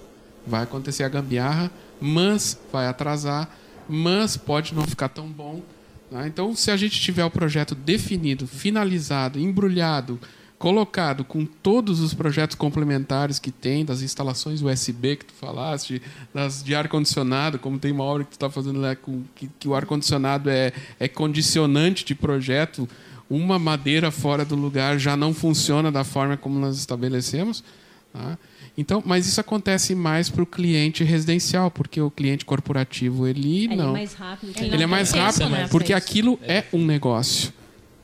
vai 0.47 0.63
acontecer 0.63 1.05
a 1.05 1.09
gambiarra, 1.09 1.71
mas 2.01 2.59
vai 2.73 2.87
atrasar, 2.87 3.49
mas 3.89 4.37
pode 4.37 4.75
não 4.75 4.83
ficar 4.85 5.09
tão 5.09 5.29
bom. 5.29 5.63
Né? 6.11 6.27
Então, 6.27 6.55
se 6.55 6.71
a 6.71 6.77
gente 6.77 7.01
tiver 7.01 7.25
o 7.25 7.31
projeto 7.31 7.75
definido, 7.75 8.47
finalizado, 8.47 9.39
embrulhado, 9.39 10.19
colocado 10.65 11.25
com 11.25 11.45
todos 11.45 12.01
os 12.01 12.15
projetos 12.15 12.57
complementares 12.57 13.39
que 13.39 13.51
tem, 13.51 13.85
das 13.85 14.01
instalações 14.01 14.63
USB 14.63 15.17
que 15.17 15.27
tu 15.27 15.35
falaste, 15.35 16.01
das 16.33 16.65
de 16.65 16.75
ar-condicionado, 16.75 17.59
como 17.59 17.79
tem 17.79 17.93
uma 17.93 18.03
obra 18.03 18.25
que 18.25 18.31
tu 18.31 18.37
está 18.37 18.49
fazendo 18.49 18.81
lá, 18.81 18.97
com, 18.97 19.25
que, 19.35 19.51
que 19.59 19.69
o 19.69 19.75
ar-condicionado 19.75 20.49
é, 20.49 20.73
é 20.99 21.07
condicionante 21.07 22.03
de 22.03 22.15
projeto, 22.15 22.89
uma 23.29 23.59
madeira 23.59 24.11
fora 24.11 24.43
do 24.43 24.57
lugar 24.57 24.99
já 24.99 25.15
não 25.19 25.35
funciona 25.35 25.93
da 25.93 26.03
forma 26.03 26.35
como 26.35 26.59
nós 26.59 26.79
estabelecemos. 26.79 27.63
Tá? 28.11 28.39
Então, 28.79 29.03
mas 29.05 29.27
isso 29.27 29.43
acontece 29.43 29.95
mais 29.95 30.31
para 30.31 30.43
o 30.43 30.47
cliente 30.47 31.05
residencial, 31.05 31.71
porque 31.71 32.01
o 32.01 32.11
cliente 32.11 32.47
corporativo 32.47 33.27
ele, 33.27 33.65
ele 33.65 33.75
é 33.75 33.77
não. 33.77 33.91
É 33.91 33.93
mais 33.93 34.15
rápido. 34.15 34.53
Ele, 34.57 34.75
ele 34.77 34.83
é 34.83 34.87
mais 34.87 35.11
rápido, 35.11 35.51
né? 35.51 35.69
porque 35.71 35.93
aquilo 35.93 36.41
é 36.43 36.65
um 36.73 36.87
negócio. 36.87 37.53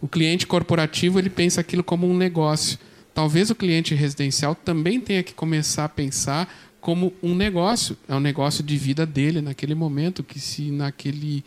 O 0.01 0.09
cliente 0.09 0.47
corporativo 0.47 1.19
ele 1.19 1.31
pensa 1.31 1.61
aquilo 1.61 1.85
como 1.85 2.09
um 2.09 2.17
negócio. 2.17 2.79
Talvez 3.13 3.51
o 3.51 3.55
cliente 3.55 3.95
residencial 3.95 4.55
também 4.55 5.01
tenha 5.01 5.23
que 5.23 5.35
começar 5.35 5.85
a 5.85 5.89
pensar 5.89 6.53
como 6.81 7.13
um 7.23 7.35
negócio. 7.35 7.97
É 8.09 8.15
um 8.15 8.21
negócio 8.21 8.65
de 8.65 8.77
vida 8.77 9.05
dele 9.05 9.41
naquele 9.41 9.75
momento, 9.75 10.23
que 10.23 10.41
se 10.41 10.71
naquele, 10.71 11.45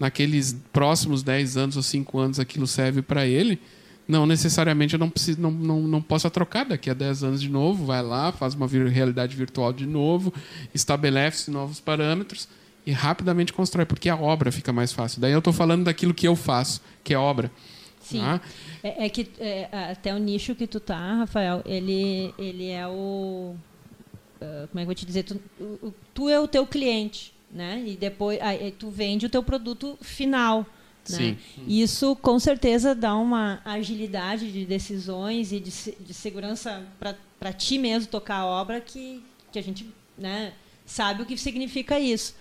naqueles 0.00 0.56
próximos 0.72 1.22
10 1.22 1.56
anos 1.56 1.76
ou 1.76 1.82
5 1.82 2.18
anos 2.18 2.40
aquilo 2.40 2.66
serve 2.66 3.02
para 3.02 3.26
ele, 3.26 3.60
não 4.08 4.26
necessariamente 4.26 4.94
eu 4.94 4.98
não, 4.98 5.08
preciso, 5.08 5.40
não, 5.40 5.50
não, 5.50 5.80
não 5.82 6.02
possa 6.02 6.28
trocar 6.28 6.64
daqui 6.64 6.90
a 6.90 6.94
10 6.94 7.22
anos 7.22 7.40
de 7.40 7.48
novo. 7.48 7.86
Vai 7.86 8.02
lá, 8.02 8.32
faz 8.32 8.54
uma 8.54 8.66
realidade 8.66 9.36
virtual 9.36 9.72
de 9.72 9.86
novo, 9.86 10.34
estabelece 10.74 11.50
novos 11.50 11.78
parâmetros 11.78 12.48
e 12.84 12.90
rapidamente 12.90 13.52
constrói, 13.52 13.86
porque 13.86 14.08
a 14.08 14.16
obra 14.16 14.50
fica 14.50 14.72
mais 14.72 14.92
fácil. 14.92 15.20
Daí 15.20 15.32
eu 15.32 15.38
estou 15.38 15.52
falando 15.52 15.84
daquilo 15.84 16.12
que 16.12 16.26
eu 16.26 16.34
faço, 16.34 16.80
que 17.04 17.14
é 17.14 17.18
obra. 17.18 17.50
Sim. 18.12 18.20
Tá? 18.20 18.40
É, 18.82 19.06
é, 19.06 19.08
que 19.08 19.28
é, 19.38 19.68
até 19.90 20.14
o 20.14 20.18
nicho 20.18 20.54
que 20.54 20.66
tu 20.66 20.80
tá, 20.80 21.16
Rafael, 21.16 21.62
ele, 21.64 22.34
ele 22.38 22.68
é 22.68 22.86
o. 22.86 23.54
Uh, 24.40 24.68
como 24.68 24.74
é 24.74 24.76
que 24.76 24.80
eu 24.80 24.86
vou 24.86 24.94
te 24.94 25.06
dizer? 25.06 25.22
Tu, 25.24 25.40
o, 25.60 25.94
tu 26.14 26.28
é 26.28 26.38
o 26.40 26.48
teu 26.48 26.66
cliente, 26.66 27.32
né? 27.50 27.82
E 27.86 27.96
depois 27.96 28.40
aí, 28.40 28.72
tu 28.72 28.90
vende 28.90 29.26
o 29.26 29.30
teu 29.30 29.42
produto 29.42 29.98
final. 30.00 30.66
Né? 31.08 31.16
Sim. 31.16 31.38
Isso 31.66 32.14
com 32.16 32.38
certeza 32.38 32.94
dá 32.94 33.14
uma 33.16 33.60
agilidade 33.64 34.52
de 34.52 34.64
decisões 34.64 35.52
e 35.52 35.58
de, 35.58 35.70
de 35.70 36.14
segurança 36.14 36.84
para 37.38 37.52
ti 37.52 37.78
mesmo 37.78 38.08
tocar 38.08 38.36
a 38.36 38.46
obra 38.46 38.80
que, 38.80 39.22
que 39.50 39.58
a 39.58 39.62
gente 39.62 39.88
né, 40.16 40.52
sabe 40.86 41.22
o 41.22 41.26
que 41.26 41.36
significa 41.36 41.98
isso. 41.98 42.36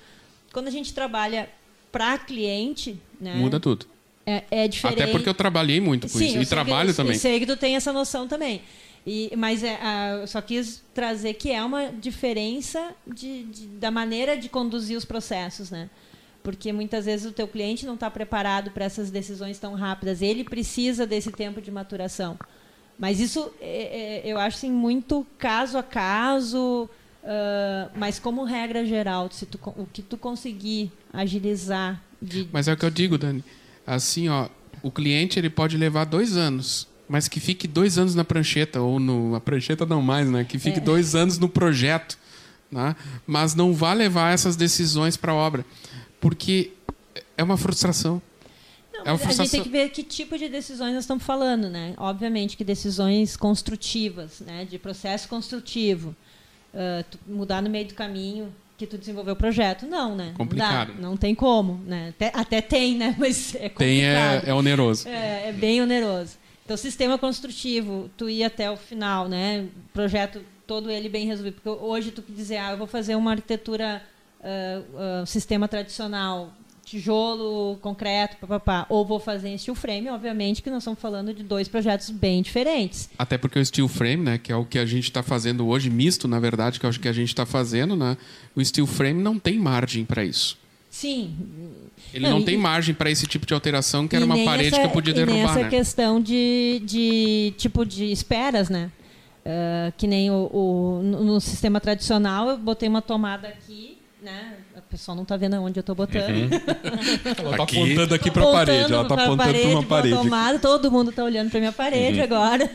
Quando 0.53 0.67
a 0.67 0.71
gente 0.71 0.93
trabalha 0.93 1.49
para 1.91 2.17
cliente, 2.17 2.99
né, 3.19 3.36
muda 3.36 3.60
tudo. 3.60 3.86
É, 4.25 4.43
é, 4.51 4.67
diferente. 4.67 5.01
Até 5.01 5.12
porque 5.12 5.27
eu 5.27 5.34
trabalhei 5.34 5.79
muito 5.81 6.07
com 6.07 6.17
Sim, 6.17 6.27
isso. 6.27 6.41
E 6.41 6.45
trabalho 6.45 6.89
que, 6.89 6.95
também. 6.95 7.13
Eu 7.13 7.19
sei 7.19 7.39
que 7.39 7.45
tu 7.45 7.57
tem 7.57 7.75
essa 7.75 7.91
noção 7.91 8.27
também. 8.27 8.62
E, 9.05 9.31
mas 9.36 9.63
é, 9.63 9.75
a, 9.81 10.27
só 10.27 10.41
quis 10.41 10.84
trazer 10.93 11.34
que 11.34 11.51
é 11.51 11.63
uma 11.63 11.88
diferença 11.88 12.93
de, 13.07 13.43
de, 13.45 13.67
da 13.67 13.89
maneira 13.89 14.38
de 14.38 14.47
conduzir 14.47 14.95
os 14.95 15.05
processos, 15.05 15.71
né? 15.71 15.89
Porque 16.43 16.72
muitas 16.72 17.05
vezes 17.05 17.26
o 17.26 17.32
teu 17.32 17.47
cliente 17.47 17.86
não 17.86 17.95
está 17.95 18.09
preparado 18.09 18.72
para 18.72 18.86
essas 18.86 19.09
decisões 19.09 19.59
tão 19.59 19.74
rápidas. 19.74 20.22
Ele 20.22 20.43
precisa 20.43 21.05
desse 21.05 21.32
tempo 21.32 21.61
de 21.61 21.72
maturação. 21.72 22.38
Mas 22.97 23.19
isso 23.19 23.51
é, 23.59 24.22
é, 24.24 24.32
eu 24.32 24.38
acho 24.38 24.57
assim, 24.57 24.72
muito 24.72 25.26
caso 25.38 25.78
a 25.78 25.84
caso, 25.84 26.89
uh, 27.24 27.91
mas 27.95 28.19
como 28.19 28.43
regra 28.43 28.86
geral, 28.86 29.30
se 29.32 29.45
tu, 29.45 29.59
o 29.76 29.88
que 29.91 30.03
tu 30.03 30.17
conseguir 30.17 30.91
agilizar. 31.11 32.01
De... 32.22 32.47
Mas 32.51 32.67
é 32.67 32.74
o 32.74 32.78
que 32.78 32.86
eu 32.86 32.91
digo, 32.91 33.17
Dani. 33.17 33.43
Assim, 33.86 34.29
ó, 34.29 34.47
o 34.84 34.91
cliente 34.91 35.39
ele 35.39 35.49
pode 35.49 35.77
levar 35.77 36.05
dois 36.05 36.36
anos, 36.36 36.88
mas 37.07 37.27
que 37.27 37.39
fique 37.39 37.67
dois 37.67 37.97
anos 37.97 38.15
na 38.15 38.23
prancheta, 38.23 38.82
ou 38.82 38.99
no. 38.99 39.36
A 39.36 39.41
prancheta 39.41 39.86
não 39.86 40.01
mais, 40.01 40.29
né? 40.29 40.43
Que 40.43 40.57
fique 40.57 40.79
é. 40.79 40.82
dois 40.82 41.15
anos 41.15 41.38
no 41.38 41.49
projeto. 41.49 42.17
Né? 42.71 42.95
Mas 43.27 43.53
não 43.53 43.73
vá 43.73 43.91
levar 43.91 44.34
essas 44.34 44.55
decisões 44.55 45.17
para 45.17 45.34
a 45.34 45.36
obra. 45.36 45.65
Porque 46.21 46.71
é 47.36 47.43
uma 47.43 47.57
frustração. 47.57 48.21
Não, 48.93 49.01
é 49.05 49.11
uma 49.11 49.17
frustração. 49.17 49.43
A 49.43 49.45
gente 49.45 49.51
tem 49.51 49.63
que 49.63 49.69
ver 49.69 49.89
que 49.89 50.03
tipo 50.03 50.38
de 50.38 50.47
decisões 50.47 50.93
nós 50.93 51.03
estamos 51.03 51.23
falando, 51.23 51.69
né? 51.69 51.93
Obviamente 51.97 52.55
que 52.55 52.63
decisões 52.63 53.36
construtivas, 53.36 54.39
né? 54.39 54.63
De 54.63 54.79
processo 54.79 55.27
construtivo. 55.27 56.15
Uh, 56.73 57.03
mudar 57.27 57.61
no 57.61 57.69
meio 57.69 57.88
do 57.89 57.93
caminho 57.93 58.53
que 58.82 58.88
tu 58.88 58.97
desenvolveu 58.97 59.34
o 59.34 59.38
projeto. 59.38 59.86
Não, 59.86 60.15
né? 60.15 60.34
Complicado. 60.36 60.93
Não, 60.99 61.11
não 61.11 61.17
tem 61.17 61.36
como, 61.36 61.79
né? 61.86 62.09
Até, 62.09 62.32
até, 62.34 62.61
tem, 62.61 62.97
né? 62.97 63.15
Mas 63.19 63.53
é 63.53 63.69
complicado. 63.69 63.77
Tem, 63.77 64.03
é, 64.03 64.41
é 64.45 64.53
oneroso. 64.53 65.07
É, 65.07 65.49
é, 65.49 65.51
bem 65.53 65.82
oneroso. 65.82 66.38
Então, 66.65 66.75
sistema 66.75 67.17
construtivo, 67.17 68.09
tu 68.17 68.27
ir 68.27 68.43
até 68.43 68.71
o 68.71 68.77
final, 68.77 69.27
né? 69.27 69.67
Projeto 69.93 70.41
todo 70.65 70.89
ele 70.89 71.09
bem 71.09 71.27
resolvido. 71.27 71.61
Porque 71.61 71.69
hoje 71.69 72.11
tu 72.11 72.23
dizer, 72.27 72.57
ah, 72.57 72.71
eu 72.71 72.77
vou 72.77 72.88
fazer 72.88 73.15
uma 73.15 73.32
arquitetura, 73.32 74.01
uh, 74.39 75.21
uh, 75.21 75.25
sistema 75.27 75.67
tradicional, 75.67 76.51
tijolo, 76.86 77.77
concreto, 77.82 78.38
papapá, 78.38 78.86
ou 78.89 79.05
vou 79.05 79.19
fazer 79.19 79.49
em 79.49 79.57
steel 79.57 79.75
frame, 79.75 80.09
obviamente 80.09 80.61
que 80.61 80.69
nós 80.69 80.84
estamos 80.84 80.99
falando 80.99 81.34
de 81.34 81.43
dois 81.43 81.67
projetos 81.67 82.09
bem 82.09 82.41
diferentes. 82.41 83.09
Até 83.17 83.38
porque 83.38 83.59
o 83.59 83.65
steel 83.65 83.88
frame, 83.88 84.23
né, 84.23 84.38
que 84.38 84.51
é 84.51 84.55
o 84.55 84.65
que 84.65 84.77
a 84.77 84.86
gente 84.86 85.05
está 85.05 85.23
fazendo 85.23 85.67
hoje, 85.67 85.89
misto, 85.89 86.27
na 86.27 86.39
verdade, 86.39 86.79
que 86.79 86.86
é 86.86 86.89
o 86.89 86.93
que 86.93 87.07
a 87.07 87.13
gente 87.13 87.29
está 87.29 87.45
fazendo, 87.45 87.95
né, 87.95 88.17
o 88.55 88.63
steel 88.63 88.88
frame 88.88 89.21
não 89.21 89.39
tem 89.39 89.57
margem 89.57 90.03
para 90.03 90.23
isso. 90.23 90.59
Sim. 90.89 91.34
Ele 92.13 92.27
não, 92.27 92.39
não 92.39 92.45
tem 92.45 92.57
margem 92.57 92.93
para 92.93 93.09
esse 93.09 93.25
tipo 93.25 93.45
de 93.45 93.53
alteração, 93.53 94.07
que 94.07 94.15
era 94.15 94.25
uma 94.25 94.43
parede 94.43 94.67
essa, 94.67 94.79
que 94.82 94.86
eu 94.88 94.91
podia 94.91 95.13
derrubar. 95.13 95.38
E 95.38 95.39
essa 95.39 95.63
né? 95.63 95.69
questão 95.69 96.19
de, 96.19 96.82
de 96.84 97.53
tipo 97.57 97.86
de 97.86 98.11
esperas, 98.11 98.69
né? 98.69 98.91
Uh, 99.45 99.91
que 99.97 100.05
nem 100.05 100.29
o, 100.29 100.49
o, 100.53 101.01
no 101.01 101.39
sistema 101.39 101.79
tradicional, 101.79 102.49
eu 102.49 102.57
botei 102.57 102.89
uma 102.89 103.01
tomada 103.01 103.47
aqui, 103.47 103.97
né? 104.21 104.57
O 104.91 104.97
pessoal 104.97 105.15
não 105.15 105.23
está 105.23 105.37
vendo 105.37 105.55
onde 105.55 105.79
eu 105.79 105.81
estou 105.81 105.95
botando. 105.95 106.35
Uhum. 106.35 106.49
ela 107.39 107.51
está 107.51 107.63
apontando 107.63 108.13
aqui 108.13 108.29
para 108.29 108.43
a 108.43 108.51
parede. 108.51 108.93
Ela 108.93 109.03
está 109.03 109.23
apontando 109.23 109.37
para 109.37 109.69
uma 109.69 109.83
parede. 109.83 110.15
Tomada, 110.15 110.59
todo 110.59 110.91
mundo 110.91 111.11
está 111.11 111.23
olhando 111.23 111.49
para 111.49 111.59
minha 111.61 111.71
parede 111.71 112.17
uhum. 112.17 112.23
agora. 112.25 112.69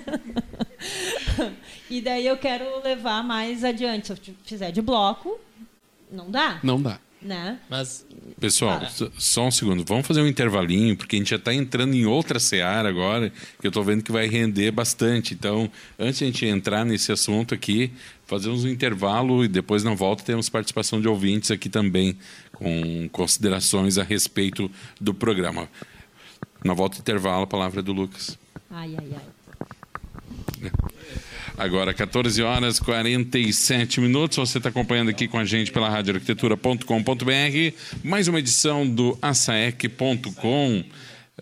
e 1.91 2.01
daí 2.01 2.27
eu 2.27 2.39
quero 2.39 2.65
levar 2.83 3.23
mais 3.23 3.63
adiante. 3.63 4.07
Se 4.07 4.13
eu 4.15 4.35
fizer 4.45 4.73
de 4.73 4.81
bloco, 4.81 5.39
não 6.11 6.31
dá. 6.31 6.59
Não 6.63 6.81
dá. 6.81 6.99
Né? 7.21 7.59
Mas, 7.69 8.07
Pessoal, 8.39 8.83
ah. 8.83 9.11
só 9.19 9.47
um 9.47 9.51
segundo. 9.51 9.83
Vamos 9.85 10.07
fazer 10.07 10.21
um 10.21 10.27
intervalinho, 10.27 10.97
porque 10.97 11.17
a 11.17 11.19
gente 11.19 11.31
já 11.31 11.37
está 11.37 11.53
entrando 11.55 11.95
em 11.95 12.05
outra 12.05 12.39
seara 12.39 12.89
agora, 12.89 13.31
que 13.61 13.67
eu 13.67 13.69
estou 13.69 13.83
vendo 13.83 14.03
que 14.03 14.13
vai 14.13 14.27
render 14.27 14.71
bastante. 14.71 15.33
Então, 15.33 15.71
antes 15.99 16.19
de 16.19 16.25
a 16.25 16.27
gente 16.27 16.47
entrar 16.47 16.85
nesse 16.85 17.11
assunto 17.11 17.55
aqui, 17.55 17.91
fazemos 18.27 18.65
um 18.65 18.69
intervalo 18.69 19.45
e 19.45 19.49
depois 19.49 19.83
na 19.83 19.95
volta 19.95 20.25
temos 20.25 20.49
participação 20.49 21.01
de 21.01 21.09
ouvintes 21.09 21.51
aqui 21.51 21.69
também, 21.69 22.17
com 22.53 23.09
considerações 23.11 23.99
a 23.99 24.03
respeito 24.03 24.71
do 25.01 25.15
programa. 25.15 25.69
Na 26.65 26.75
volta 26.75 26.97
do 26.97 27.01
intervalo, 27.01 27.45
a 27.45 27.47
palavra 27.47 27.81
é 27.81 27.83
do 27.83 27.93
Lucas. 27.93 28.39
Ai, 28.71 28.97
ai, 28.99 29.09
ai. 29.15 29.37
Agora, 31.57 31.95
14 31.95 32.43
horas 32.43 32.79
47 32.79 34.01
minutos. 34.01 34.37
Você 34.37 34.59
está 34.59 34.69
acompanhando 34.69 35.09
aqui 35.09 35.27
com 35.27 35.39
a 35.39 35.45
gente 35.45 35.73
pela 35.73 35.89
radioarquitetura.com.br. 35.89 37.75
Mais 38.05 38.29
uma 38.29 38.39
edição 38.39 38.87
do 38.87 39.19
asaec.com. 39.23 40.85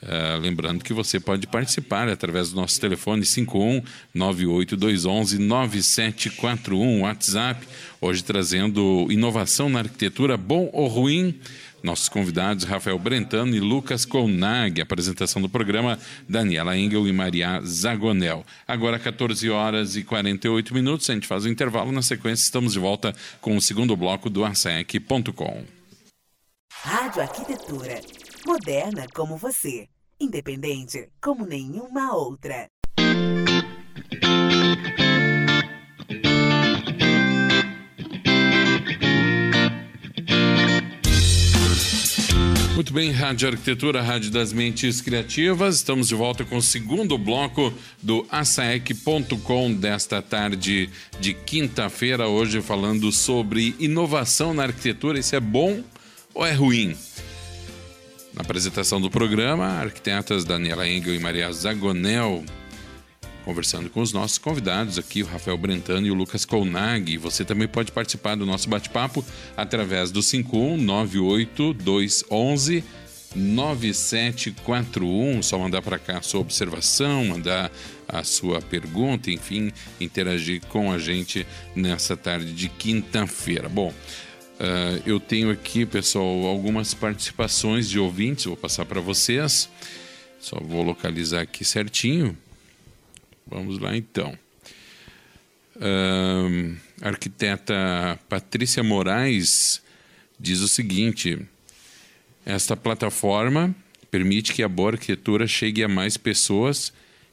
Uh, 0.02 0.40
lembrando 0.40 0.82
que 0.82 0.92
você 0.92 1.20
pode 1.20 1.46
participar 1.46 2.08
através 2.08 2.50
do 2.50 2.56
nosso 2.56 2.80
telefone 2.80 3.24
51 3.24 3.80
98211 4.12 5.38
9741 5.38 7.02
WhatsApp. 7.02 7.64
Hoje 8.00 8.24
trazendo 8.24 9.06
inovação 9.08 9.68
na 9.68 9.80
arquitetura, 9.80 10.36
bom 10.36 10.68
ou 10.72 10.88
ruim? 10.88 11.38
Nossos 11.84 12.08
convidados, 12.08 12.64
Rafael 12.64 12.98
Brentano 12.98 13.54
e 13.54 13.60
Lucas 13.60 14.06
Colnag. 14.06 14.80
Apresentação 14.80 15.40
do 15.40 15.50
programa, 15.50 15.98
Daniela 16.26 16.76
Engel 16.76 17.06
e 17.06 17.12
Maria 17.12 17.60
Zagonel. 17.60 18.44
Agora, 18.66 18.98
14 18.98 19.50
horas 19.50 19.94
e 19.94 20.02
48 20.02 20.72
minutos. 20.72 21.10
A 21.10 21.14
gente 21.14 21.26
faz 21.26 21.44
o 21.44 21.48
um 21.48 21.50
intervalo. 21.50 21.92
Na 21.92 22.00
sequência, 22.00 22.42
estamos 22.42 22.72
de 22.72 22.78
volta 22.78 23.14
com 23.38 23.54
o 23.54 23.60
segundo 23.60 23.94
bloco 23.94 24.30
do 24.30 24.46
ASEC.com. 24.46 25.64
Rádio 26.72 27.20
Arquitetura. 27.20 28.00
Moderna 28.46 29.06
como 29.14 29.38
você. 29.38 29.88
Independente 30.20 31.08
como 31.18 31.46
nenhuma 31.46 32.14
outra. 32.14 32.68
Muito 42.74 42.92
bem, 42.92 43.12
Rádio 43.12 43.48
Arquitetura, 43.48 44.02
Rádio 44.02 44.30
das 44.30 44.52
Mentes 44.52 45.00
Criativas. 45.00 45.76
Estamos 45.76 46.08
de 46.08 46.14
volta 46.14 46.44
com 46.44 46.58
o 46.58 46.62
segundo 46.62 47.16
bloco 47.16 47.72
do 48.02 48.26
asaec.com 48.30 49.72
desta 49.72 50.20
tarde 50.20 50.90
de 51.18 51.32
quinta-feira, 51.32 52.28
hoje 52.28 52.60
falando 52.60 53.10
sobre 53.10 53.74
inovação 53.78 54.52
na 54.52 54.64
arquitetura. 54.64 55.18
Isso 55.18 55.34
é 55.34 55.40
bom 55.40 55.82
ou 56.34 56.44
é 56.44 56.52
ruim? 56.52 56.94
Na 58.34 58.42
apresentação 58.42 59.00
do 59.00 59.10
programa, 59.10 59.64
arquitetas 59.64 60.44
Daniela 60.44 60.88
Engel 60.88 61.14
e 61.14 61.18
Maria 61.18 61.50
Zagonel 61.52 62.44
conversando 63.44 63.90
com 63.90 64.00
os 64.00 64.12
nossos 64.12 64.38
convidados 64.38 64.98
aqui, 64.98 65.22
o 65.22 65.26
Rafael 65.26 65.58
Brentano 65.58 66.06
e 66.06 66.10
o 66.10 66.14
Lucas 66.14 66.46
Colnag. 66.46 67.16
Você 67.18 67.44
também 67.44 67.68
pode 67.68 67.92
participar 67.92 68.34
do 68.36 68.46
nosso 68.46 68.68
bate-papo 68.68 69.24
através 69.56 70.10
do 70.10 70.18
5198211 70.20 72.82
9741. 73.36 75.42
Só 75.42 75.58
mandar 75.58 75.82
para 75.82 75.98
cá 75.98 76.18
a 76.18 76.22
sua 76.22 76.40
observação, 76.40 77.26
mandar 77.26 77.70
a 78.08 78.22
sua 78.22 78.62
pergunta, 78.62 79.30
enfim, 79.30 79.72
interagir 80.00 80.62
com 80.68 80.90
a 80.92 80.98
gente 80.98 81.46
nessa 81.74 82.16
tarde 82.16 82.52
de 82.52 82.68
quinta-feira. 82.68 83.68
Bom, 83.68 83.92
uh, 84.60 85.02
eu 85.06 85.18
tenho 85.20 85.50
aqui, 85.50 85.86
pessoal, 85.86 86.46
algumas 86.46 86.94
participações 86.94 87.88
de 87.88 87.98
ouvintes, 87.98 88.44
vou 88.44 88.56
passar 88.56 88.84
para 88.84 89.00
vocês. 89.00 89.68
Só 90.40 90.58
vou 90.60 90.82
localizar 90.82 91.40
aqui 91.40 91.64
certinho. 91.64 92.36
Vamos 93.46 93.78
lá 93.78 93.96
então. 93.96 94.38
Uh, 95.76 96.76
arquiteta 97.00 98.18
Patrícia 98.28 98.82
Moraes 98.82 99.82
diz 100.38 100.60
o 100.60 100.68
seguinte: 100.68 101.38
esta 102.44 102.76
plataforma 102.76 103.74
permite 104.10 104.52
que 104.52 104.62
a 104.62 104.68
boa 104.68 104.92
arquitetura 104.92 105.46
chegue 105.46 105.82
a 105.82 105.88
mais 105.88 106.16
pessoas 106.16 106.92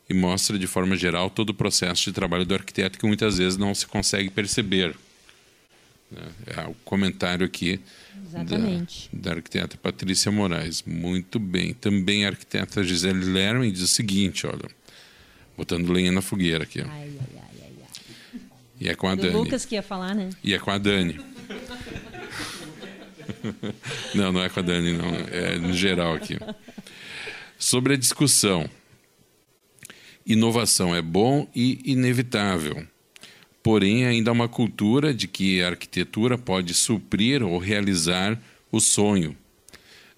e 0.10 0.14
mostra 0.14 0.58
de 0.58 0.66
forma 0.66 0.96
geral 0.96 1.30
todo 1.30 1.52
o 1.52 1.54
processo 1.54 2.04
de 2.06 2.12
trabalho 2.12 2.46
do 2.46 2.54
arquiteto 2.54 2.98
que 2.98 3.06
muitas 3.06 3.38
vezes 3.38 3.58
não 3.58 3.76
se 3.76 3.86
consegue 3.86 4.30
perceber. 4.30 4.96
É 6.46 6.68
o 6.68 6.74
comentário 6.86 7.46
aqui 7.46 7.80
da, 8.32 8.44
da, 9.14 9.32
arquiteta 9.32 9.78
Patrícia 9.78 10.32
Moraes. 10.32 10.84
Muito 10.84 11.40
bem. 11.40 11.74
Também 11.74 12.26
a 12.26 12.30
arquiteta 12.30 12.84
Gisele 12.84 13.26
Lerman 13.26 13.72
diz 13.72 13.82
o 13.82 13.88
seguinte: 13.88 14.46
olha. 14.46 14.70
Botando 15.58 15.92
lenha 15.92 16.12
na 16.12 16.22
fogueira 16.22 16.64
aqui. 16.64 16.82
Ai, 16.82 16.88
ai, 16.90 17.12
ai, 17.36 18.40
E 18.80 18.90
é 18.90 18.96
com 18.96 19.08
a 19.08 19.16
Do 19.16 19.22
Dani. 19.22 19.34
Lucas 19.34 19.66
que 19.66 19.76
ia 19.76 19.84
falar, 19.84 20.16
né? 20.16 20.30
E 20.44 20.54
é 20.54 20.60
com 20.60 20.72
a 20.72 20.78
Dani. 20.78 21.20
não, 24.16 24.32
não 24.32 24.42
é 24.44 24.50
com 24.50 24.60
a 24.60 24.64
Dani, 24.64 24.94
não. 24.94 25.14
É 25.30 25.58
no 25.58 25.74
geral 25.74 26.16
aqui. 26.16 26.38
Sobre 27.60 27.94
a 27.94 27.98
discussão. 27.98 28.70
Inovação 30.26 30.96
é 30.96 31.02
bom 31.02 31.48
e 31.54 31.82
inevitável. 31.92 32.88
Porém, 33.64 34.06
ainda 34.06 34.32
há 34.32 34.34
uma 34.34 34.48
cultura 34.48 35.14
de 35.14 35.28
que 35.28 35.62
a 35.62 35.70
arquitetura 35.70 36.38
pode 36.38 36.74
suprir 36.74 37.44
ou 37.44 37.58
realizar 37.60 38.42
o 38.72 38.80
sonho. 38.80 39.36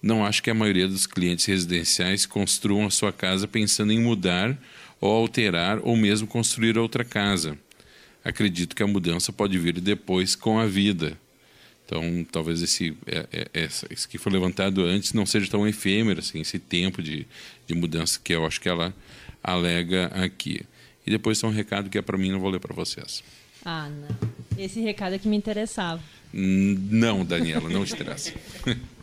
Não 0.02 0.26
acho 0.26 0.44
que 0.44 0.50
a 0.50 0.54
maioria 0.54 0.88
dos 0.88 1.08
clientes 1.08 1.46
residenciais 1.46 2.26
construam 2.26 2.86
a 2.86 2.92
sua 2.92 3.12
casa 3.12 3.48
pensando 3.48 3.92
em 3.92 4.00
mudar 4.00 4.58
ou 5.00 5.12
alterar 5.12 5.80
ou 5.82 5.96
mesmo 5.96 6.28
construir 6.28 6.78
outra 6.78 7.04
casa. 7.04 7.58
Acredito 8.24 8.76
que 8.76 8.84
a 8.84 8.88
mudança 8.88 9.34
pode 9.34 9.58
vir 9.58 9.80
depois 9.80 10.36
com 10.36 10.60
a 10.60 10.66
vida. 10.66 11.18
Então, 11.86 12.26
talvez 12.32 12.62
esse, 12.62 12.96
é, 13.06 13.48
é, 13.54 13.70
esse 13.90 14.08
que 14.08 14.18
foi 14.18 14.32
levantado 14.32 14.84
antes 14.84 15.14
não 15.14 15.26
seja 15.26 15.50
tão 15.50 15.68
efêmero, 15.68 16.20
assim, 16.20 16.40
esse 16.40 16.58
tempo 16.58 17.02
de, 17.02 17.28
de 17.68 17.76
mudança 17.76 18.20
que 18.24 18.34
eu 18.34 18.46
acho 18.46 18.62
que 18.62 18.70
ela 18.70 18.94
alega 19.44 20.08
aqui. 20.08 20.62
E 21.06 21.12
depois 21.12 21.40
tem 21.40 21.50
um 21.50 21.54
recado 21.54 21.90
que 21.90 21.98
é 21.98 22.02
para 22.02 22.18
mim, 22.18 22.32
não 22.32 22.40
vou 22.40 22.50
ler 22.50 22.60
para 22.60 22.74
vocês. 22.74 23.24
Ah, 23.66 23.90
não. 23.90 24.30
Esse 24.58 24.82
recado 24.82 25.16
é 25.16 25.20
que 25.20 25.28
me 25.28 25.36
interessava. 25.36 26.02
Não, 26.32 27.24
Daniela, 27.24 27.70
não 27.70 27.86
te 27.86 27.94
interessa. 27.94 28.34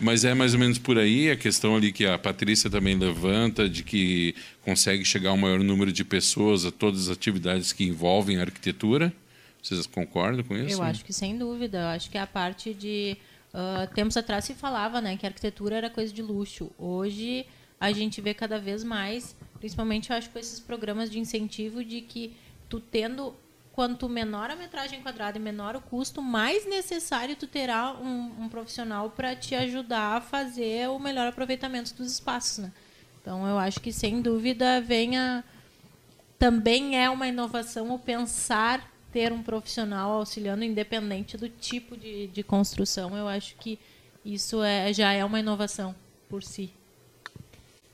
Mas 0.00 0.24
é 0.24 0.34
mais 0.34 0.54
ou 0.54 0.60
menos 0.60 0.76
por 0.76 0.98
aí 0.98 1.30
a 1.30 1.36
questão 1.36 1.76
ali 1.76 1.92
que 1.92 2.04
a 2.04 2.18
Patrícia 2.18 2.68
também 2.68 2.96
levanta, 2.96 3.68
de 3.68 3.82
que 3.82 4.34
consegue 4.62 5.04
chegar 5.04 5.30
ao 5.30 5.36
maior 5.36 5.60
número 5.60 5.92
de 5.92 6.04
pessoas 6.04 6.64
a 6.64 6.70
todas 6.70 7.08
as 7.08 7.16
atividades 7.16 7.72
que 7.72 7.84
envolvem 7.84 8.38
a 8.38 8.42
arquitetura. 8.42 9.12
Vocês 9.62 9.86
concordam 9.86 10.44
com 10.44 10.56
isso? 10.56 10.76
Eu 10.76 10.82
acho 10.82 11.04
que 11.04 11.12
sem 11.12 11.38
dúvida. 11.38 11.78
Eu 11.78 11.86
acho 11.86 12.10
que 12.10 12.18
a 12.18 12.26
parte 12.26 12.74
de. 12.74 13.16
Uh, 13.54 13.94
tempos 13.94 14.16
atrás 14.16 14.44
se 14.44 14.52
falava 14.52 15.00
né, 15.00 15.16
que 15.16 15.24
a 15.24 15.28
arquitetura 15.28 15.76
era 15.76 15.88
coisa 15.88 16.12
de 16.12 16.20
luxo. 16.20 16.70
Hoje 16.76 17.46
a 17.80 17.92
gente 17.92 18.20
vê 18.20 18.34
cada 18.34 18.58
vez 18.58 18.82
mais, 18.82 19.34
principalmente 19.64 20.10
eu 20.10 20.16
acho 20.16 20.28
com 20.28 20.38
esses 20.38 20.60
programas 20.60 21.08
de 21.10 21.18
incentivo, 21.18 21.82
de 21.82 22.02
que 22.02 22.36
tu 22.68 22.78
tendo 22.78 23.34
quanto 23.72 24.10
menor 24.10 24.50
a 24.50 24.56
metragem 24.56 25.00
quadrada 25.00 25.38
e 25.38 25.40
menor 25.40 25.74
o 25.74 25.80
custo, 25.80 26.20
mais 26.20 26.66
necessário 26.66 27.34
tu 27.34 27.46
terá 27.46 27.94
um, 27.94 28.42
um 28.42 28.48
profissional 28.50 29.08
para 29.08 29.34
te 29.34 29.54
ajudar 29.54 30.18
a 30.18 30.20
fazer 30.20 30.90
o 30.90 30.98
melhor 30.98 31.28
aproveitamento 31.28 31.94
dos 31.94 32.12
espaços, 32.12 32.58
né? 32.58 32.72
Então 33.22 33.48
eu 33.48 33.56
acho 33.56 33.80
que 33.80 33.90
sem 33.90 34.20
dúvida 34.20 34.82
venha 34.82 35.42
também 36.38 37.02
é 37.02 37.08
uma 37.08 37.26
inovação 37.26 37.90
o 37.90 37.98
pensar 37.98 38.92
ter 39.10 39.32
um 39.32 39.42
profissional 39.42 40.12
auxiliando 40.12 40.62
independente 40.62 41.38
do 41.38 41.48
tipo 41.48 41.96
de, 41.96 42.26
de 42.26 42.42
construção. 42.42 43.16
Eu 43.16 43.26
acho 43.26 43.56
que 43.56 43.78
isso 44.22 44.62
é, 44.62 44.92
já 44.92 45.14
é 45.14 45.24
uma 45.24 45.40
inovação 45.40 45.94
por 46.28 46.42
si. 46.42 46.70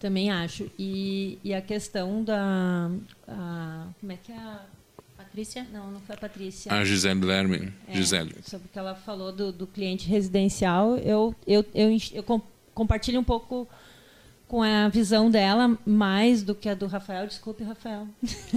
Também 0.01 0.31
acho. 0.31 0.69
E, 0.79 1.39
e 1.45 1.53
a 1.53 1.61
questão 1.61 2.25
da. 2.25 2.91
A, 3.29 3.87
como 4.01 4.11
é 4.11 4.17
que 4.17 4.33
é 4.33 4.37
a 4.37 4.63
Patrícia? 5.15 5.67
Não, 5.71 5.91
não 5.91 6.01
foi 6.01 6.15
a 6.15 6.19
Patrícia. 6.19 6.73
A 6.73 6.83
Gisele 6.83 7.21
Lerman. 7.21 7.73
É, 7.87 7.95
Gisele. 7.95 8.35
Sobre 8.43 8.67
o 8.67 8.71
que 8.71 8.79
ela 8.79 8.95
falou 8.95 9.31
do, 9.31 9.53
do 9.53 9.67
cliente 9.67 10.09
residencial, 10.09 10.97
eu, 10.97 11.35
eu, 11.47 11.63
eu, 11.75 11.91
eu 12.15 12.23
com, 12.23 12.41
compartilho 12.75 13.21
um 13.21 13.25
pouco 13.25 13.69
com 14.51 14.65
a 14.65 14.89
visão 14.89 15.31
dela, 15.31 15.79
mais 15.87 16.43
do 16.43 16.57
que 16.57 16.69
a 16.69 16.75
do 16.75 16.89
Rafael. 16.89 17.25
Desculpe, 17.25 17.63
Rafael. 17.63 18.09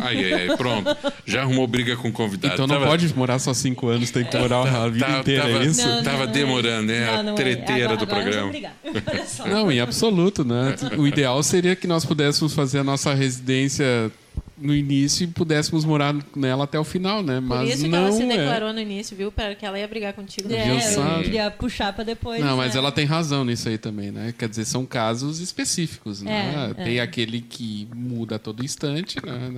Ai, 0.02 0.34
ai, 0.34 0.50
ai, 0.50 0.58
pronto. 0.58 0.90
Já 1.24 1.44
arrumou 1.44 1.68
briga 1.68 1.96
com 1.96 2.08
o 2.08 2.12
convidado. 2.12 2.52
Então 2.56 2.66
não 2.66 2.78
Tava- 2.78 2.88
pode 2.88 3.16
morar 3.16 3.38
só 3.38 3.54
cinco 3.54 3.88
anos, 3.90 4.10
tem 4.10 4.26
que 4.26 4.36
morar 4.36 4.62
a 4.68 4.90
vida 4.90 5.06
Tava- 5.06 5.20
inteira, 5.20 5.44
tava- 5.44 5.58
é 5.64 5.66
isso? 5.68 5.88
Não, 5.88 6.04
Tava 6.04 6.26
não, 6.26 6.32
demorando, 6.34 6.92
é. 6.92 7.00
né? 7.00 7.10
A 7.10 7.18
Não, 7.18 7.24
não 7.24 7.32
é. 7.34 7.36
treteira 7.36 7.94
Agora- 7.94 7.98
do 7.98 8.04
agora 8.12 8.22
programa. 8.24 8.54
Não, 9.48 9.72
em 9.72 9.80
absoluto, 9.80 10.44
né? 10.44 10.76
O 10.98 11.06
ideal 11.06 11.42
seria 11.44 11.76
que 11.76 11.86
nós 11.86 12.04
pudéssemos 12.06 12.54
fazer 12.56 12.80
a 12.80 12.84
nossa 12.84 13.14
residência 13.14 14.12
no 14.58 14.76
início 14.76 15.24
e 15.24 15.28
pudéssemos 15.28 15.84
morar 15.84 16.16
nela 16.36 16.66
até 16.66 16.80
o 16.80 16.84
final, 16.84 17.24
né? 17.24 17.36
Por 17.36 17.48
Mas 17.48 17.70
isso 17.70 17.84
que 17.84 17.90
não 17.90 18.00
ela 18.00 18.12
se 18.12 18.24
é. 18.24 18.28
declarou 18.28 18.74
no 18.74 18.80
início, 18.80 19.16
viu? 19.18 19.32
Para 19.32 19.56
que 19.56 19.66
ela 19.66 19.80
ia 19.80 19.88
brigar 19.88 20.14
contigo. 20.14 20.52
É, 20.54 20.70
eu 20.70 21.24
queria 21.24 21.52
puxar 21.52 21.94
para 21.94 22.04
depois. 22.04 22.40
Não, 22.40 22.58
mas 22.58 22.74
né? 22.74 22.80
ela 22.80 22.92
tem 22.92 23.06
razão 23.06 23.44
nisso 23.44 23.68
aí 23.68 23.78
também, 23.78 24.12
né? 24.12 24.34
Quer 24.38 24.48
dizer, 24.48 24.66
são 24.66 24.86
casos 24.86 25.40
específicos, 25.40 26.22
né? 26.22 26.72
É, 26.72 26.84
tem 26.84 26.98
é. 26.98 27.02
aquele 27.02 27.42
que 27.42 27.88
muda 27.96 28.36
a 28.36 28.40
todo 28.40 28.64
instante, 28.64 29.18
né? 29.26 29.52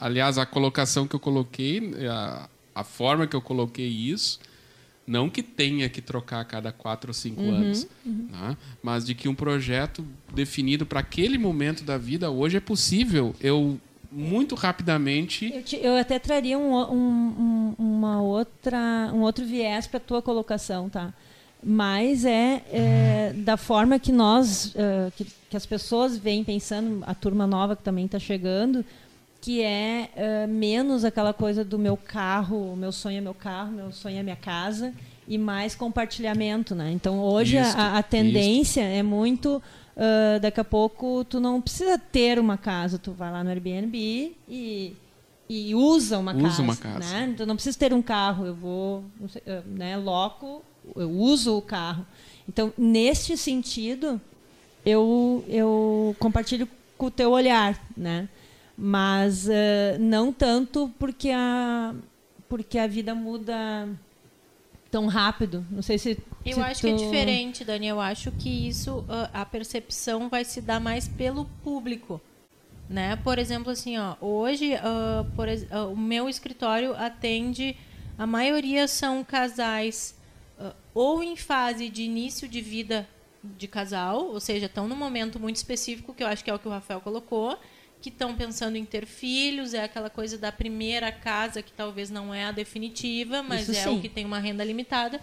Aliás, 0.00 0.38
a 0.38 0.46
colocação 0.46 1.06
que 1.06 1.16
eu 1.16 1.20
coloquei, 1.20 1.92
a, 2.08 2.48
a 2.74 2.84
forma 2.84 3.26
que 3.26 3.34
eu 3.34 3.42
coloquei 3.42 3.88
isso, 3.88 4.38
não 5.06 5.30
que 5.30 5.42
tenha 5.42 5.88
que 5.88 6.02
trocar 6.02 6.40
a 6.40 6.44
cada 6.44 6.72
quatro 6.72 7.10
ou 7.10 7.14
cinco 7.14 7.40
Uhum, 7.40 7.54
anos, 7.54 7.86
né? 8.04 8.56
mas 8.82 9.04
de 9.04 9.14
que 9.14 9.28
um 9.28 9.34
projeto 9.34 10.04
definido 10.34 10.84
para 10.84 11.00
aquele 11.00 11.38
momento 11.38 11.84
da 11.84 11.96
vida 11.96 12.28
hoje 12.30 12.56
é 12.56 12.60
possível 12.60 13.34
eu 13.40 13.78
muito 14.16 14.54
rapidamente 14.54 15.52
Eu, 15.54 15.62
te- 15.62 15.80
eu 15.82 15.96
até 15.96 16.18
traria 16.18 16.58
um, 16.58 16.74
um- 16.74 16.94
um- 17.38 17.74
uma 17.78 18.22
outra, 18.22 19.10
um 19.12 19.20
outro 19.20 19.44
viés 19.44 19.86
para 19.86 19.98
a 19.98 20.00
tua 20.00 20.22
colocação, 20.22 20.88
tá? 20.88 21.12
Mas 21.62 22.24
é, 22.24 22.62
é, 22.70 23.32
da 23.36 23.56
forma 23.56 23.98
que 23.98 24.12
nós, 24.12 24.72
eh, 24.76 25.10
que, 25.16 25.24
que 25.50 25.56
as 25.56 25.66
pessoas 25.66 26.16
vêm 26.16 26.44
pensando, 26.44 27.02
a 27.06 27.14
turma 27.14 27.46
nova 27.46 27.74
que 27.74 27.82
também 27.82 28.04
está 28.04 28.18
chegando, 28.18 28.84
que 29.40 29.62
é 29.62 30.10
eh, 30.14 30.46
menos 30.46 31.04
aquela 31.04 31.32
coisa 31.32 31.64
do 31.64 31.78
meu 31.78 31.96
carro, 31.96 32.72
o 32.72 32.76
meu 32.76 32.92
sonho 32.92 33.18
é 33.18 33.20
meu 33.20 33.34
carro, 33.34 33.72
meu 33.72 33.90
sonho 33.92 34.18
é 34.18 34.22
minha 34.22 34.36
casa, 34.36 34.92
e 35.26 35.36
mais 35.38 35.74
compartilhamento, 35.74 36.74
né? 36.74 36.92
Então 36.92 37.18
hoje 37.20 37.56
Isto, 37.58 37.76
a, 37.78 37.98
a 37.98 38.02
tendência 38.02 38.82
é 38.82 39.02
muito 39.02 39.60
ah, 39.96 40.38
daqui 40.40 40.60
a 40.60 40.64
pouco 40.64 41.24
tu 41.24 41.40
não 41.40 41.60
precisa 41.60 41.98
ter 41.98 42.38
uma 42.38 42.58
casa, 42.58 42.98
tu 42.98 43.12
vai 43.12 43.30
lá 43.30 43.42
no 43.42 43.50
Airbnb 43.50 44.36
e, 44.48 44.94
e 45.48 45.74
usa 45.74 46.18
uma 46.18 46.34
Usa 46.34 46.42
casa. 46.48 46.62
uma 46.62 46.76
casa. 46.76 46.98
Né? 47.14 47.30
Então 47.32 47.46
não 47.46 47.54
precisa 47.54 47.78
ter 47.78 47.94
um 47.94 48.02
carro, 48.02 48.44
eu 48.44 48.54
vou, 48.54 49.04
sei, 49.28 49.42
ah, 49.46 49.62
né, 49.66 49.96
loco, 49.96 50.62
eu 50.94 51.10
uso 51.10 51.56
o 51.56 51.62
carro. 51.62 52.06
Então, 52.48 52.72
neste 52.78 53.36
sentido, 53.36 54.20
eu, 54.84 55.44
eu 55.48 56.14
compartilho 56.18 56.68
com 56.96 57.06
o 57.06 57.10
teu 57.10 57.32
olhar, 57.32 57.80
né? 57.96 58.28
Mas 58.78 59.48
ah, 59.48 59.98
não 59.98 60.32
tanto 60.32 60.92
porque 60.98 61.30
a, 61.30 61.94
porque 62.48 62.78
a 62.78 62.86
vida 62.86 63.14
muda 63.14 63.88
tão 64.90 65.06
rápido. 65.06 65.64
Não 65.70 65.82
sei 65.82 65.98
se. 65.98 66.18
Eu 66.50 66.62
acho 66.62 66.80
que 66.80 66.88
é 66.88 66.92
tu- 66.94 66.98
diferente, 66.98 67.64
Dani. 67.64 67.86
Eu 67.88 68.00
acho 68.00 68.30
que 68.32 68.68
isso, 68.68 69.04
ah, 69.08 69.30
a 69.32 69.44
percepção 69.46 70.28
vai 70.28 70.44
se 70.44 70.60
dar 70.60 70.80
mais 70.80 71.08
pelo 71.08 71.44
público. 71.64 72.20
Né? 72.88 73.16
Por 73.16 73.38
exemplo, 73.38 73.72
assim, 73.72 73.98
ó, 73.98 74.14
hoje 74.20 74.74
ah, 74.74 75.24
por 75.34 75.48
ah, 75.48 75.84
o 75.86 75.96
meu 75.96 76.28
escritório 76.28 76.94
atende, 76.94 77.76
a 78.16 78.26
maioria 78.26 78.86
são 78.86 79.24
casais 79.24 80.14
ah, 80.58 80.72
ou 80.94 81.22
em 81.22 81.34
fase 81.36 81.88
de 81.88 82.02
início 82.02 82.46
de 82.48 82.60
vida 82.60 83.08
de 83.42 83.68
casal, 83.68 84.26
ou 84.26 84.40
seja, 84.40 84.66
estão 84.66 84.88
num 84.88 84.96
momento 84.96 85.38
muito 85.38 85.56
específico, 85.56 86.12
que 86.14 86.22
eu 86.22 86.26
acho 86.26 86.42
que 86.42 86.50
é 86.50 86.54
o 86.54 86.58
que 86.58 86.66
o 86.66 86.70
Rafael 86.70 87.00
colocou, 87.00 87.56
que 88.00 88.08
estão 88.08 88.34
pensando 88.34 88.76
em 88.76 88.84
ter 88.84 89.06
filhos, 89.06 89.72
é 89.74 89.84
aquela 89.84 90.10
coisa 90.10 90.36
da 90.36 90.50
primeira 90.52 91.10
casa 91.12 91.62
que 91.62 91.72
talvez 91.72 92.10
não 92.10 92.32
é 92.34 92.44
a 92.44 92.52
definitiva, 92.52 93.42
mas 93.42 93.62
Isso 93.68 93.78
é 93.78 93.82
sim. 93.84 93.98
o 93.98 94.00
que 94.00 94.08
tem 94.08 94.24
uma 94.24 94.38
renda 94.38 94.64
limitada. 94.64 95.20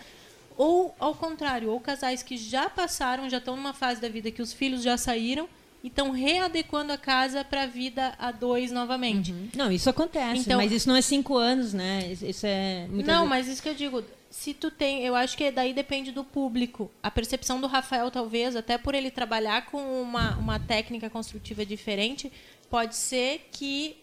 Ou, 0.58 0.94
ao 1.00 1.16
contrário, 1.16 1.70
ou 1.72 1.80
casais 1.80 2.22
que 2.24 2.38
já 2.38 2.70
passaram, 2.70 3.30
já 3.30 3.38
estão 3.38 3.56
numa 3.56 3.74
fase 3.74 4.00
da 4.02 4.08
vida 4.10 4.30
que 4.32 4.42
os 4.42 4.54
filhos 4.54 4.84
já 4.84 4.98
saíram 4.98 5.48
e 5.84 5.88
estão 5.88 6.12
readequando 6.12 6.94
a 6.94 6.98
casa 6.98 7.44
para 7.44 7.64
a 7.64 7.66
vida 7.68 8.14
a 8.18 8.32
dois 8.32 8.72
novamente. 8.72 9.34
Não, 9.56 9.72
isso 9.72 9.90
acontece, 9.90 10.42
Então- 10.42 10.58
mas 10.58 10.72
isso 10.72 10.88
não 10.88 10.96
é 10.96 11.02
cinco 11.02 11.36
anos, 11.38 11.74
né? 11.74 12.08
Isso- 12.12 12.26
Isso 12.26 12.46
é. 12.46 12.88
Não, 12.90 13.04
vezes- 13.04 13.30
mas 13.30 13.48
isso 13.48 13.62
que 13.64 13.70
eu 13.70 13.74
digo, 13.76 14.04
se 14.30 14.54
tu 14.54 14.72
tem, 14.72 15.04
eu 15.04 15.14
acho 15.16 15.36
que 15.36 15.52
daí 15.52 15.74
depende 15.74 16.12
do 16.12 16.24
público. 16.24 16.90
A 17.02 17.12
percepção 17.12 17.60
do 17.60 17.68
Rafael, 17.68 18.10
talvez, 18.12 18.56
até 18.56 18.78
por 18.78 18.96
ele 18.96 19.12
trabalhar 19.12 19.66
com 19.66 20.02
uma, 20.02 20.38
uma 20.38 20.60
técnica 20.60 21.10
construtiva 21.10 21.66
diferente, 21.66 22.32
pode 22.70 22.96
ser 22.96 23.50
que 23.52 23.98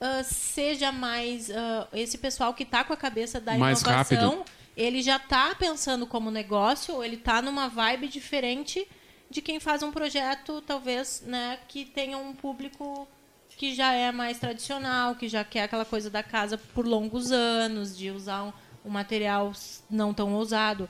ah, 0.00 0.22
seja 0.24 0.90
mais 0.90 1.50
ah, 1.50 1.86
esse 1.92 2.18
pessoal 2.18 2.52
que 2.54 2.62
está 2.62 2.82
com 2.82 2.92
a 2.92 2.96
cabeça 2.96 3.40
da 3.40 3.56
Mais 3.56 3.80
inovação, 3.82 4.30
rápido. 4.30 4.44
Ele 4.76 5.02
já 5.02 5.16
está 5.16 5.54
pensando 5.54 6.06
como 6.06 6.30
negócio, 6.30 6.94
ou 6.94 7.04
ele 7.04 7.16
está 7.16 7.40
numa 7.40 7.68
vibe 7.68 8.08
diferente 8.08 8.86
de 9.30 9.40
quem 9.40 9.58
faz 9.58 9.82
um 9.82 9.90
projeto, 9.90 10.62
talvez, 10.62 11.22
né, 11.26 11.58
que 11.68 11.84
tenha 11.84 12.16
um 12.18 12.32
público 12.32 13.08
que 13.56 13.74
já 13.74 13.92
é 13.92 14.10
mais 14.10 14.38
tradicional, 14.38 15.14
que 15.14 15.28
já 15.28 15.44
quer 15.44 15.64
aquela 15.64 15.84
coisa 15.84 16.10
da 16.10 16.22
casa 16.22 16.58
por 16.58 16.86
longos 16.86 17.30
anos, 17.30 17.96
de 17.96 18.10
usar 18.10 18.44
um, 18.44 18.52
um 18.84 18.90
material 18.90 19.52
não 19.88 20.12
tão 20.12 20.34
ousado. 20.34 20.88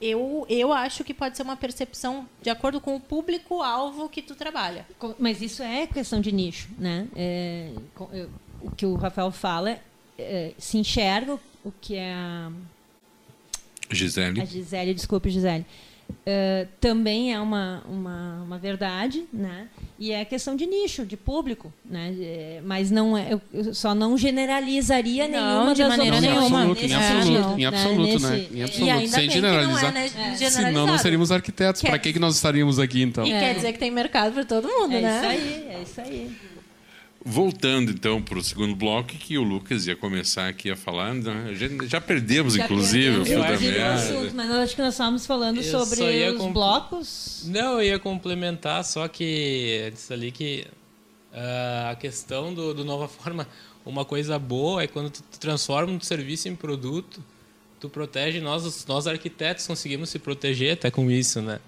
Eu, 0.00 0.46
eu 0.48 0.72
acho 0.72 1.02
que 1.02 1.12
pode 1.12 1.36
ser 1.36 1.42
uma 1.42 1.56
percepção 1.56 2.28
de 2.40 2.50
acordo 2.50 2.80
com 2.80 2.94
o 2.94 3.00
público-alvo 3.00 4.08
que 4.08 4.22
tu 4.22 4.34
trabalha. 4.34 4.86
Mas 5.18 5.42
isso 5.42 5.62
é 5.62 5.86
questão 5.86 6.20
de 6.20 6.30
nicho, 6.30 6.68
né? 6.78 7.08
É, 7.16 7.72
o 8.62 8.70
que 8.70 8.86
o 8.86 8.94
Rafael 8.94 9.32
fala 9.32 9.70
é, 9.70 9.80
é, 10.18 10.54
se 10.56 10.78
enxerga 10.78 11.38
o 11.64 11.72
que 11.80 11.96
é 11.96 12.12
a, 12.12 12.52
Gisele. 13.90 14.40
a 14.40 14.44
Gisele, 14.44 14.94
desculpe, 14.94 15.30
Gisele. 15.30 15.64
É, 16.24 16.66
também 16.80 17.34
é 17.34 17.38
uma, 17.40 17.82
uma, 17.86 18.42
uma 18.42 18.58
verdade, 18.58 19.24
né? 19.30 19.68
E 19.98 20.10
é 20.10 20.24
questão 20.24 20.56
de 20.56 20.64
nicho, 20.64 21.04
de 21.04 21.18
público, 21.18 21.70
né? 21.84 22.14
É, 22.18 22.60
mas 22.64 22.90
não 22.90 23.16
é, 23.16 23.34
eu, 23.52 23.74
só 23.74 23.94
não 23.94 24.16
generalizaria 24.16 25.28
Não, 25.28 25.32
nenhuma 25.58 25.74
de 25.74 25.84
maneira. 25.84 26.16
Em 26.16 26.20
nenhuma. 26.22 26.60
absoluto, 26.62 26.78
em 26.78 26.82
nesse 26.88 26.94
É, 26.94 26.96
absoluto, 27.18 27.60
em 27.60 27.64
absoluto, 27.66 28.18
né? 28.22 28.30
Nesse- 28.30 28.54
Em 28.54 28.58
E 28.58 28.62
absoluto, 28.62 28.90
ainda 28.92 29.08
sem 29.08 29.20
bem 29.20 29.28
que 29.28 29.40
não 29.42 29.48
é, 29.48 29.52
generalizar. 29.60 29.92
né? 29.92 30.08
Senão 30.50 30.86
não 30.86 30.98
seríamos 30.98 31.30
arquitetos. 31.30 31.82
Para 31.82 31.98
que, 31.98 32.12
que 32.14 32.18
nós 32.18 32.36
estaríamos 32.36 32.78
aqui, 32.78 33.02
então? 33.02 33.26
E 33.26 33.32
É. 33.32 33.40
quer 33.40 33.54
dizer 33.56 33.72
que 33.74 33.78
tem 33.78 33.90
mercado 33.90 34.32
para 34.32 34.44
todo 34.46 34.66
mundo, 34.66 34.94
É 34.94 35.00
né? 35.02 35.16
isso 35.18 35.26
aí, 35.26 35.66
é 35.68 35.82
isso 35.82 36.00
aí. 36.00 36.30
Voltando 37.24 37.90
então 37.90 38.22
para 38.22 38.38
o 38.38 38.42
segundo 38.42 38.74
bloco, 38.76 39.08
que 39.08 39.36
o 39.36 39.42
Lucas 39.42 39.86
ia 39.86 39.96
começar 39.96 40.48
aqui 40.48 40.70
a 40.70 40.76
falar. 40.76 41.12
né? 41.14 41.52
Já, 41.54 41.66
já 41.86 42.00
perdemos, 42.00 42.56
inclusive, 42.56 43.18
o 43.18 43.24
fio 43.24 43.34
Eu 43.34 43.42
da 43.42 43.58
meada. 43.58 43.94
assunto, 43.94 44.34
mas 44.34 44.50
acho 44.50 44.76
que 44.76 44.80
nós 44.82 44.94
estávamos 44.94 45.26
falando 45.26 45.58
Eu 45.58 45.64
sobre 45.64 46.00
os 46.30 46.36
compl- 46.38 46.52
blocos. 46.52 47.42
Não, 47.46 47.72
eu 47.74 47.82
ia 47.82 47.98
complementar, 47.98 48.84
só 48.84 49.06
que 49.08 49.24
eu 49.84 49.90
disse 49.90 50.12
ali 50.12 50.30
que 50.30 50.66
Ah, 51.32 51.90
a 51.92 51.96
questão 51.96 52.54
do, 52.54 52.72
do 52.72 52.84
Nova 52.84 53.06
Forma, 53.08 53.46
uma 53.84 54.04
coisa 54.04 54.38
boa 54.38 54.82
é 54.82 54.86
quando 54.86 55.10
tu, 55.10 55.22
tu 55.22 55.38
transforma 55.38 55.92
um 55.92 56.00
serviço 56.00 56.48
em 56.48 56.54
produto, 56.56 57.22
tu 57.78 57.88
protege, 57.88 58.40
nós, 58.40 58.86
nós 58.86 59.06
arquitetos 59.06 59.66
conseguimos 59.66 60.08
se 60.08 60.18
proteger 60.18 60.72
até 60.74 60.90
com 60.90 61.10
isso, 61.10 61.42
né? 61.42 61.58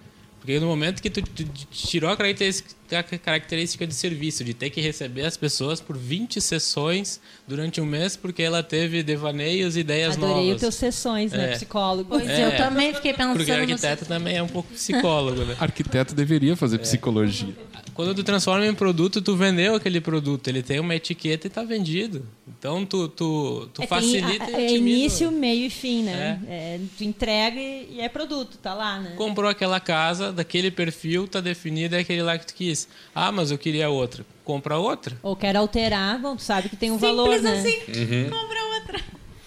Porque 0.40 0.58
no 0.58 0.66
momento 0.66 1.02
que 1.02 1.10
tu, 1.10 1.20
tu 1.22 1.44
tirou 1.70 2.08
a 2.10 2.16
característica, 2.16 2.70
a 2.96 3.02
característica 3.02 3.86
de 3.86 3.94
serviço, 3.94 4.42
de 4.44 4.52
ter 4.54 4.70
que 4.70 4.80
receber 4.80 5.24
as 5.26 5.36
pessoas 5.36 5.80
por 5.80 5.96
20 5.96 6.40
sessões 6.40 7.20
durante 7.46 7.80
um 7.80 7.86
mês, 7.86 8.16
porque 8.16 8.42
ela 8.42 8.62
teve 8.62 9.02
devaneios 9.02 9.76
e 9.76 9.80
ideias 9.80 10.16
Adorei 10.16 10.34
novas. 10.36 10.54
as 10.54 10.60
tuas 10.60 10.74
sessões, 10.74 11.32
né, 11.32 11.52
É. 11.52 11.56
psicólogo? 11.56 12.06
Pois 12.08 12.28
É. 12.28 12.46
eu 12.46 12.56
também 12.56 12.94
fiquei 12.94 13.12
pensando 13.12 13.36
Porque 13.36 13.52
no 13.52 13.60
arquiteto 13.60 14.04
também 14.04 14.36
é 14.36 14.42
um 14.42 14.48
pouco 14.48 14.72
psicólogo, 14.72 15.44
né? 15.44 15.56
Arquiteto 15.60 16.14
deveria 16.14 16.56
fazer 16.56 16.78
psicologia. 16.78 17.54
Quando 17.94 18.14
tu 18.14 18.22
transforma 18.22 18.64
em 18.66 18.74
produto, 18.74 19.20
tu 19.20 19.36
vendeu 19.36 19.74
aquele 19.74 20.00
produto. 20.00 20.48
Ele 20.48 20.62
tem 20.62 20.80
uma 20.80 20.94
etiqueta 20.94 21.46
e 21.46 21.50
tá 21.50 21.62
vendido. 21.62 22.24
Então 22.48 22.86
tu, 22.86 23.08
tu, 23.08 23.68
tu 23.74 23.82
É, 23.82 23.86
tem 23.86 23.88
facilita 23.88 24.44
a- 24.44 24.50
e 24.60 24.64
é 24.66 24.76
início, 24.76 25.30
meio 25.30 25.66
e 25.66 25.70
fim, 25.70 26.04
né? 26.04 26.40
É, 26.48 26.80
tu 26.96 27.04
entrega 27.04 27.58
e 27.60 27.80
e 27.90 28.00
é 28.00 28.08
produto, 28.08 28.56
tá 28.58 28.72
lá, 28.72 28.98
né? 29.00 29.12
Comprou 29.16 29.50
aquela 29.50 29.80
casa, 29.80 30.32
daquele 30.32 30.70
perfil, 30.70 31.26
tá 31.26 31.40
definido, 31.40 31.96
é 31.96 31.98
aquele 32.00 32.22
lá 32.22 32.38
que 32.38 32.46
tu 32.46 32.54
quis. 32.54 32.79
Ah, 33.14 33.30
mas 33.32 33.50
eu 33.50 33.58
queria 33.58 33.88
outra. 33.88 34.24
Compra 34.44 34.76
outra. 34.78 35.16
Ou 35.22 35.34
quer 35.36 35.56
alterar, 35.56 36.18
bom, 36.20 36.36
tu 36.36 36.42
sabe 36.42 36.68
que 36.68 36.76
tem 36.76 36.90
um 36.90 36.94
Simples 36.98 37.16
valor, 37.16 37.40
né? 37.42 37.58
assim. 37.58 38.00
Uhum. 38.00 38.30
Compra 38.30 38.64
outra. 38.64 39.00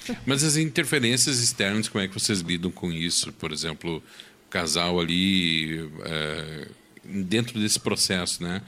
Mas 0.25 0.43
as 0.43 0.57
interferências 0.57 1.39
externas, 1.39 1.88
como 1.88 2.03
é 2.03 2.07
que 2.09 2.13
vocês 2.13 2.41
lidam 2.41 2.69
com 2.69 2.91
isso? 2.91 3.31
Por 3.34 3.53
exemplo, 3.53 3.97
o 4.45 4.49
casal 4.49 4.99
ali, 4.99 5.89
é, 6.03 6.67
dentro 7.05 7.57
desse 7.59 7.79
processo, 7.79 8.43
né? 8.43 8.61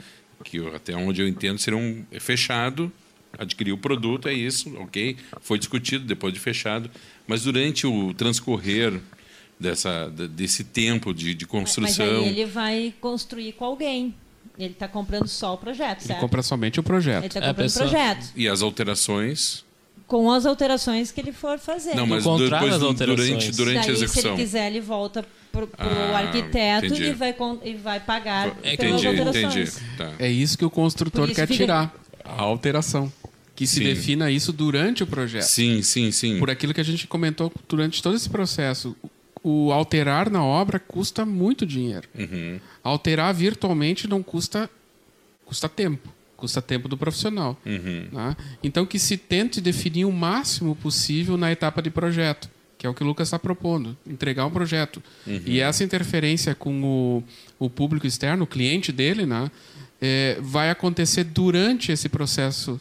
Que 0.44 0.56
eu- 0.58 0.74
até 0.74 0.96
onde 0.96 1.20
eu 1.20 1.28
entendo 1.28 1.58
seria 1.58 1.78
um 1.78 2.04
é 2.10 2.18
fechado, 2.18 2.90
adquiriu 3.38 3.74
o 3.74 3.78
produto, 3.78 4.28
é 4.28 4.32
isso, 4.32 4.74
ok? 4.78 5.16
Foi 5.42 5.58
discutido 5.58 6.06
depois 6.06 6.32
de 6.32 6.40
fechado. 6.40 6.90
Mas 7.26 7.42
durante 7.42 7.86
o 7.86 8.14
transcorrer 8.14 8.98
dessa, 9.60 10.08
de- 10.08 10.28
desse 10.28 10.64
tempo 10.64 11.12
de, 11.12 11.34
de 11.34 11.44
Mas 11.44 11.50
construção. 11.50 12.20
aí 12.24 12.28
ele 12.28 12.46
vai 12.46 12.94
construir 13.00 13.52
com 13.52 13.64
alguém. 13.66 14.14
Ele 14.58 14.74
tá 14.74 14.88
comprando 14.88 15.28
só 15.28 15.54
o 15.54 15.58
projeto, 15.58 15.98
Ele 16.00 16.06
certo? 16.08 16.20
compra 16.20 16.42
somente 16.42 16.78
o 16.78 16.80
Ele 16.80 16.86
projeto. 16.86 17.32
tá 17.32 17.38
É, 17.40 17.42
a 17.42 17.46
comprando 17.48 17.52
o 17.52 17.54
pessoa- 17.56 17.88
projeto. 17.88 18.26
E 18.34 18.48
as 18.48 18.62
alterações. 18.62 19.64
Com 20.06 20.30
as 20.30 20.46
alterações 20.46 21.10
que 21.10 21.20
ele 21.20 21.32
for 21.32 21.58
fazer. 21.58 21.94
Não, 21.96 22.06
mas 22.06 22.22
depois 22.22 22.70
das 22.70 22.78
do- 22.80 22.86
alterações. 22.86 23.28
durante, 23.28 23.52
durante 23.52 23.78
a 23.78 23.82
Daí, 23.82 23.96
se 23.96 24.04
execução. 24.04 24.30
ele 24.34 24.42
quiser, 24.42 24.66
ele 24.68 24.80
volta 24.80 25.24
pro, 25.50 25.66
pro 25.66 25.76
Ah, 25.78 26.18
arquiteto 26.18 26.86
entendi. 26.86 27.04
e 27.06 27.12
vai, 27.12 27.34
e 27.64 27.74
vai 27.74 28.00
pagar 28.00 28.48
É, 28.62 28.76
pelas 28.76 29.02
Entendi, 29.02 29.06
alterações. 29.08 29.76
entendi. 29.78 29.96
Tá. 29.98 30.12
É 30.18 30.30
isso 30.30 30.56
que 30.56 30.64
o 30.64 30.70
construtor 30.70 31.26
quer 31.28 31.46
fica- 31.48 31.54
tirar. 31.54 31.94
A 32.24 32.42
alteração. 32.42 33.12
Que 33.54 33.66
se 33.66 33.76
Sim. 33.76 33.84
defina 33.84 34.30
isso 34.30 34.52
durante 34.52 35.02
o 35.02 35.06
projeto. 35.06 35.42
Sim, 35.44 35.80
sim, 35.82 36.10
sim. 36.12 36.38
Por 36.38 36.50
aquilo 36.50 36.74
que 36.74 36.80
a 36.80 36.84
gente 36.84 37.06
comentou 37.06 37.50
durante 37.68 38.02
todo 38.02 38.14
esse 38.14 38.28
processo. 38.28 38.94
O 39.48 39.70
alterar 39.70 40.28
na 40.28 40.42
obra 40.42 40.80
custa 40.80 41.24
muito 41.24 41.64
dinheiro. 41.64 42.08
Uhum. 42.18 42.58
Alterar 42.82 43.32
virtualmente 43.32 44.08
não 44.08 44.20
custa 44.20 44.68
custa 45.44 45.68
tempo, 45.68 46.12
custa 46.36 46.60
tempo 46.60 46.88
do 46.88 46.96
profissional. 46.96 47.56
Uhum. 47.64 48.08
né? 48.10 48.36
Então 48.60 48.84
que 48.84 48.98
se 48.98 49.16
tente 49.16 49.60
definir 49.60 50.04
o 50.04 50.10
máximo 50.10 50.74
possível 50.74 51.36
na 51.36 51.52
etapa 51.52 51.80
de 51.80 51.90
projeto, 51.90 52.50
que 52.76 52.88
é 52.88 52.90
o 52.90 52.94
que 52.94 53.04
o 53.04 53.06
Lucas 53.06 53.28
está 53.28 53.38
propondo, 53.38 53.96
entregar 54.04 54.44
um 54.46 54.50
projeto. 54.50 55.00
E 55.46 55.60
essa 55.60 55.84
interferência 55.84 56.52
com 56.52 56.82
o, 56.82 57.24
o 57.56 57.70
público 57.70 58.04
externo, 58.04 58.42
o 58.42 58.48
cliente 58.48 58.90
dele, 58.90 59.26
né, 59.26 59.48
é, 60.02 60.38
vai 60.40 60.70
acontecer 60.70 61.22
durante 61.22 61.92
esse 61.92 62.08
processo 62.08 62.80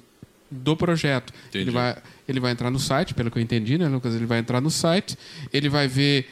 do 0.50 0.76
projeto. 0.76 1.32
Entendi. 1.50 1.66
Ele 1.66 1.72
vai, 1.72 1.98
ele 2.28 2.40
vai 2.40 2.52
entrar 2.52 2.72
no 2.72 2.80
site, 2.80 3.14
pelo 3.14 3.30
que 3.30 3.38
eu 3.38 3.44
entendi, 3.44 3.78
né, 3.78 3.88
Lucas? 3.88 4.16
Ele 4.16 4.26
vai 4.26 4.40
entrar 4.40 4.60
no 4.60 4.72
site, 4.72 5.16
ele 5.54 5.70
vai 5.70 5.88
ver 5.88 6.28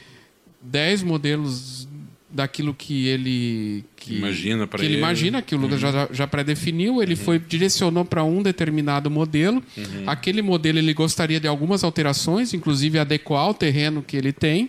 10 0.64 1.02
modelos 1.02 1.86
daquilo 2.30 2.74
que 2.74 3.06
ele 3.06 3.84
que, 3.94 4.16
Imagina 4.16 4.66
que 4.66 4.76
ele 4.78 4.86
ele. 4.86 4.94
Uhum. 4.94 4.98
imagina 4.98 5.40
que 5.40 5.54
o 5.54 5.58
Lucas 5.58 5.80
já, 5.80 6.08
já 6.10 6.26
pré-definiu 6.26 7.00
ele 7.00 7.14
foi 7.14 7.38
direcionou 7.38 8.04
para 8.04 8.24
um 8.24 8.42
determinado 8.42 9.08
modelo 9.08 9.62
Uhum. 9.76 10.02
aquele 10.04 10.42
modelo 10.42 10.78
ele 10.78 10.92
gostaria 10.92 11.38
de 11.38 11.46
algumas 11.46 11.84
alterações 11.84 12.52
inclusive 12.52 12.98
adequar 12.98 13.42
ao 13.42 13.54
terreno 13.54 14.02
que 14.02 14.16
ele 14.16 14.32
tem 14.32 14.68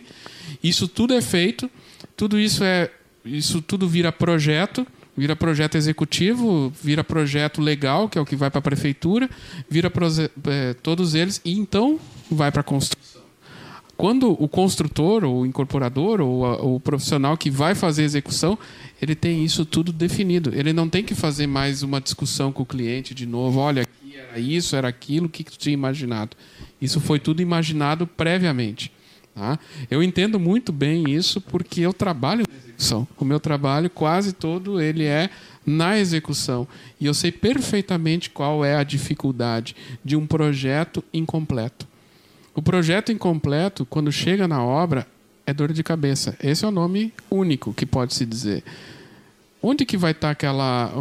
isso 0.63 0.87
tudo 0.87 1.15
é 1.15 1.21
feito 1.21 1.69
tudo 2.15 2.39
isso 2.39 2.63
é 2.63 2.91
isso 3.25 3.63
tudo 3.63 3.87
vira 3.87 4.11
projeto 4.11 4.85
vira 5.17 5.35
projeto 5.35 5.75
executivo 5.75 6.71
vira 6.83 7.03
projeto 7.03 7.61
legal 7.61 8.07
que 8.07 8.19
é 8.19 8.21
o 8.21 8.25
que 8.25 8.35
vai 8.35 8.51
para 8.51 8.59
a 8.59 8.61
prefeitura 8.61 9.27
vira 9.67 9.91
eh, 10.47 10.75
todos 10.83 11.15
eles 11.15 11.41
e 11.43 11.53
então 11.57 11.99
vai 12.29 12.51
para 12.51 12.61
construção 12.61 13.14
quando 13.97 14.31
o 14.31 14.47
construtor, 14.47 15.23
ou 15.23 15.41
o 15.41 15.45
incorporador, 15.45 16.19
ou 16.21 16.45
a- 16.45 16.61
o 16.61 16.79
profissional 16.79 17.37
que 17.37 17.49
vai 17.49 17.73
fazer 17.75 18.01
a 18.01 18.05
execução, 18.05 18.57
ele 19.01 19.15
tem 19.15 19.43
isso 19.43 19.65
tudo 19.65 19.91
definido. 19.93 20.51
Ele 20.53 20.73
não 20.73 20.89
tem 20.89 21.03
que 21.03 21.15
fazer 21.15 21.47
mais 21.47 21.81
uma 21.83 22.01
discussão 22.01 22.51
com 22.51 22.63
o 22.63 22.65
cliente 22.65 23.13
de 23.13 23.25
novo. 23.25 23.59
Olha, 23.59 23.83
aqui 23.83 24.15
era 24.17 24.39
isso, 24.39 24.75
era 24.75 24.87
aquilo, 24.87 25.27
o 25.27 25.29
que, 25.29 25.43
que 25.43 25.51
tu 25.51 25.57
tinha 25.57 25.73
imaginado? 25.73 26.35
Isso 26.81 26.99
foi 26.99 27.19
tudo 27.19 27.41
imaginado 27.41 28.05
previamente. 28.05 28.91
tá? 29.33 29.59
Eu 29.91 30.01
entendo 30.01 30.39
muito 30.39 30.71
bem 30.71 31.09
isso 31.09 31.41
porque 31.41 31.81
eu 31.81 31.91
trabalho 31.93 32.43
na 32.49 32.57
execução. 32.57 33.05
O 33.17 33.25
meu 33.25 33.39
trabalho 33.39 33.89
quase 33.89 34.31
todo 34.31 34.79
ele 34.79 35.03
é 35.03 35.29
na 35.65 35.97
execução 35.99 36.65
e 37.01 37.05
eu 37.05 37.13
sei 37.13 37.31
perfeitamente 37.31 38.29
qual 38.29 38.63
é 38.63 38.75
a 38.77 38.83
dificuldade 38.83 39.75
de 40.05 40.15
um 40.15 40.25
projeto 40.25 41.03
incompleto. 41.13 41.85
O 42.56 42.62
projeto 42.62 43.12
incompleto, 43.12 43.86
quando 43.86 44.10
chega 44.14 44.47
na 44.47 44.64
obra, 44.64 45.06
é 45.45 45.53
dor 45.53 45.74
de 45.74 45.84
cabeça. 45.84 46.38
Esse 46.41 46.64
é 46.64 46.68
o 46.68 46.72
nome 46.72 47.14
único 47.30 47.74
que 47.74 47.86
pode 47.86 48.14
se 48.14 48.26
dizer. 48.26 48.64
Onde 49.62 49.86
que 49.86 49.97
vai 49.97 50.12
estar 50.12 50.30
aquela, 50.30 50.93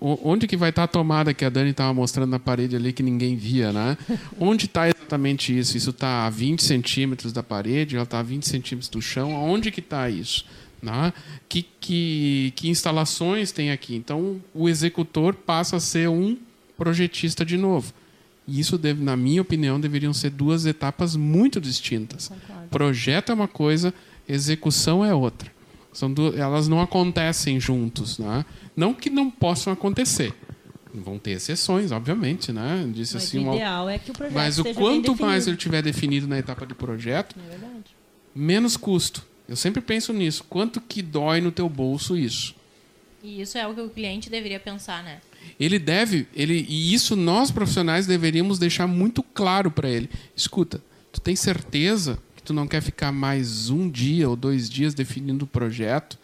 onde 0.00 0.46
que 0.46 0.56
vai 0.56 0.70
estar 0.70 0.84
a 0.84 0.88
tomada 0.88 1.34
que 1.34 1.44
a 1.44 1.50
Dani 1.50 1.70
estava 1.70 1.92
mostrando 1.92 2.30
na 2.30 2.38
parede 2.38 2.76
ali 2.76 2.92
que 2.92 3.02
ninguém 3.02 3.36
via, 3.36 3.72
né? 3.72 3.98
Onde 4.40 4.66
está 4.66 4.88
exatamente 4.88 5.56
isso? 5.56 5.76
Isso 5.76 5.90
está 5.90 6.24
a 6.26 6.30
20 6.30 6.62
centímetros 6.62 7.32
da 7.32 7.42
parede, 7.42 7.96
ela 7.96 8.04
está 8.04 8.20
a 8.20 8.22
20 8.22 8.48
centímetros 8.48 8.88
do 8.88 9.02
chão. 9.02 9.34
Onde 9.34 9.70
que 9.70 9.80
está 9.80 10.08
isso? 10.08 10.46
Né? 10.80 11.12
Que, 11.48 11.62
que, 11.80 12.52
que 12.56 12.68
instalações 12.68 13.52
tem 13.52 13.70
aqui? 13.70 13.94
Então, 13.96 14.40
o 14.54 14.68
executor 14.68 15.34
passa 15.34 15.76
a 15.76 15.80
ser 15.80 16.08
um 16.08 16.38
projetista 16.78 17.44
de 17.44 17.58
novo. 17.58 17.92
E 18.52 18.60
isso, 18.60 18.76
deve, 18.76 19.02
na 19.02 19.16
minha 19.16 19.40
opinião, 19.40 19.80
deveriam 19.80 20.12
ser 20.12 20.28
duas 20.30 20.66
etapas 20.66 21.16
muito 21.16 21.58
distintas. 21.60 22.30
Projeto 22.70 23.30
é 23.32 23.34
uma 23.34 23.48
coisa, 23.48 23.94
execução 24.28 25.02
é 25.04 25.14
outra. 25.14 25.50
São 25.92 26.12
du- 26.12 26.36
elas 26.36 26.68
não 26.68 26.80
acontecem 26.80 27.58
juntos. 27.58 28.18
Né? 28.18 28.44
Não 28.76 28.92
que 28.92 29.08
não 29.08 29.30
possam 29.30 29.72
acontecer. 29.72 30.34
Vão 30.94 31.18
ter 31.18 31.30
exceções, 31.32 31.92
obviamente. 31.92 32.52
Né? 32.52 32.86
Disse 32.92 33.14
Mas 33.14 33.22
assim, 33.24 33.38
o 33.38 33.42
uma- 33.42 33.54
ideal 33.56 33.88
é 33.88 33.98
que 33.98 34.10
o 34.10 34.14
projeto 34.14 34.34
mas 34.34 34.58
o 34.58 34.64
quanto 34.74 35.16
mais 35.18 35.46
ele 35.46 35.56
tiver 35.56 35.80
definido 35.82 36.26
na 36.26 36.38
etapa 36.38 36.66
de 36.66 36.74
projeto, 36.74 37.34
É 37.50 37.56
menos 38.34 38.76
custo. 38.76 39.24
Eu 39.48 39.56
sempre 39.56 39.80
penso 39.80 40.12
nisso. 40.12 40.44
Quanto 40.48 40.80
que 40.80 41.00
dói 41.02 41.40
no 41.40 41.50
teu 41.50 41.68
bolso 41.68 42.16
isso? 42.16 42.54
E 43.22 43.40
isso 43.40 43.56
é 43.56 43.66
o 43.66 43.74
que 43.74 43.80
o 43.80 43.88
cliente 43.88 44.28
deveria 44.28 44.58
pensar, 44.60 45.02
né? 45.02 45.20
Ele 45.58 45.78
deve, 45.78 46.26
ele 46.34 46.66
e 46.68 46.92
isso 46.92 47.14
nós 47.14 47.50
profissionais 47.50 48.06
deveríamos 48.06 48.58
deixar 48.58 48.86
muito 48.86 49.22
claro 49.22 49.70
para 49.70 49.88
ele. 49.88 50.10
Escuta, 50.36 50.80
tu 51.12 51.20
tem 51.20 51.36
certeza 51.36 52.18
que 52.36 52.42
tu 52.42 52.52
não 52.52 52.66
quer 52.66 52.82
ficar 52.82 53.12
mais 53.12 53.70
um 53.70 53.88
dia 53.88 54.28
ou 54.28 54.36
dois 54.36 54.68
dias 54.68 54.94
definindo 54.94 55.44
o 55.44 55.48
projeto? 55.48 56.18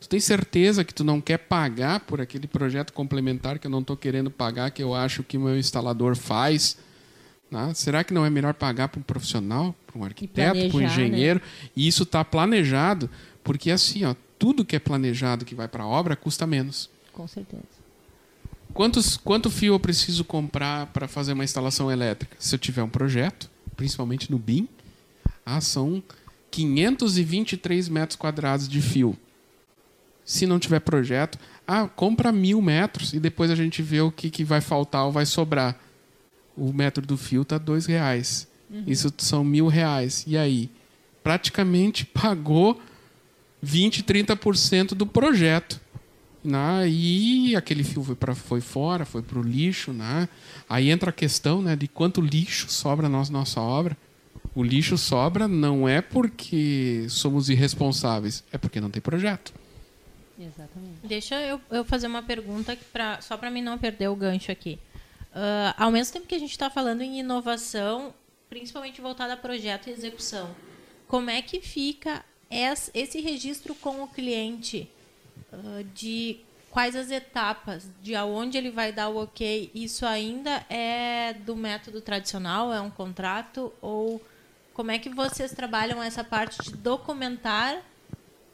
Tu 0.00 0.08
tem 0.08 0.18
certeza 0.18 0.82
que 0.82 0.94
tu 0.94 1.04
não 1.04 1.20
quer 1.20 1.38
pagar 1.38 2.00
por 2.00 2.20
aquele 2.20 2.46
projeto 2.46 2.92
complementar 2.92 3.58
que 3.58 3.66
eu 3.66 3.70
não 3.70 3.80
estou 3.80 3.96
querendo 3.96 4.30
pagar, 4.30 4.70
que 4.70 4.82
eu 4.82 4.94
acho 4.94 5.22
que 5.22 5.36
o 5.36 5.40
meu 5.40 5.58
instalador 5.58 6.16
faz? 6.16 6.76
né? 7.50 7.72
Será 7.74 8.04
que 8.04 8.14
não 8.14 8.24
é 8.24 8.30
melhor 8.30 8.54
pagar 8.54 8.88
para 8.88 9.00
um 9.00 9.02
profissional, 9.02 9.74
para 9.86 10.00
um 10.00 10.04
arquiteto, 10.04 10.68
para 10.68 10.76
um 10.76 10.80
né? 10.80 10.86
engenheiro? 10.86 11.42
E 11.74 11.86
isso 11.86 12.04
está 12.04 12.24
planejado, 12.24 13.10
porque 13.42 13.70
assim, 13.70 14.04
ó, 14.04 14.14
tudo 14.38 14.64
que 14.64 14.76
é 14.76 14.78
planejado 14.78 15.44
que 15.44 15.54
vai 15.54 15.66
para 15.66 15.82
a 15.82 15.86
obra 15.86 16.14
custa 16.14 16.46
menos. 16.46 16.88
Com 17.12 17.26
certeza. 17.26 17.79
Quantos, 18.72 19.16
quanto 19.16 19.50
fio 19.50 19.74
eu 19.74 19.80
preciso 19.80 20.24
comprar 20.24 20.86
para 20.86 21.08
fazer 21.08 21.32
uma 21.32 21.44
instalação 21.44 21.90
elétrica? 21.90 22.36
Se 22.38 22.54
eu 22.54 22.58
tiver 22.58 22.82
um 22.82 22.88
projeto, 22.88 23.50
principalmente 23.76 24.30
no 24.30 24.38
BIM, 24.38 24.68
ah, 25.44 25.60
são 25.60 26.02
523 26.50 27.88
metros 27.88 28.16
quadrados 28.16 28.68
de 28.68 28.80
fio. 28.80 29.16
Se 30.24 30.46
não 30.46 30.58
tiver 30.58 30.80
projeto, 30.80 31.38
ah, 31.66 31.88
compra 31.88 32.30
mil 32.30 32.60
metros 32.62 33.12
e 33.12 33.20
depois 33.20 33.50
a 33.50 33.54
gente 33.54 33.82
vê 33.82 34.00
o 34.00 34.12
que, 34.12 34.30
que 34.30 34.44
vai 34.44 34.60
faltar 34.60 35.04
ou 35.04 35.12
vai 35.12 35.26
sobrar. 35.26 35.78
O 36.56 36.72
metro 36.72 37.04
do 37.04 37.16
fio 37.16 37.42
está 37.42 37.58
dois 37.58 37.86
reais. 37.86 38.48
Isso 38.86 39.12
são 39.18 39.42
mil 39.42 39.66
reais. 39.66 40.24
E 40.26 40.36
aí? 40.36 40.70
Praticamente 41.22 42.04
pagou 42.14 42.80
20, 43.60 44.04
30% 44.04 44.94
do 44.94 45.06
projeto. 45.06 45.80
Né? 46.42 46.88
e 46.88 47.56
aquele 47.56 47.84
fio 47.84 48.02
foi, 48.02 48.14
pra, 48.14 48.34
foi 48.34 48.60
fora, 48.60 49.04
foi 49.04 49.22
para 49.22 49.38
o 49.38 49.42
lixo. 49.42 49.92
Né? 49.92 50.28
Aí 50.68 50.90
entra 50.90 51.10
a 51.10 51.12
questão 51.12 51.62
né, 51.62 51.76
de 51.76 51.88
quanto 51.88 52.20
lixo 52.20 52.70
sobra 52.70 53.08
na 53.08 53.18
nossa, 53.18 53.32
nossa 53.32 53.60
obra. 53.60 53.96
O 54.54 54.62
lixo 54.62 54.98
sobra 54.98 55.46
não 55.46 55.88
é 55.88 56.00
porque 56.00 57.06
somos 57.08 57.48
irresponsáveis, 57.48 58.42
é 58.52 58.58
porque 58.58 58.80
não 58.80 58.90
tem 58.90 59.00
projeto. 59.00 59.52
Exatamente. 60.38 60.98
Deixa 61.04 61.40
eu, 61.40 61.60
eu 61.70 61.84
fazer 61.84 62.06
uma 62.06 62.22
pergunta 62.22 62.76
pra, 62.92 63.20
só 63.20 63.36
para 63.36 63.50
mim 63.50 63.62
não 63.62 63.78
perder 63.78 64.08
o 64.08 64.16
gancho 64.16 64.50
aqui. 64.50 64.78
Uh, 65.32 65.74
ao 65.76 65.90
mesmo 65.92 66.12
tempo 66.12 66.26
que 66.26 66.34
a 66.34 66.38
gente 66.38 66.50
está 66.50 66.68
falando 66.68 67.02
em 67.02 67.20
inovação, 67.20 68.12
principalmente 68.48 69.00
voltada 69.00 69.34
a 69.34 69.36
projeto 69.36 69.88
e 69.88 69.92
execução, 69.92 70.50
como 71.06 71.30
é 71.30 71.40
que 71.42 71.60
fica 71.60 72.24
esse 72.50 73.20
registro 73.20 73.74
com 73.76 74.02
o 74.02 74.08
cliente 74.08 74.88
uh, 75.52 75.84
de 75.94 76.40
quais 76.70 76.94
as 76.94 77.10
etapas, 77.10 77.88
de 78.02 78.14
aonde 78.14 78.56
ele 78.56 78.70
vai 78.70 78.92
dar 78.92 79.08
o 79.08 79.22
ok? 79.22 79.70
Isso 79.74 80.06
ainda 80.06 80.64
é 80.70 81.34
do 81.44 81.56
método 81.56 82.00
tradicional? 82.00 82.72
É 82.72 82.80
um 82.80 82.90
contrato? 82.90 83.72
Ou 83.80 84.22
como 84.72 84.90
é 84.90 84.98
que 84.98 85.10
vocês 85.10 85.52
trabalham 85.52 86.02
essa 86.02 86.22
parte 86.22 86.62
de 86.62 86.76
documentar 86.76 87.82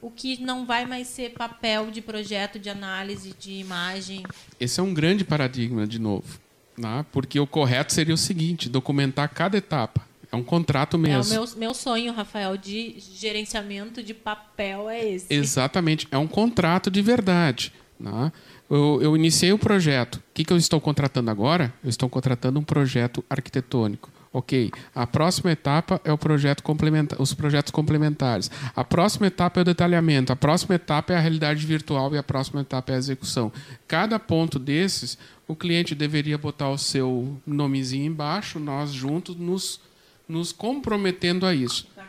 o 0.01 0.11
que 0.11 0.41
não 0.43 0.65
vai 0.65 0.87
mais 0.87 1.09
ser 1.09 1.33
papel 1.33 1.91
de 1.91 2.01
projeto, 2.01 2.59
de 2.59 2.71
análise, 2.71 3.35
de 3.39 3.53
imagem? 3.53 4.23
Esse 4.59 4.81
é 4.81 4.83
um 4.83 4.95
grande 4.95 5.25
paradigma, 5.25 5.87
de 5.87 5.99
novo. 5.99 6.39
Né? 6.77 7.05
Porque 7.11 7.41
o 7.41 7.47
correto 7.47 7.93
seria 7.93 8.15
o 8.15 8.19
seguinte: 8.19 8.69
documentar 8.69 9.29
cada 9.33 9.57
etapa. 9.57 10.06
É 10.31 10.37
um 10.37 10.43
contrato 10.43 10.99
mesmo. 10.99 11.35
É 11.35 11.39
o 11.39 11.43
meu, 11.43 11.57
meu 11.57 11.75
sonho, 11.75 12.13
Rafael, 12.13 12.57
de 12.57 12.97
gerenciamento 12.99 14.03
de 14.03 14.13
papel 14.13 14.89
é 14.89 15.09
esse. 15.09 15.27
Exatamente. 15.33 16.07
É 16.11 16.19
um 16.19 16.27
contrato 16.27 16.91
de 16.91 17.01
verdade. 17.01 17.73
Né? 17.99 18.33
Eu, 18.69 19.01
eu, 19.01 19.17
iniciei 19.17 19.53
o 19.53 19.59
projeto. 19.59 20.17
O 20.17 20.23
que, 20.35 20.45
que 20.45 20.53
eu 20.53 20.57
estou 20.57 20.81
contratando 20.81 21.31
agora? 21.31 21.73
Eu 21.83 21.89
estou 21.89 22.09
contratando 22.09 22.59
um 22.59 22.65
projeto 22.65 23.25
arquitetônico. 23.31 24.11
Ok, 24.33 24.71
a 24.95 25.07
próxima 25.07 25.51
etapa 25.51 25.99
é 26.05 26.13
o 26.13 26.19
projeto 26.19 26.63
complementar, 26.63 27.19
os 27.19 27.33
projetos 27.33 27.71
complementares. 27.71 28.51
A 28.75 28.85
próxima 28.85 29.29
etapa 29.29 29.61
é 29.61 29.63
o 29.63 29.65
detalhamento. 29.65 30.31
A 30.31 30.37
próxima 30.37 30.75
etapa 30.75 31.15
é 31.15 31.17
a 31.17 31.21
realidade 31.21 31.65
virtual 31.65 32.15
e 32.15 32.19
a 32.19 32.23
próxima 32.23 32.61
etapa 32.61 32.93
é 32.93 32.97
a 32.97 32.99
execução. 32.99 33.51
Cada 33.89 34.19
ponto 34.19 34.59
desses, 34.59 35.17
o 35.49 35.57
cliente 35.57 35.95
deveria 35.95 36.37
botar 36.37 36.69
o 36.69 36.77
seu 36.77 37.39
nomezinho 37.47 38.05
embaixo, 38.05 38.59
nós 38.59 38.93
juntos 38.93 39.35
nos, 39.37 39.81
nos 40.29 40.53
comprometendo 40.53 41.47
a 41.47 41.55
isso. 41.55 41.87
Está 41.89 42.07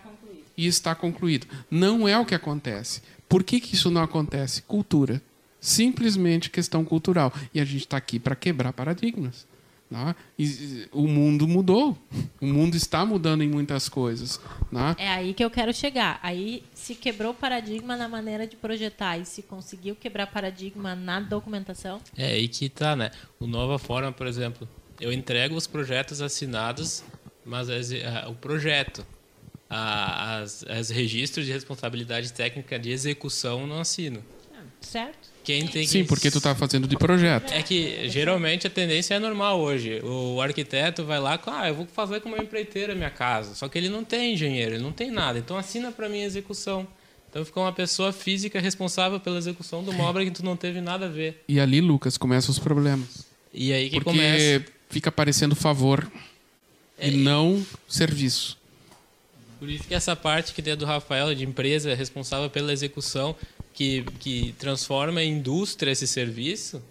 e 0.58 0.66
está 0.66 0.96
concluído. 0.96 1.48
Não 1.70 2.08
é 2.08 2.18
o 2.18 2.26
que 2.26 2.34
acontece. 2.34 3.02
Por 3.30 3.44
que, 3.44 3.60
que 3.60 3.76
isso 3.76 3.92
não 3.92 4.02
acontece? 4.02 4.64
Cultura. 4.64 5.22
Simplesmente 5.62 6.50
questão 6.50 6.84
cultural. 6.84 7.32
E 7.54 7.60
a 7.60 7.66
gente 7.66 7.82
está 7.82 7.98
aqui 7.98 8.20
para 8.20 8.36
quebrar 8.36 8.74
paradigmas. 8.74 9.46
Né? 9.90 10.16
E, 10.38 10.88
o 10.92 11.08
mundo 11.08 11.48
mudou. 11.48 11.98
O 12.42 12.46
mundo 12.46 12.76
está 12.76 13.06
mudando 13.06 13.44
em 13.44 13.50
muitas 13.50 13.88
coisas. 13.88 14.40
Né? 14.72 14.96
É 14.98 15.10
aí 15.10 15.34
que 15.34 15.44
eu 15.44 15.50
quero 15.50 15.74
chegar. 15.74 16.20
Aí 16.24 16.64
se 16.74 16.96
quebrou 16.96 17.34
paradigma 17.34 17.96
na 17.96 18.10
maneira 18.10 18.48
de 18.48 18.56
projetar 18.56 19.18
e 19.18 19.26
se 19.26 19.44
conseguiu 19.44 19.96
quebrar 19.96 20.28
paradigma 20.28 20.96
na 20.96 21.20
documentação. 21.20 22.02
É 22.18 22.28
aí 22.28 22.48
que 22.48 22.66
está, 22.66 22.96
né? 22.96 23.12
O 23.40 23.46
Nova 23.46 23.78
Forma, 23.78 24.12
por 24.12 24.28
exemplo, 24.28 24.68
eu 25.00 25.12
entrego 25.12 25.56
os 25.56 25.68
projetos 25.68 26.22
assinados, 26.22 27.04
mas 27.48 27.70
as, 27.70 27.92
a, 27.92 28.30
o 28.30 28.36
projeto, 28.36 29.06
a, 29.70 30.40
as, 30.40 30.64
as 30.68 30.90
registros 30.90 31.46
de 31.46 31.52
responsabilidade 31.52 32.32
técnica 32.34 32.78
de 32.78 32.92
execução 32.92 33.66
não 33.66 33.80
assino. 33.80 34.24
Certo 34.82 35.38
quem 35.48 35.66
tem 35.66 35.84
que... 35.84 35.88
Sim, 35.88 36.04
porque 36.04 36.30
tu 36.30 36.40
está 36.40 36.54
fazendo 36.54 36.90
de 36.90 36.98
projeto. 36.98 37.54
É 37.54 37.64
que 37.64 38.10
geralmente 38.10 38.68
a 38.68 38.70
tendência 38.70 39.14
é 39.16 39.20
normal 39.20 39.62
hoje. 39.62 40.02
O 40.04 40.42
arquiteto 40.42 41.06
vai 41.06 41.22
lá, 41.22 41.40
ah, 41.48 41.70
eu 41.70 41.74
vou 41.74 41.88
fazer 41.88 42.20
com 42.20 42.28
uma 42.28 42.38
empreiteira 42.38 42.94
minha 42.94 43.10
casa. 43.10 43.56
Só 43.56 43.70
que 43.70 43.78
ele 43.78 43.88
não 43.88 44.04
tem 44.04 44.34
engenheiro, 44.34 44.76
ele 44.76 44.84
não 44.84 44.92
tem 44.92 45.10
nada. 45.10 45.40
Então 45.40 45.56
assina 45.56 45.90
para 45.90 46.10
mim 46.10 46.22
a 46.22 46.26
execução. 46.26 46.86
Então 47.30 47.46
fica 47.46 47.62
uma 47.62 47.72
pessoa 47.72 48.12
física 48.12 48.60
responsável 48.60 49.22
pela 49.22 49.38
execução 49.38 49.82
de 49.86 49.90
uma 49.90 50.04
obra 50.04 50.26
que 50.26 50.32
tu 50.32 50.44
não 50.44 50.58
teve 50.58 50.82
nada 50.82 51.06
a 51.06 51.10
ver. 51.10 51.42
E 51.48 51.62
ali, 51.62 51.80
Lucas, 51.80 52.18
começam 52.18 52.52
os 52.52 52.60
problemas. 52.60 53.26
E 53.54 53.72
aí 53.72 53.90
que 53.90 54.02
porque 54.02 54.10
começa. 54.12 54.66
fica 54.90 55.10
parecendo 55.10 55.56
favor 55.56 56.12
é, 56.98 57.10
e 57.10 57.18
não 57.18 57.66
serviço. 57.88 58.58
Por 59.60 59.70
isso 59.70 59.84
que 59.84 59.96
essa 59.96 60.16
parte 60.16 60.54
que 60.54 60.62
tem 60.62 60.76
do 60.76 60.86
Rafael 60.86 61.34
de 61.34 61.44
empresa 61.44 61.94
responsável 61.96 62.50
pela 62.50 62.72
execução 62.72 63.36
que, 63.74 64.04
que 64.20 64.56
transforma 64.60 65.22
em 65.22 65.34
indústria 65.34 65.92
esse 65.92 66.08
serviço, 66.08 66.82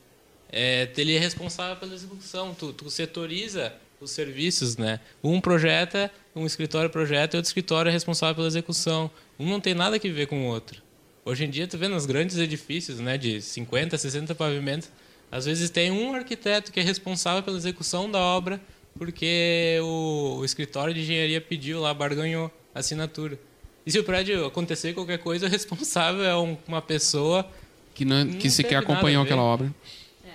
é, 0.50 0.88
ele 0.96 1.14
é 1.14 1.18
responsável 1.18 1.76
pela 1.76 1.94
execução. 1.94 2.54
Tu, 2.54 2.72
tu 2.72 2.90
setoriza 2.90 3.72
os 4.00 4.10
serviços, 4.10 4.76
né? 4.76 5.00
Um 5.22 5.40
projeta, 5.40 6.10
um 6.34 6.44
escritório 6.44 6.90
projeta, 6.90 7.36
e 7.36 7.38
outro 7.38 7.48
escritório 7.48 7.88
é 7.88 7.92
responsável 7.92 8.34
pela 8.34 8.48
execução. 8.48 9.10
Um 9.38 9.48
não 9.48 9.60
tem 9.60 9.74
nada 9.74 9.98
que 9.98 10.10
ver 10.10 10.26
com 10.26 10.42
o 10.42 10.46
outro. 10.46 10.82
Hoje 11.24 11.44
em 11.44 11.50
dia, 11.50 11.66
tu 11.66 11.76
vê 11.76 11.88
nos 11.88 12.06
grandes 12.06 12.36
edifícios, 12.36 13.00
né, 13.00 13.18
de 13.18 13.42
50, 13.42 13.98
60 13.98 14.34
pavimentos, 14.34 14.88
às 15.30 15.44
vezes 15.44 15.70
tem 15.70 15.90
um 15.90 16.14
arquiteto 16.14 16.70
que 16.70 16.78
é 16.78 16.82
responsável 16.82 17.42
pela 17.42 17.56
execução 17.56 18.08
da 18.08 18.20
obra, 18.20 18.60
porque 18.98 19.78
o, 19.82 20.38
o 20.40 20.44
escritório 20.44 20.92
de 20.92 21.00
engenharia 21.00 21.40
pediu 21.40 21.80
lá, 21.80 21.92
barganhou 21.92 22.50
a 22.74 22.80
assinatura. 22.80 23.38
E 23.86 23.90
se 23.92 23.98
o 23.98 24.04
prédio 24.04 24.46
acontecer 24.46 24.92
qualquer 24.94 25.18
coisa, 25.18 25.46
o 25.46 25.48
responsável 25.48 26.24
é 26.24 26.34
uma 26.66 26.82
pessoa 26.82 27.48
que, 27.94 28.04
não, 28.04 28.24
não 28.24 28.38
que 28.38 28.50
sequer 28.50 28.76
acompanhou 28.76 29.22
aquela 29.22 29.42
obra. 29.42 29.72
É. 30.24 30.30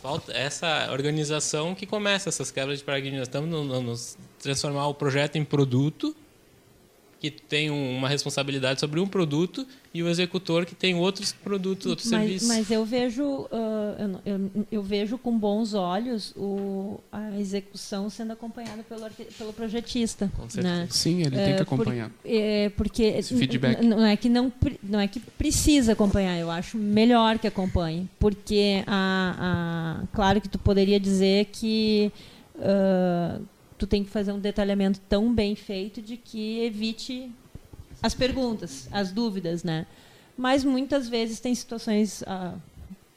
Falta 0.00 0.32
essa 0.32 0.88
organização 0.92 1.74
que 1.74 1.84
começa 1.84 2.28
essas 2.28 2.50
quebras 2.50 2.78
de 2.78 2.84
paradigmas. 2.84 3.22
Estamos 3.22 3.50
no, 3.50 3.64
no, 3.64 3.80
no 3.82 3.94
transformar 4.40 4.86
o 4.86 4.94
projeto 4.94 5.36
em 5.36 5.44
produto 5.44 6.14
que 7.18 7.30
tem 7.30 7.70
uma 7.70 8.08
responsabilidade 8.08 8.78
sobre 8.78 9.00
um 9.00 9.06
produto 9.06 9.66
e 9.92 10.02
o 10.02 10.08
executor 10.08 10.66
que 10.66 10.74
tem 10.74 10.94
outros 10.94 11.32
produtos, 11.32 11.86
outros 11.86 12.10
mas, 12.10 12.20
serviços. 12.20 12.48
Mas 12.48 12.70
eu 12.70 12.84
vejo, 12.84 13.24
uh, 13.24 14.20
eu, 14.24 14.34
eu, 14.34 14.66
eu, 14.70 14.82
vejo 14.82 15.16
com 15.16 15.36
bons 15.36 15.72
olhos 15.72 16.34
o, 16.36 17.00
a 17.10 17.38
execução 17.38 18.10
sendo 18.10 18.32
acompanhada 18.32 18.82
pelo, 18.82 19.08
pelo 19.38 19.52
projetista. 19.54 20.30
Com 20.36 20.48
certeza. 20.50 20.74
Né? 20.74 20.88
Sim, 20.90 21.22
ele 21.22 21.36
tem 21.36 21.56
que 21.56 21.62
acompanhar. 21.62 22.10
Por, 22.10 22.30
é, 22.30 22.68
porque 22.70 23.04
Esse 23.04 23.34
feedback. 23.34 23.82
não 23.82 24.04
é 24.04 24.16
que 24.16 24.28
não, 24.28 24.52
não 24.82 25.00
é 25.00 25.08
que 25.08 25.18
precisa 25.18 25.92
acompanhar, 25.92 26.38
eu 26.38 26.50
acho 26.50 26.76
melhor 26.76 27.38
que 27.38 27.46
acompanhe, 27.46 28.08
porque 28.18 28.84
a, 28.86 30.02
a 30.02 30.06
claro 30.14 30.40
que 30.40 30.48
tu 30.48 30.58
poderia 30.58 31.00
dizer 31.00 31.46
que 31.46 32.12
uh, 32.56 33.42
tu 33.78 33.86
tem 33.86 34.04
que 34.04 34.10
fazer 34.10 34.32
um 34.32 34.38
detalhamento 34.38 35.00
tão 35.08 35.34
bem 35.34 35.54
feito 35.54 36.00
de 36.00 36.16
que 36.16 36.60
evite 36.60 37.30
as 38.02 38.14
perguntas, 38.14 38.88
as 38.92 39.10
dúvidas, 39.10 39.64
né? 39.64 39.86
Mas 40.36 40.64
muitas 40.64 41.08
vezes 41.08 41.40
tem 41.40 41.54
situações 41.54 42.22
ah, 42.26 42.54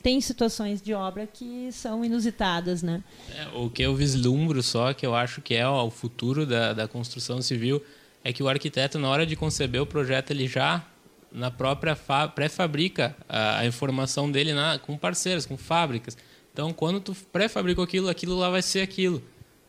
tem 0.01 0.21
situações 0.21 0.81
de 0.81 0.93
obra 0.93 1.27
que 1.27 1.71
são 1.71 2.03
inusitadas, 2.05 2.81
né? 2.81 3.03
É, 3.35 3.47
o 3.57 3.69
que 3.69 3.81
eu 3.83 3.95
vislumbro 3.95 4.63
só, 4.63 4.93
que 4.93 5.05
eu 5.05 5.13
acho 5.13 5.41
que 5.41 5.53
é 5.53 5.67
o 5.67 5.89
futuro 5.89 6.45
da, 6.45 6.73
da 6.73 6.87
construção 6.87 7.41
civil, 7.41 7.83
é 8.23 8.31
que 8.31 8.41
o 8.41 8.47
arquiteto, 8.47 8.97
na 8.97 9.09
hora 9.09 9.25
de 9.25 9.35
conceber 9.35 9.81
o 9.81 9.85
projeto, 9.85 10.31
ele 10.31 10.47
já, 10.47 10.85
na 11.31 11.51
própria 11.51 11.97
pré-fabrica 12.33 13.15
a, 13.27 13.59
a, 13.59 13.65
informação 13.65 14.31
dele 14.31 14.53
na, 14.53 14.79
com 14.79 14.97
parceiros, 14.97 15.45
com 15.45 15.57
fábricas. 15.57 16.17
Então, 16.53 16.71
quando 16.71 16.99
tu 16.99 17.15
pré-fabricou 17.31 17.83
aquilo, 17.83 18.09
aquilo 18.09 18.37
lá 18.37 18.49
vai 18.49 18.61
ser 18.61 18.81
aquilo. 18.81 19.21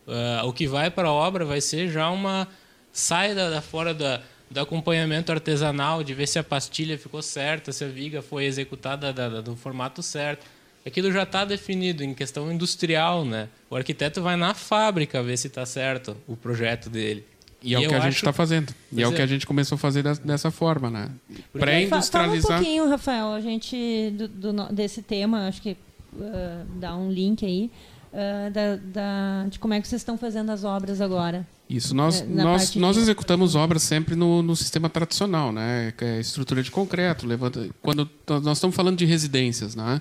Uh, 0.06 0.46
o 0.46 0.52
que 0.52 0.66
vai 0.66 0.90
para 0.90 1.08
a 1.08 1.12
obra 1.12 1.44
vai 1.44 1.60
ser 1.60 1.88
já 1.88 2.10
uma 2.10 2.48
saída 2.92 3.50
da, 3.50 3.60
fora 3.60 3.94
da, 3.94 4.20
do 4.50 4.58
acompanhamento 4.60 5.30
artesanal, 5.30 6.02
de 6.02 6.14
ver 6.14 6.26
se 6.26 6.38
a 6.38 6.44
pastilha 6.44 6.98
ficou 6.98 7.22
certa, 7.22 7.72
se 7.72 7.84
a 7.84 7.88
viga 7.88 8.20
foi 8.20 8.44
executada 8.44 9.12
da, 9.12 9.28
da, 9.28 9.40
do 9.40 9.54
formato 9.54 10.02
certo. 10.02 10.44
Aquilo 10.84 11.12
já 11.12 11.24
está 11.24 11.44
definido 11.44 12.02
em 12.02 12.14
questão 12.14 12.50
industrial, 12.50 13.24
né? 13.24 13.48
O 13.68 13.76
arquiteto 13.76 14.22
vai 14.22 14.34
na 14.34 14.54
fábrica 14.54 15.22
ver 15.22 15.36
se 15.36 15.46
está 15.46 15.66
certo 15.66 16.16
o 16.26 16.36
projeto 16.36 16.88
dele. 16.88 17.24
E, 17.62 17.74
é 17.74 17.78
o 17.78 17.86
que 17.86 17.94
a 17.94 18.00
gente 18.00 18.16
está 18.16 18.32
fazendo. 18.32 18.74
E 18.90 19.00
é, 19.00 19.04
é 19.04 19.08
o 19.08 19.12
que 19.12 19.20
a 19.20 19.26
gente 19.26 19.46
começou 19.46 19.76
a 19.76 19.78
fazer 19.78 20.02
dessa 20.02 20.50
forma, 20.50 20.90
né? 20.90 21.10
Pré-industrializar. 21.52 22.48
Fala 22.48 22.60
um 22.60 22.62
pouquinho, 22.62 22.88
Rafael, 22.88 23.32
a 23.34 23.40
gente 23.40 24.10
do, 24.16 24.28
do, 24.28 24.72
desse 24.72 25.02
tema, 25.02 25.46
acho 25.46 25.60
que 25.60 25.76
uh, 26.14 26.66
dá 26.76 26.96
um 26.96 27.12
link 27.12 27.44
aí 27.44 27.70
uh, 28.12 28.50
da, 28.50 28.76
da, 28.76 29.46
de 29.48 29.58
como 29.58 29.74
é 29.74 29.80
que 29.80 29.88
vocês 29.88 30.00
estão 30.00 30.16
fazendo 30.18 30.50
as 30.50 30.64
obras 30.64 31.00
agora. 31.00 31.46
Isso, 31.68 31.94
nós, 31.94 32.26
nós, 32.26 32.74
nós 32.74 32.96
executamos 32.96 33.54
obras 33.54 33.82
sempre 33.82 34.16
no, 34.16 34.42
no 34.42 34.56
sistema 34.56 34.88
tradicional, 34.88 35.52
né? 35.52 35.92
Que 35.96 36.04
é 36.04 36.20
estrutura 36.20 36.62
de 36.62 36.70
concreto, 36.70 37.26
levanta. 37.26 37.68
Quando 37.80 38.10
nós 38.42 38.58
estamos 38.58 38.74
falando 38.74 38.98
de 38.98 39.04
residências, 39.04 39.76
né? 39.76 40.00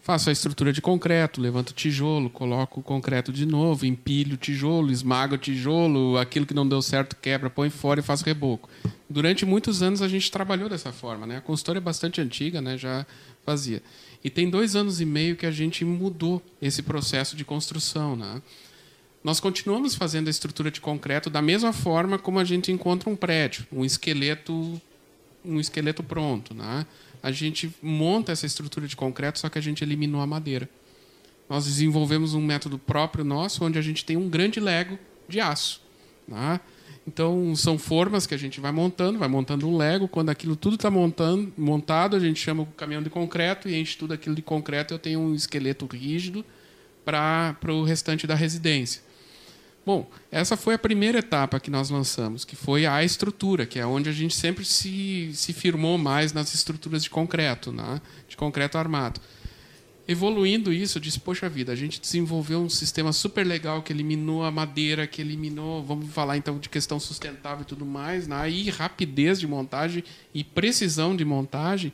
Faço 0.00 0.30
a 0.30 0.32
estrutura 0.32 0.72
de 0.72 0.80
concreto, 0.80 1.40
levanto 1.40 1.70
o 1.70 1.74
tijolo, 1.74 2.28
coloco 2.28 2.80
o 2.80 2.82
concreto 2.82 3.32
de 3.32 3.46
novo, 3.46 3.86
empilho 3.86 4.34
o 4.34 4.36
tijolo, 4.36 4.90
esmago 4.90 5.36
o 5.36 5.38
tijolo, 5.38 6.18
aquilo 6.18 6.44
que 6.44 6.52
não 6.52 6.68
deu 6.68 6.82
certo 6.82 7.14
quebra, 7.14 7.48
põe 7.48 7.70
fora 7.70 8.00
e 8.00 8.02
faço 8.02 8.24
reboco. 8.24 8.68
Durante 9.08 9.46
muitos 9.46 9.80
anos 9.80 10.02
a 10.02 10.08
gente 10.08 10.28
trabalhou 10.28 10.68
dessa 10.68 10.90
forma, 10.90 11.24
né? 11.24 11.36
A 11.36 11.40
consultora 11.40 11.78
é 11.78 11.80
bastante 11.80 12.20
antiga, 12.20 12.60
né? 12.60 12.76
Já 12.76 13.06
fazia. 13.44 13.80
E 14.24 14.30
tem 14.30 14.48
dois 14.48 14.76
anos 14.76 15.00
e 15.00 15.04
meio 15.04 15.36
que 15.36 15.46
a 15.46 15.50
gente 15.50 15.84
mudou 15.84 16.42
esse 16.60 16.82
processo 16.82 17.34
de 17.34 17.44
construção. 17.44 18.14
Né? 18.14 18.40
Nós 19.22 19.40
continuamos 19.40 19.94
fazendo 19.94 20.28
a 20.28 20.30
estrutura 20.30 20.70
de 20.70 20.80
concreto 20.80 21.28
da 21.28 21.42
mesma 21.42 21.72
forma 21.72 22.18
como 22.18 22.38
a 22.38 22.44
gente 22.44 22.70
encontra 22.70 23.10
um 23.10 23.16
prédio, 23.16 23.66
um 23.72 23.84
esqueleto, 23.84 24.80
um 25.44 25.58
esqueleto 25.58 26.02
pronto. 26.02 26.54
Né? 26.54 26.86
A 27.22 27.32
gente 27.32 27.74
monta 27.82 28.32
essa 28.32 28.46
estrutura 28.46 28.86
de 28.86 28.96
concreto, 28.96 29.38
só 29.38 29.48
que 29.48 29.58
a 29.58 29.62
gente 29.62 29.82
eliminou 29.82 30.20
a 30.20 30.26
madeira. 30.26 30.68
Nós 31.48 31.64
desenvolvemos 31.64 32.34
um 32.34 32.40
método 32.40 32.78
próprio 32.78 33.24
nosso, 33.24 33.64
onde 33.64 33.78
a 33.78 33.82
gente 33.82 34.04
tem 34.04 34.16
um 34.16 34.28
grande 34.28 34.60
lego 34.60 34.98
de 35.28 35.40
aço. 35.40 35.80
Né? 36.26 36.60
Então, 37.06 37.54
são 37.56 37.78
formas 37.78 38.26
que 38.26 38.34
a 38.34 38.38
gente 38.38 38.60
vai 38.60 38.70
montando, 38.70 39.18
vai 39.18 39.28
montando 39.28 39.68
um 39.68 39.76
Lego. 39.76 40.06
Quando 40.06 40.30
aquilo 40.30 40.54
tudo 40.54 40.76
está 40.76 40.90
montado, 40.90 42.16
a 42.16 42.20
gente 42.20 42.38
chama 42.38 42.62
o 42.62 42.66
caminhão 42.66 43.02
de 43.02 43.10
concreto 43.10 43.68
e 43.68 43.78
enche 43.78 43.96
tudo 43.96 44.14
aquilo 44.14 44.34
de 44.34 44.42
concreto. 44.42 44.94
Eu 44.94 44.98
tenho 44.98 45.20
um 45.20 45.34
esqueleto 45.34 45.86
rígido 45.86 46.44
para 47.04 47.56
o 47.68 47.82
restante 47.82 48.26
da 48.26 48.34
residência. 48.34 49.02
Bom, 49.84 50.08
essa 50.30 50.56
foi 50.56 50.74
a 50.74 50.78
primeira 50.78 51.18
etapa 51.18 51.58
que 51.58 51.68
nós 51.68 51.90
lançamos, 51.90 52.44
que 52.44 52.54
foi 52.54 52.86
a 52.86 53.02
estrutura, 53.02 53.66
que 53.66 53.80
é 53.80 53.84
onde 53.84 54.08
a 54.08 54.12
gente 54.12 54.36
sempre 54.36 54.64
se, 54.64 55.32
se 55.34 55.52
firmou 55.52 55.98
mais 55.98 56.32
nas 56.32 56.54
estruturas 56.54 57.02
de 57.02 57.10
concreto, 57.10 57.72
né? 57.72 58.00
de 58.28 58.36
concreto 58.36 58.78
armado 58.78 59.20
evoluindo 60.06 60.72
isso, 60.72 60.98
eu 60.98 61.02
disse, 61.02 61.20
poxa 61.20 61.48
vida, 61.48 61.72
a 61.72 61.76
gente 61.76 62.00
desenvolveu 62.00 62.60
um 62.60 62.68
sistema 62.68 63.12
super 63.12 63.46
legal 63.46 63.82
que 63.82 63.92
eliminou 63.92 64.44
a 64.44 64.50
madeira, 64.50 65.06
que 65.06 65.20
eliminou, 65.20 65.82
vamos 65.82 66.10
falar 66.12 66.36
então 66.36 66.58
de 66.58 66.68
questão 66.68 66.98
sustentável 66.98 67.62
e 67.62 67.66
tudo 67.66 67.86
mais, 67.86 68.26
né? 68.26 68.50
e 68.50 68.68
rapidez 68.68 69.38
de 69.38 69.46
montagem 69.46 70.02
e 70.34 70.42
precisão 70.42 71.14
de 71.14 71.24
montagem. 71.24 71.92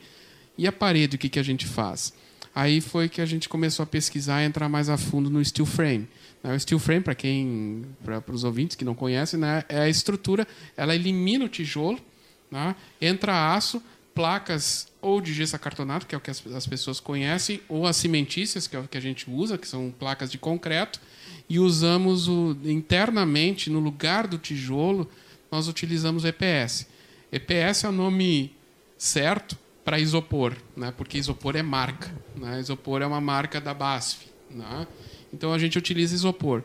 E 0.57 0.67
a 0.67 0.73
parede, 0.73 1.17
o 1.17 1.19
que, 1.19 1.29
que 1.29 1.39
a 1.39 1.43
gente 1.43 1.67
faz? 1.67 2.13
Aí 2.55 2.81
foi 2.81 3.09
que 3.09 3.21
a 3.21 3.27
gente 3.27 3.49
começou 3.49 3.85
a 3.85 3.87
pesquisar 3.87 4.43
e 4.43 4.47
entrar 4.47 4.69
mais 4.69 4.89
a 4.89 4.97
fundo 4.97 5.31
no 5.31 5.45
steel 5.45 5.67
frame. 5.67 6.09
Né? 6.43 6.55
O 6.55 6.59
steel 6.59 6.79
frame, 6.79 7.03
para 7.03 7.15
quem, 7.15 7.85
para 8.03 8.23
os 8.33 8.43
ouvintes 8.43 8.75
que 8.75 8.85
não 8.85 8.95
conhecem, 8.95 9.39
né? 9.39 9.65
é 9.69 9.81
a 9.81 9.89
estrutura, 9.89 10.47
ela 10.77 10.95
elimina 10.95 11.45
o 11.45 11.49
tijolo, 11.49 12.01
né? 12.51 12.75
entra 13.01 13.55
aço, 13.55 13.81
placas 14.15 14.88
ou 15.01 15.21
de 15.21 15.33
gesso 15.33 15.55
acartonado, 15.55 16.07
que 16.07 16.15
é 16.15 16.19
o 16.19 16.21
que 16.21 16.31
as, 16.31 16.45
as, 16.49 16.67
pessoas 16.67 17.01
conhecem, 17.01 17.61
ou 17.69 17.87
as 17.87 17.97
cimentícias, 17.97 18.67
que 18.67 18.77
é 18.77 18.79
o 18.79 18.89
que 18.89 18.99
a 18.99 19.01
gente 19.01 19.31
usa, 19.31 19.57
que 19.57 19.69
são 19.69 19.95
placas 19.97 20.31
de 20.31 20.39
concreto, 20.39 21.01
e 21.49 21.59
usamos 21.59 22.29
o, 22.29 22.57
internamente, 22.65 23.71
no 23.71 23.79
lugar 23.79 24.27
do 24.27 24.39
tijolo, 24.39 25.09
nós 25.51 25.69
utilizamos 25.69 26.25
EPS. 26.25 26.87
EPS 27.33 27.85
é 27.85 27.89
o 27.89 27.93
nome 27.93 28.53
certo 28.97 29.57
para 29.85 29.99
isopor, 29.99 30.55
né? 30.77 30.93
porque 30.97 31.17
isopor 31.17 31.57
é 31.57 31.63
marca. 31.63 32.13
Né? 32.37 32.61
Isopor 32.61 33.01
é 33.01 33.07
uma 33.07 33.21
marca 33.21 33.61
da 33.61 33.73
BASF. 33.73 34.27
Né? 34.51 34.87
Então 35.33 35.53
a 35.53 35.59
gente 35.59 35.79
utiliza 35.79 36.15
isopor. 36.15 36.63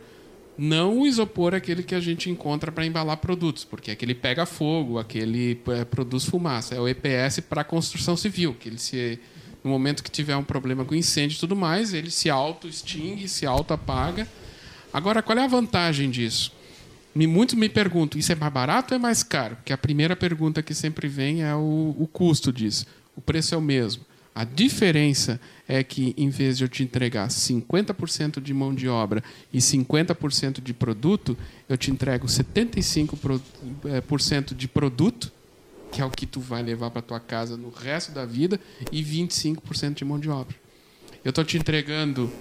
Não 0.57 0.99
o 0.99 1.07
isopor 1.07 1.55
aquele 1.55 1.81
que 1.81 1.95
a 1.95 1.99
gente 1.99 2.29
encontra 2.29 2.71
para 2.71 2.85
embalar 2.85 3.17
produtos, 3.17 3.63
porque 3.63 3.89
aquele 3.89 4.13
pega 4.13 4.45
fogo, 4.45 4.99
aquele 4.99 5.59
é, 5.69 5.83
produz 5.83 6.25
fumaça. 6.25 6.75
É 6.75 6.79
o 6.79 6.87
EPS 6.87 7.39
para 7.49 7.63
construção 7.63 8.15
civil, 8.15 8.53
que 8.53 8.69
ele 8.69 8.77
se 8.77 9.19
no 9.63 9.69
momento 9.69 10.03
que 10.03 10.11
tiver 10.11 10.35
um 10.35 10.43
problema 10.43 10.83
com 10.83 10.93
incêndio 10.93 11.37
e 11.37 11.39
tudo 11.39 11.55
mais, 11.55 11.93
ele 11.93 12.11
se 12.11 12.29
auto-extingue, 12.29 13.29
se 13.29 13.45
auto-apaga. 13.45 14.27
Agora, 14.91 15.23
qual 15.23 15.37
é 15.37 15.43
a 15.43 15.47
vantagem 15.47 16.11
disso? 16.11 16.51
Me, 17.15 17.25
muitos 17.25 17.55
me 17.55 17.69
perguntam, 17.69 18.19
isso 18.19 18.31
é 18.31 18.35
mais 18.35 18.51
barato 18.51 18.93
ou 18.93 18.99
é 18.99 19.01
mais 19.01 19.23
caro? 19.23 19.55
Porque 19.55 19.71
a 19.71 19.77
primeira 19.77 20.15
pergunta 20.15 20.61
que 20.61 20.73
sempre 20.73 21.07
vem 21.07 21.43
é 21.43 21.55
o, 21.55 21.95
o 21.97 22.07
custo 22.11 22.51
disso. 22.51 22.85
O 23.15 23.21
preço 23.21 23.55
é 23.55 23.57
o 23.57 23.61
mesmo. 23.61 24.03
A 24.35 24.43
diferença 24.43 25.39
é 25.67 25.83
que, 25.83 26.13
em 26.17 26.29
vez 26.29 26.57
de 26.57 26.63
eu 26.63 26.67
te 26.67 26.81
entregar 26.83 27.27
50% 27.27 28.41
de 28.41 28.53
mão 28.53 28.73
de 28.73 28.89
obra 28.89 29.23
e 29.51 29.59
50% 29.59 30.61
de 30.61 30.73
produto, 30.73 31.37
eu 31.69 31.77
te 31.77 31.91
entrego 31.91 32.25
75% 32.25 33.41
eh, 33.85 34.55
de 34.55 34.67
produto, 34.67 35.31
que 35.91 36.01
é 36.01 36.05
o 36.05 36.09
que 36.09 36.25
tu 36.25 36.39
vai 36.39 36.63
levar 36.63 36.89
para 36.89 37.01
tua 37.03 37.19
casa 37.19 37.55
no 37.55 37.69
resto 37.69 38.11
da 38.11 38.25
vida, 38.25 38.59
e 38.91 39.03
25% 39.03 39.93
de 39.93 40.05
mão 40.05 40.19
de 40.19 40.29
obra. 40.29 40.55
Eu 41.23 41.29
estou 41.29 41.43
te 41.43 41.57
entregando 41.57 42.31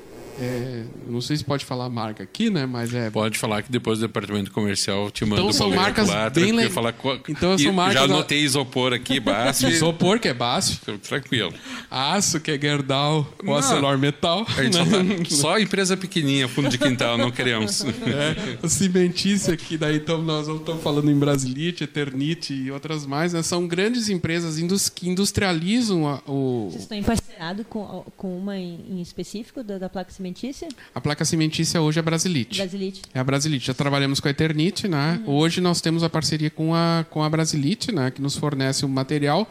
é, 0.40 0.84
não 1.06 1.20
sei 1.20 1.36
se 1.36 1.44
pode 1.44 1.64
falar 1.64 1.88
marca 1.90 2.22
aqui, 2.22 2.48
né? 2.48 2.64
Mas 2.64 2.94
é. 2.94 3.10
Pode 3.10 3.38
falar 3.38 3.62
que 3.62 3.70
depois 3.70 3.98
do 3.98 4.06
departamento 4.06 4.50
comercial 4.50 5.10
te 5.10 5.24
manda 5.24 5.42
então, 5.42 5.52
são 5.52 5.70
marcas 5.70 6.08
lá, 6.08 6.30
bem 6.30 6.52
le... 6.52 6.70
falar 6.70 6.94
Então 7.28 7.58
são 7.58 7.72
marcas. 7.72 7.94
Já 7.94 8.04
anotei 8.04 8.40
isopor 8.40 8.92
aqui, 8.92 9.18
Basf. 9.20 9.64
isopor 9.68 10.18
que 10.18 10.28
é 10.28 10.34
Basf. 10.34 10.80
Tranquilo. 11.02 11.52
Aço 11.90 12.40
que 12.40 12.50
é 12.50 12.58
Gerdau, 12.58 13.30
ou 13.44 13.54
ArcelorMittal. 13.54 14.46
Né? 14.56 14.72
Só, 14.72 14.84
tá... 14.84 15.36
só, 15.36 15.58
empresa 15.58 15.96
pequenininha, 15.96 16.48
fundo 16.48 16.68
de 16.68 16.78
quintal, 16.78 17.18
não 17.18 17.30
queremos. 17.30 17.84
É, 18.02 18.68
cimentícia 18.68 19.56
que 19.56 19.78
daí 19.78 19.96
então 19.96 20.20
nós 20.20 20.48
estamos 20.48 20.82
falando 20.82 21.10
em 21.10 21.18
Brasilite, 21.18 21.84
Eternite 21.84 22.52
e 22.52 22.70
outras 22.70 23.06
mais, 23.06 23.32
né? 23.32 23.42
São 23.42 23.66
grandes 23.66 24.08
empresas 24.08 24.58
que 24.88 25.08
industrializam 25.08 26.08
a, 26.08 26.22
o. 26.26 26.68
Vocês 26.70 26.82
estão 26.82 26.98
emparcerado 26.98 27.64
com, 27.64 28.04
com 28.16 28.36
uma 28.36 28.56
em 28.56 29.00
específico 29.00 29.62
da, 29.62 29.78
da 29.78 29.88
placa 29.88 30.10
cimentícia? 30.22 30.68
A 30.94 31.00
placa 31.00 31.24
cimentícia 31.24 31.82
hoje 31.82 31.98
é 31.98 32.02
Brasilite. 32.02 32.58
Brasilite. 32.58 33.02
É 33.12 33.18
a 33.18 33.24
Brasilite. 33.24 33.66
Já 33.66 33.74
trabalhamos 33.74 34.20
com 34.20 34.28
a 34.28 34.30
Eternite, 34.30 34.86
né? 34.86 35.20
Uhum. 35.26 35.34
Hoje 35.34 35.60
nós 35.60 35.80
temos 35.80 36.04
a 36.04 36.08
parceria 36.08 36.48
com 36.48 36.74
a, 36.74 37.04
com 37.10 37.22
a 37.22 37.28
Brasilite, 37.28 37.90
né? 37.90 38.10
Que 38.10 38.22
nos 38.22 38.36
fornece 38.36 38.84
o 38.84 38.88
material. 38.88 39.50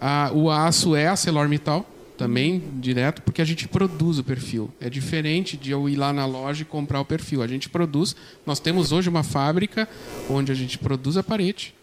Ah, 0.00 0.30
o 0.34 0.50
aço 0.50 0.94
é 0.94 1.06
a 1.06 1.12
ArcelorMittal, 1.12 1.88
também 2.18 2.62
direto, 2.74 3.22
porque 3.22 3.40
a 3.40 3.44
gente 3.44 3.66
produz 3.66 4.18
o 4.18 4.24
perfil. 4.24 4.70
É 4.78 4.90
diferente 4.90 5.56
de 5.56 5.70
eu 5.70 5.88
ir 5.88 5.96
lá 5.96 6.12
na 6.12 6.26
loja 6.26 6.62
e 6.62 6.64
comprar 6.64 7.00
o 7.00 7.04
perfil. 7.04 7.42
A 7.42 7.46
gente 7.46 7.68
produz. 7.70 8.14
Nós 8.44 8.60
temos 8.60 8.92
hoje 8.92 9.08
uma 9.08 9.22
fábrica 9.22 9.88
onde 10.28 10.52
a 10.52 10.54
gente 10.54 10.78
produz 10.78 11.16
a 11.16 11.22
parede, 11.22 11.74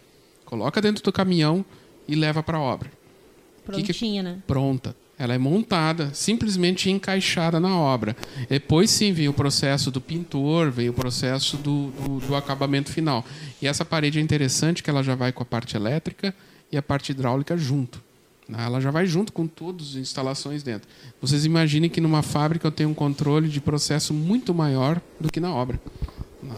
coloca 0.46 0.80
dentro 0.80 1.04
do 1.04 1.12
caminhão 1.12 1.66
e 2.08 2.14
leva 2.14 2.44
para 2.44 2.60
a 2.60 2.62
obra. 2.62 2.92
Prontinha, 3.66 4.22
que... 4.22 4.30
né? 4.30 4.38
Pronta. 4.46 4.96
Ela 5.22 5.36
é 5.36 5.38
montada, 5.38 6.12
simplesmente 6.16 6.90
encaixada 6.90 7.60
na 7.60 7.78
obra. 7.78 8.18
Depois 8.50 8.90
sim 8.90 9.14
vem 9.14 9.30
o 9.30 9.34
processo 9.34 9.92
do 9.92 10.02
pintor, 10.02 10.72
vem 10.72 10.90
o 10.90 10.94
processo 10.94 11.58
do, 11.58 11.92
do, 11.92 12.26
do, 12.26 12.36
acabamento 12.36 12.90
final. 12.92 13.24
E 13.62 13.68
essa 13.68 13.86
parede 13.86 14.18
é 14.18 14.22
interessante 14.22 14.82
que 14.82 14.90
ela 14.90 15.04
já 15.04 15.14
vai 15.14 15.32
com 15.32 15.44
a 15.44 15.46
parte 15.46 15.78
elétrica 15.78 16.34
e 16.72 16.78
a 16.78 16.82
parte 16.82 17.12
hidráulica 17.12 17.56
junto. 17.56 18.02
Né? 18.50 18.64
Ela 18.66 18.82
já 18.82 18.90
vai 18.90 19.06
junto 19.06 19.32
com 19.32 19.46
todas 19.46 19.90
as 19.90 19.96
instalações 19.98 20.64
dentro. 20.64 20.90
Vocês 21.22 21.46
imaginem 21.46 21.88
que 21.88 22.02
numa 22.02 22.24
fábrica 22.24 22.66
eu 22.66 22.72
tenho 22.72 22.90
um 22.90 22.96
controle 22.96 23.48
de 23.48 23.62
processo 23.62 24.16
muito 24.16 24.56
maior 24.56 25.00
do 25.20 25.32
que 25.32 25.40
na 25.40 25.54
obra. 25.54 25.80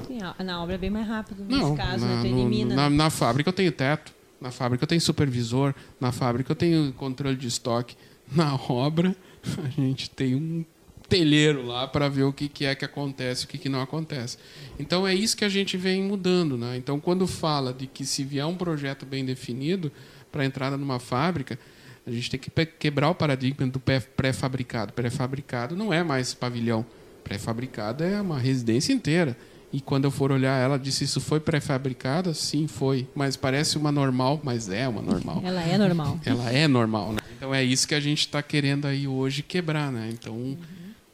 Sim, 0.07 0.19
na 0.41 0.63
obra 0.63 0.75
é 0.75 0.77
bem 0.77 0.89
mais 0.89 1.05
rápido, 1.05 1.43
nesse 1.43 1.61
Não, 1.61 1.75
caso, 1.75 2.05
na, 2.05 2.23
né? 2.23 2.29
elimina. 2.29 2.73
Na, 2.73 2.89
na 2.89 3.09
fábrica 3.09 3.49
eu 3.49 3.53
tenho 3.53 3.73
teto, 3.73 4.13
na 4.39 4.51
fábrica 4.51 4.85
eu 4.85 4.87
tenho 4.87 5.01
supervisor, 5.01 5.75
na 5.99 6.13
fábrica 6.13 6.53
eu 6.53 6.55
tenho 6.55 6.93
controle 6.93 7.35
de 7.35 7.49
estoque 7.49 7.97
na 8.31 8.55
obra, 8.55 9.15
a 9.63 9.69
gente 9.69 10.09
tem 10.09 10.35
um 10.35 10.65
telheiro 11.07 11.65
lá 11.65 11.87
para 11.87 12.09
ver 12.09 12.23
o 12.23 12.33
que, 12.33 12.49
que 12.49 12.65
é 12.65 12.73
que 12.73 12.85
acontece, 12.85 13.45
o 13.45 13.47
que, 13.47 13.57
que 13.57 13.69
não 13.69 13.81
acontece. 13.81 14.37
Então 14.79 15.07
é 15.07 15.13
isso 15.13 15.37
que 15.37 15.45
a 15.45 15.49
gente 15.49 15.77
vem 15.77 16.03
mudando. 16.03 16.57
Né? 16.57 16.77
Então, 16.77 16.99
quando 16.99 17.27
fala 17.27 17.73
de 17.73 17.87
que 17.87 18.05
se 18.05 18.23
vier 18.23 18.45
um 18.45 18.55
projeto 18.55 19.05
bem 19.05 19.23
definido 19.23 19.91
para 20.31 20.45
entrada 20.45 20.77
numa 20.77 20.99
fábrica, 20.99 21.59
a 22.05 22.11
gente 22.11 22.29
tem 22.29 22.39
que 22.39 22.65
quebrar 22.65 23.09
o 23.09 23.15
paradigma 23.15 23.67
do 23.67 23.79
pré-fabricado. 23.79 24.91
Pré-fabricado 24.93 25.75
não 25.75 25.93
é 25.93 26.03
mais 26.03 26.33
pavilhão. 26.33 26.85
Pré-fabricado 27.23 28.03
é 28.03 28.19
uma 28.19 28.39
residência 28.39 28.91
inteira. 28.91 29.37
E 29.73 29.81
quando 29.81 30.05
eu 30.05 30.11
for 30.11 30.31
olhar 30.31 30.61
ela, 30.61 30.77
disse: 30.77 31.03
Isso 31.03 31.19
foi 31.19 31.39
pré-fabricada? 31.39 32.31
Sim, 32.35 32.67
foi. 32.67 33.07
Mas 33.15 33.35
parece 33.35 33.75
uma 33.75 33.91
normal, 33.91 34.39
mas 34.43 34.69
é 34.69 34.87
uma 34.87 35.01
normal. 35.01 35.41
Ela 35.43 35.63
é 35.63 35.77
normal. 35.79 36.19
Ela 36.23 36.51
é 36.51 36.67
normal, 36.67 37.13
né? 37.13 37.19
Então 37.35 37.53
é 37.53 37.63
isso 37.63 37.87
que 37.87 37.95
a 37.95 37.99
gente 37.99 38.19
está 38.19 38.43
querendo 38.43 38.85
aí 38.85 39.07
hoje 39.07 39.41
quebrar, 39.41 39.91
né? 39.91 40.09
Então 40.13 40.35
uhum. 40.35 40.57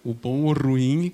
o 0.04 0.14
bom 0.14 0.42
ou 0.42 0.54
ruim 0.54 1.14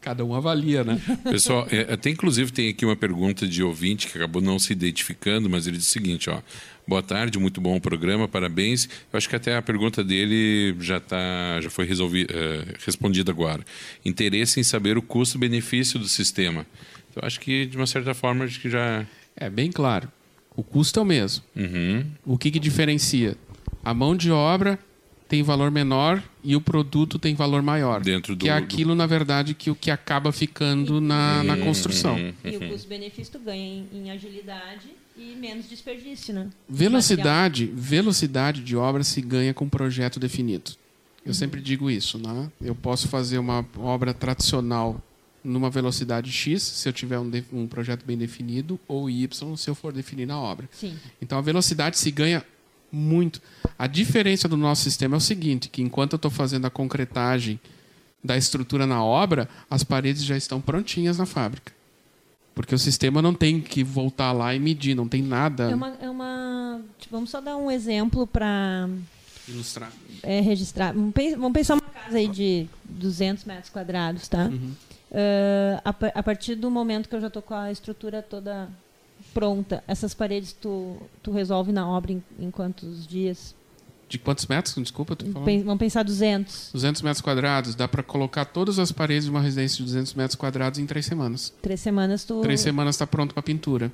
cada 0.00 0.24
um 0.24 0.34
avalia, 0.34 0.82
né? 0.82 1.00
Pessoal, 1.22 1.66
é, 1.70 1.92
até 1.92 2.10
inclusive 2.10 2.50
tem 2.50 2.68
aqui 2.70 2.84
uma 2.84 2.96
pergunta 2.96 3.46
de 3.46 3.62
ouvinte 3.62 4.08
que 4.08 4.18
acabou 4.18 4.42
não 4.42 4.58
se 4.58 4.72
identificando, 4.72 5.48
mas 5.48 5.66
ele 5.66 5.76
diz 5.76 5.86
o 5.86 5.90
seguinte, 5.90 6.28
ó. 6.28 6.40
Boa 6.88 7.02
tarde, 7.02 7.38
muito 7.38 7.60
bom 7.60 7.76
o 7.76 7.80
programa, 7.82 8.26
parabéns. 8.26 8.88
Eu 9.12 9.18
acho 9.18 9.28
que 9.28 9.36
até 9.36 9.54
a 9.54 9.60
pergunta 9.60 10.02
dele 10.02 10.74
já 10.80 10.98
tá, 10.98 11.60
já 11.60 11.68
foi 11.68 11.84
resolvida, 11.84 12.32
uh, 12.32 12.74
respondida 12.82 13.30
agora. 13.30 13.62
Interesse 14.02 14.58
em 14.58 14.62
saber 14.62 14.96
o 14.96 15.02
custo-benefício 15.02 15.98
do 15.98 16.08
sistema. 16.08 16.64
Então 17.10 17.22
acho 17.26 17.38
que 17.40 17.66
de 17.66 17.76
uma 17.76 17.86
certa 17.86 18.14
forma 18.14 18.46
acho 18.46 18.58
que 18.58 18.70
já 18.70 19.04
é 19.36 19.50
bem 19.50 19.70
claro. 19.70 20.10
O 20.56 20.62
custo 20.62 20.98
é 20.98 21.02
o 21.02 21.04
mesmo. 21.04 21.44
Uhum. 21.54 22.06
O 22.24 22.38
que, 22.38 22.50
que 22.50 22.58
diferencia? 22.58 23.36
A 23.84 23.92
mão 23.92 24.16
de 24.16 24.30
obra 24.30 24.78
tem 25.28 25.42
valor 25.42 25.70
menor 25.70 26.22
e 26.42 26.56
o 26.56 26.60
produto 26.60 27.18
tem 27.18 27.34
valor 27.34 27.60
maior. 27.60 28.00
Dentro 28.00 28.34
do, 28.34 28.46
que 28.46 28.48
é 28.48 28.54
aquilo, 28.54 28.94
na 28.94 29.04
verdade, 29.04 29.52
que 29.52 29.70
o 29.70 29.74
que 29.74 29.90
acaba 29.90 30.32
ficando 30.32 31.02
na, 31.02 31.44
na 31.44 31.58
construção. 31.58 32.14
Uhum. 32.16 32.32
E 32.44 32.56
o 32.56 32.68
custo-benefício 32.70 33.34
tu 33.34 33.44
ganha 33.44 33.62
em, 33.62 33.86
em, 33.92 34.10
agilidade 34.10 34.88
e 35.18 35.34
menos 35.34 35.68
desperdício, 35.68 36.32
né? 36.32 36.48
Velocidade, 36.68 37.66
velocidade 37.66 38.62
de 38.62 38.76
obra 38.76 39.02
se 39.02 39.20
ganha 39.20 39.52
com 39.52 39.68
projeto 39.68 40.20
definido. 40.20 40.72
Eu 41.26 41.34
sempre 41.34 41.60
digo 41.60 41.90
isso, 41.90 42.18
né? 42.18 42.50
Eu 42.60 42.74
posso 42.74 43.08
fazer 43.08 43.38
uma 43.38 43.66
obra 43.76 44.14
tradicional 44.14 45.02
numa 45.44 45.68
velocidade 45.68 46.30
X, 46.30 46.62
se 46.62 46.88
eu 46.88 46.92
tiver 46.92 47.18
um, 47.18 47.30
um 47.52 47.66
projeto 47.66 48.04
bem 48.04 48.16
definido, 48.16 48.78
ou 48.86 49.10
Y, 49.10 49.56
se 49.56 49.68
eu 49.68 49.74
for 49.74 49.92
definir 49.92 50.26
na 50.26 50.38
obra. 50.38 50.68
Sim. 50.72 50.96
Então 51.20 51.36
a 51.38 51.40
velocidade 51.42 51.98
se 51.98 52.10
ganha 52.10 52.44
muito. 52.90 53.42
A 53.78 53.86
diferença 53.86 54.48
do 54.48 54.56
nosso 54.56 54.82
sistema 54.82 55.16
é 55.16 55.18
o 55.18 55.20
seguinte, 55.20 55.68
que 55.68 55.82
enquanto 55.82 56.14
eu 56.14 56.16
estou 56.16 56.30
fazendo 56.30 56.66
a 56.66 56.70
concretagem 56.70 57.60
da 58.22 58.36
estrutura 58.36 58.86
na 58.86 59.02
obra, 59.04 59.48
as 59.70 59.84
paredes 59.84 60.24
já 60.24 60.36
estão 60.36 60.60
prontinhas 60.60 61.18
na 61.18 61.26
fábrica. 61.26 61.72
Porque 62.58 62.74
o 62.74 62.78
sistema 62.78 63.22
não 63.22 63.32
tem 63.32 63.60
que 63.60 63.84
voltar 63.84 64.32
lá 64.32 64.52
e 64.52 64.58
medir, 64.58 64.92
não 64.92 65.06
tem 65.06 65.22
nada. 65.22 65.70
É 65.70 65.74
uma, 65.76 65.96
é 66.00 66.10
uma 66.10 66.80
tipo, 66.98 67.14
vamos 67.14 67.30
só 67.30 67.40
dar 67.40 67.56
um 67.56 67.70
exemplo 67.70 68.26
para 68.26 68.88
ilustrar. 69.46 69.92
É, 70.24 70.40
registrar. 70.40 70.92
Vamos 70.92 71.52
pensar, 71.52 71.74
uma 71.74 71.82
casa 71.82 72.18
aí 72.18 72.26
de 72.26 72.66
200 72.84 73.44
metros 73.44 73.70
quadrados, 73.70 74.26
tá? 74.26 74.46
Uhum. 74.46 74.72
Uh, 75.08 75.80
a, 75.84 76.18
a, 76.18 76.22
partir 76.24 76.56
do 76.56 76.68
momento 76.68 77.08
que 77.08 77.14
eu 77.14 77.20
já 77.20 77.28
estou 77.28 77.42
com 77.42 77.54
a 77.54 77.70
estrutura 77.70 78.22
toda 78.22 78.68
pronta, 79.32 79.84
essas 79.86 80.12
paredes 80.12 80.52
tu, 80.52 81.00
tu 81.22 81.30
resolve 81.30 81.70
na 81.70 81.88
obra 81.88 82.10
em, 82.10 82.20
em 82.40 82.50
quantos 82.50 83.06
dias? 83.06 83.54
De 84.08 84.18
quantos 84.18 84.46
metros? 84.46 84.74
Desculpa, 84.74 85.14
tu 85.14 85.30
falando. 85.30 85.64
Vamos 85.64 85.78
pensar 85.78 86.02
200. 86.02 86.70
200 86.72 87.02
metros 87.02 87.20
quadrados. 87.20 87.74
Dá 87.74 87.86
para 87.86 88.02
colocar 88.02 88.46
todas 88.46 88.78
as 88.78 88.90
paredes 88.90 89.24
de 89.24 89.30
uma 89.30 89.40
residência 89.40 89.76
de 89.76 89.84
200 89.84 90.14
metros 90.14 90.34
quadrados 90.34 90.78
em 90.78 90.86
três 90.86 91.04
semanas. 91.04 91.52
Três 91.60 91.80
semanas 91.80 92.24
tu... 92.24 92.40
Três 92.40 92.60
semanas 92.60 92.94
está 92.94 93.06
pronto 93.06 93.34
para 93.34 93.42
pintura. 93.42 93.92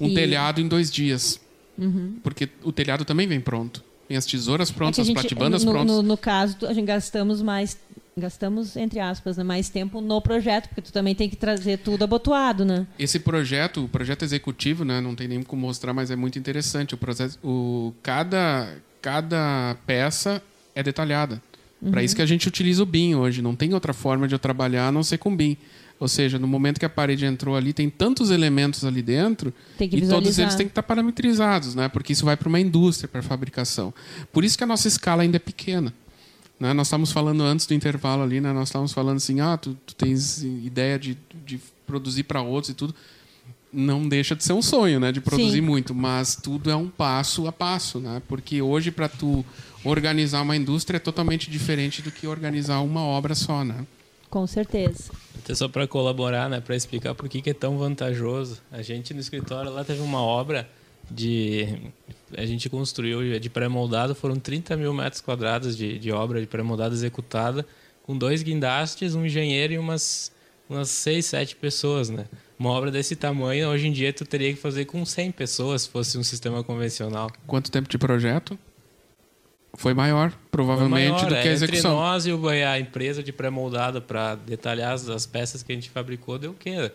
Um 0.00 0.08
e... 0.08 0.14
telhado 0.14 0.60
em 0.60 0.66
dois 0.66 0.90
dias. 0.90 1.40
Uhum. 1.78 2.16
Porque 2.22 2.48
o 2.64 2.72
telhado 2.72 3.04
também 3.04 3.28
vem 3.28 3.40
pronto. 3.40 3.84
Tem 4.08 4.16
as 4.16 4.26
tesouras 4.26 4.70
é 4.70 4.72
prontas, 4.72 4.98
é 4.98 5.02
as 5.02 5.10
platibandas 5.10 5.64
no, 5.64 5.72
prontas. 5.72 5.96
No, 5.96 6.02
no, 6.02 6.16
caso, 6.16 6.56
a 6.66 6.72
gente 6.72 6.86
gastamos 6.86 7.40
mais 7.40 7.78
gastamos 8.16 8.76
entre 8.76 9.00
aspas 9.00 9.38
né, 9.38 9.44
mais 9.44 9.68
tempo 9.68 10.00
no 10.00 10.20
projeto 10.20 10.68
porque 10.68 10.82
tu 10.82 10.92
também 10.92 11.14
tem 11.14 11.30
que 11.30 11.36
trazer 11.36 11.78
tudo 11.78 12.04
abotoado 12.04 12.64
né 12.64 12.86
esse 12.98 13.18
projeto 13.18 13.84
o 13.84 13.88
projeto 13.88 14.22
executivo 14.22 14.84
né 14.84 15.00
não 15.00 15.14
tem 15.14 15.26
nem 15.26 15.42
como 15.42 15.62
mostrar 15.62 15.94
mas 15.94 16.10
é 16.10 16.16
muito 16.16 16.38
interessante 16.38 16.94
o 16.94 16.98
processo 16.98 17.38
o 17.42 17.94
cada 18.02 18.76
cada 19.00 19.76
peça 19.86 20.42
é 20.74 20.82
detalhada 20.82 21.40
uhum. 21.80 21.90
para 21.90 22.02
isso 22.02 22.14
que 22.14 22.22
a 22.22 22.26
gente 22.26 22.46
utiliza 22.46 22.82
o 22.82 22.86
BIM 22.86 23.14
hoje 23.14 23.40
não 23.40 23.56
tem 23.56 23.72
outra 23.72 23.94
forma 23.94 24.28
de 24.28 24.34
eu 24.34 24.38
trabalhar 24.38 24.88
a 24.88 24.92
não 24.92 25.02
ser 25.02 25.18
com 25.18 25.34
BIM 25.34 25.56
ou 26.02 26.08
seja, 26.08 26.36
no 26.36 26.48
momento 26.48 26.80
que 26.80 26.84
a 26.84 26.88
parede 26.88 27.24
entrou 27.24 27.54
ali, 27.54 27.72
tem 27.72 27.88
tantos 27.88 28.32
elementos 28.32 28.84
ali 28.84 29.00
dentro 29.00 29.54
e 29.78 30.04
todos 30.08 30.36
eles 30.36 30.56
têm 30.56 30.66
que 30.66 30.72
estar 30.72 30.82
parametrizados, 30.82 31.76
né? 31.76 31.88
Porque 31.88 32.12
isso 32.12 32.24
vai 32.24 32.36
para 32.36 32.48
uma 32.48 32.58
indústria 32.58 33.06
para 33.06 33.22
fabricação. 33.22 33.94
Por 34.32 34.42
isso 34.42 34.58
que 34.58 34.64
a 34.64 34.66
nossa 34.66 34.88
escala 34.88 35.22
ainda 35.22 35.36
é 35.36 35.38
pequena. 35.38 35.94
Né? 36.62 36.72
Nós 36.72 36.86
estávamos 36.86 37.10
falando 37.10 37.42
antes 37.42 37.66
do 37.66 37.74
intervalo 37.74 38.22
ali, 38.22 38.40
né? 38.40 38.52
nós 38.52 38.68
estávamos 38.68 38.92
falando 38.92 39.16
assim, 39.16 39.40
ah, 39.40 39.56
tu, 39.56 39.76
tu 39.84 39.96
tens 39.96 40.44
ideia 40.44 40.96
de, 40.96 41.18
de 41.44 41.58
produzir 41.84 42.22
para 42.22 42.40
outros 42.40 42.70
e 42.70 42.74
tudo. 42.74 42.94
Não 43.72 44.08
deixa 44.08 44.36
de 44.36 44.44
ser 44.44 44.52
um 44.52 44.62
sonho, 44.62 45.00
né? 45.00 45.10
De 45.10 45.20
produzir 45.20 45.58
Sim. 45.58 45.60
muito, 45.60 45.92
mas 45.92 46.36
tudo 46.36 46.70
é 46.70 46.76
um 46.76 46.88
passo 46.88 47.48
a 47.48 47.52
passo, 47.52 47.98
né? 47.98 48.22
Porque 48.28 48.62
hoje 48.62 48.92
para 48.92 49.08
tu 49.08 49.44
organizar 49.82 50.42
uma 50.42 50.54
indústria 50.54 50.98
é 50.98 51.00
totalmente 51.00 51.50
diferente 51.50 52.00
do 52.00 52.12
que 52.12 52.28
organizar 52.28 52.80
uma 52.80 53.00
obra 53.00 53.34
só, 53.34 53.64
né? 53.64 53.84
Com 54.30 54.46
certeza. 54.46 55.10
Até 55.38 55.56
só 55.56 55.66
para 55.68 55.88
colaborar, 55.88 56.48
né, 56.48 56.60
para 56.60 56.76
explicar 56.76 57.14
por 57.14 57.28
que, 57.28 57.42
que 57.42 57.50
é 57.50 57.54
tão 57.54 57.76
vantajoso. 57.76 58.60
A 58.70 58.82
gente 58.82 59.12
no 59.12 59.20
escritório 59.20 59.72
lá 59.72 59.82
teve 59.82 60.00
uma 60.00 60.20
obra 60.20 60.68
de 61.10 61.90
a 62.36 62.46
gente 62.46 62.68
construiu 62.68 63.38
de 63.38 63.50
pré-moldado 63.50 64.14
foram 64.14 64.36
30 64.36 64.76
mil 64.76 64.92
metros 64.92 65.20
quadrados 65.20 65.76
de, 65.76 65.98
de 65.98 66.10
obra 66.12 66.40
de 66.40 66.46
pré-moldado 66.46 66.94
executada 66.94 67.66
com 68.02 68.16
dois 68.16 68.42
guindastes, 68.42 69.14
um 69.14 69.24
engenheiro 69.24 69.74
e 69.74 69.78
umas 69.78 70.32
umas 70.68 70.88
seis, 70.88 71.26
sete 71.26 71.54
pessoas, 71.54 72.08
né? 72.08 72.26
Uma 72.58 72.70
obra 72.70 72.90
desse 72.90 73.14
tamanho, 73.14 73.68
hoje 73.68 73.88
em 73.88 73.92
dia, 73.92 74.12
tu 74.12 74.24
teria 74.24 74.52
que 74.52 74.58
fazer 74.58 74.84
com 74.84 75.04
100 75.04 75.32
pessoas, 75.32 75.82
se 75.82 75.88
fosse 75.90 76.16
um 76.16 76.22
sistema 76.22 76.62
convencional. 76.62 77.30
Quanto 77.46 77.70
tempo 77.70 77.88
de 77.88 77.98
projeto? 77.98 78.58
Foi 79.74 79.94
maior, 79.94 80.32
provavelmente, 80.50 80.90
Foi 80.90 81.10
maior, 81.10 81.28
do 81.28 81.42
que 81.42 81.48
a 81.48 81.50
é, 81.50 81.52
execução. 81.52 81.92
Entre 81.92 82.00
nós 82.00 82.26
e 82.26 82.62
a 82.62 82.78
empresa 82.78 83.22
de 83.22 83.32
pré-moldado 83.32 84.00
para 84.00 84.34
detalhar 84.34 84.92
as, 84.92 85.08
as 85.08 85.26
peças 85.26 85.62
que 85.62 85.72
a 85.72 85.74
gente 85.74 85.90
fabricou, 85.90 86.38
deu 86.38 86.52
o 86.52 86.54
quê? 86.54 86.92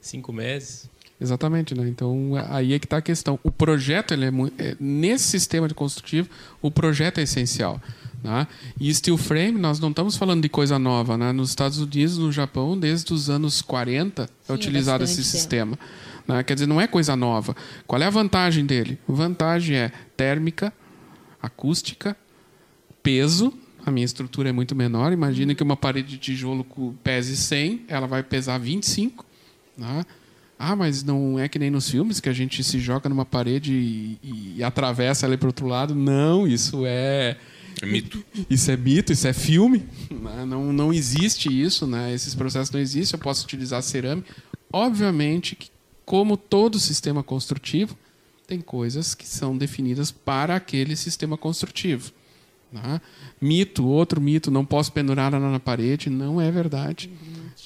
Cinco 0.00 0.32
meses. 0.32 0.90
Exatamente, 1.20 1.74
né? 1.74 1.88
Então 1.88 2.32
aí 2.50 2.74
é 2.74 2.78
que 2.78 2.86
está 2.86 2.98
a 2.98 3.02
questão. 3.02 3.38
O 3.42 3.50
projeto, 3.50 4.12
ele 4.12 4.26
é, 4.26 4.30
muito, 4.30 4.60
é, 4.60 4.76
nesse 4.78 5.24
sistema 5.24 5.66
de 5.66 5.74
construtivo, 5.74 6.28
o 6.60 6.70
projeto 6.70 7.18
é 7.18 7.22
essencial. 7.22 7.80
Né? 8.22 8.46
E 8.78 8.92
steel 8.92 9.16
frame, 9.16 9.58
nós 9.58 9.78
não 9.80 9.90
estamos 9.90 10.16
falando 10.16 10.42
de 10.42 10.48
coisa 10.48 10.78
nova. 10.78 11.16
Né? 11.16 11.32
Nos 11.32 11.50
Estados 11.50 11.78
Unidos, 11.78 12.18
no 12.18 12.30
Japão, 12.30 12.78
desde 12.78 13.12
os 13.14 13.30
anos 13.30 13.62
40 13.62 14.22
é 14.22 14.26
Sim, 14.26 14.52
utilizado 14.52 15.04
esse 15.04 15.20
é. 15.20 15.24
sistema. 15.24 15.78
Né? 16.26 16.42
Quer 16.42 16.54
dizer, 16.54 16.66
não 16.66 16.80
é 16.80 16.86
coisa 16.86 17.16
nova. 17.16 17.56
Qual 17.86 18.00
é 18.00 18.04
a 18.04 18.10
vantagem 18.10 18.66
dele? 18.66 18.98
A 19.08 19.12
vantagem 19.12 19.76
é 19.76 19.92
térmica, 20.16 20.72
acústica, 21.40 22.16
peso. 23.02 23.52
A 23.84 23.90
minha 23.90 24.04
estrutura 24.04 24.48
é 24.48 24.52
muito 24.52 24.74
menor. 24.74 25.12
Imagina 25.12 25.54
que 25.54 25.62
uma 25.62 25.76
parede 25.76 26.08
de 26.08 26.18
tijolo 26.18 26.66
pese 27.04 27.36
100, 27.36 27.84
ela 27.88 28.06
vai 28.06 28.22
pesar 28.22 28.58
25. 28.58 29.24
Né? 29.78 30.04
Ah, 30.58 30.74
mas 30.74 31.02
não 31.02 31.38
é 31.38 31.48
que 31.48 31.58
nem 31.58 31.70
nos 31.70 31.90
filmes 31.90 32.18
que 32.18 32.28
a 32.28 32.32
gente 32.32 32.64
se 32.64 32.78
joga 32.78 33.08
numa 33.08 33.26
parede 33.26 33.72
e, 33.72 34.54
e 34.56 34.64
atravessa 34.64 35.26
ela 35.26 35.36
para 35.36 35.46
o 35.46 35.48
outro 35.48 35.66
lado. 35.66 35.94
Não, 35.94 36.46
isso 36.46 36.84
é. 36.86 37.36
É 37.82 37.86
mito. 37.86 38.24
Isso 38.48 38.70
é 38.70 38.76
mito, 38.76 39.12
isso 39.12 39.28
é 39.28 39.34
filme. 39.34 39.86
Né? 40.10 40.46
Não, 40.46 40.72
não 40.72 40.92
existe 40.92 41.48
isso, 41.48 41.86
né? 41.86 42.12
esses 42.14 42.34
processos 42.34 42.70
não 42.70 42.80
existem. 42.80 43.18
Eu 43.18 43.22
posso 43.22 43.44
utilizar 43.44 43.82
cerâmica. 43.82 44.34
Obviamente 44.72 45.54
que, 45.54 45.68
como 46.04 46.38
todo 46.38 46.78
sistema 46.78 47.22
construtivo, 47.22 47.96
tem 48.46 48.60
coisas 48.60 49.14
que 49.14 49.26
são 49.26 49.58
definidas 49.58 50.10
para 50.10 50.56
aquele 50.56 50.96
sistema 50.96 51.36
construtivo. 51.36 52.12
Né? 52.72 53.00
Mito, 53.40 53.86
outro 53.86 54.20
mito, 54.22 54.50
não 54.50 54.64
posso 54.64 54.90
pendurar 54.90 55.34
ela 55.34 55.50
na 55.50 55.60
parede. 55.60 56.08
Não 56.08 56.40
é 56.40 56.50
verdade. 56.50 57.10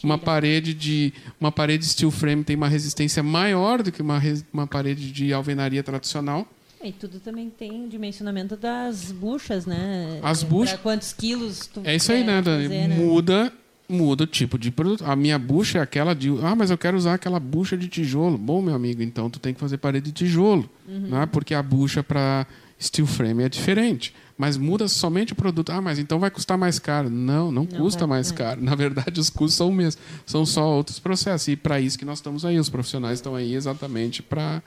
Uma 0.02 0.18
parede 0.18 0.74
de 0.74 1.12
uma 1.38 1.52
parede 1.52 1.84
steel 1.86 2.10
frame 2.10 2.42
tem 2.44 2.56
uma 2.56 2.68
resistência 2.68 3.22
maior 3.22 3.82
do 3.82 3.92
que 3.92 4.00
uma, 4.00 4.20
uma 4.52 4.66
parede 4.66 5.12
de 5.12 5.32
alvenaria 5.32 5.82
tradicional. 5.82 6.46
E 6.82 6.92
tudo 6.92 7.20
também 7.20 7.50
tem 7.50 7.86
dimensionamento 7.88 8.56
das 8.56 9.12
buchas, 9.12 9.66
né? 9.66 10.18
As 10.22 10.42
buchas. 10.42 10.72
Pra 10.72 10.82
quantos 10.82 11.12
quilos 11.12 11.66
tu 11.66 11.82
É 11.84 11.94
isso 11.94 12.10
aí, 12.10 12.24
né, 12.24 12.40
né? 12.40 12.88
Muda, 12.88 13.52
muda 13.86 14.24
o 14.24 14.26
tipo 14.26 14.58
de 14.58 14.70
produto. 14.70 15.04
A 15.04 15.14
minha 15.14 15.38
bucha 15.38 15.78
é 15.78 15.82
aquela 15.82 16.14
de. 16.14 16.30
Ah, 16.42 16.54
mas 16.56 16.70
eu 16.70 16.78
quero 16.78 16.96
usar 16.96 17.14
aquela 17.14 17.38
bucha 17.38 17.76
de 17.76 17.86
tijolo. 17.86 18.38
Bom, 18.38 18.62
meu 18.62 18.74
amigo, 18.74 19.02
então 19.02 19.28
tu 19.28 19.38
tem 19.38 19.52
que 19.52 19.60
fazer 19.60 19.76
parede 19.76 20.06
de 20.06 20.12
tijolo. 20.12 20.70
Uhum. 20.88 21.08
Né? 21.08 21.26
Porque 21.30 21.52
a 21.52 21.62
bucha 21.62 22.02
para 22.02 22.46
steel 22.80 23.06
frame 23.06 23.42
é 23.42 23.48
diferente. 23.50 24.14
Mas 24.40 24.56
muda 24.56 24.88
somente 24.88 25.34
o 25.34 25.36
produto. 25.36 25.68
Ah, 25.70 25.82
mas 25.82 25.98
então 25.98 26.18
vai 26.18 26.30
custar 26.30 26.56
mais 26.56 26.78
caro. 26.78 27.10
Não, 27.10 27.52
não, 27.52 27.64
Não 27.64 27.66
custa 27.66 28.00
vai- 28.06 28.16
mais 28.16 28.30
é. 28.32 28.34
caro. 28.34 28.62
Na 28.64 28.74
verdade, 28.74 29.20
os 29.20 29.28
custos 29.28 29.54
são 29.54 29.68
os 29.68 29.76
mesmos. 29.76 29.98
São 30.24 30.46
só 30.46 30.66
outros 30.66 30.98
processos. 30.98 31.48
E 31.48 31.56
para 31.56 31.78
isso 31.78 31.98
que 31.98 32.06
nós 32.06 32.18
estamos 32.20 32.42
aí. 32.46 32.58
Os 32.58 32.70
profissionais 32.70 33.18
estão 33.18 33.34
aí 33.34 33.54
exatamente 33.54 34.22
para 34.22 34.62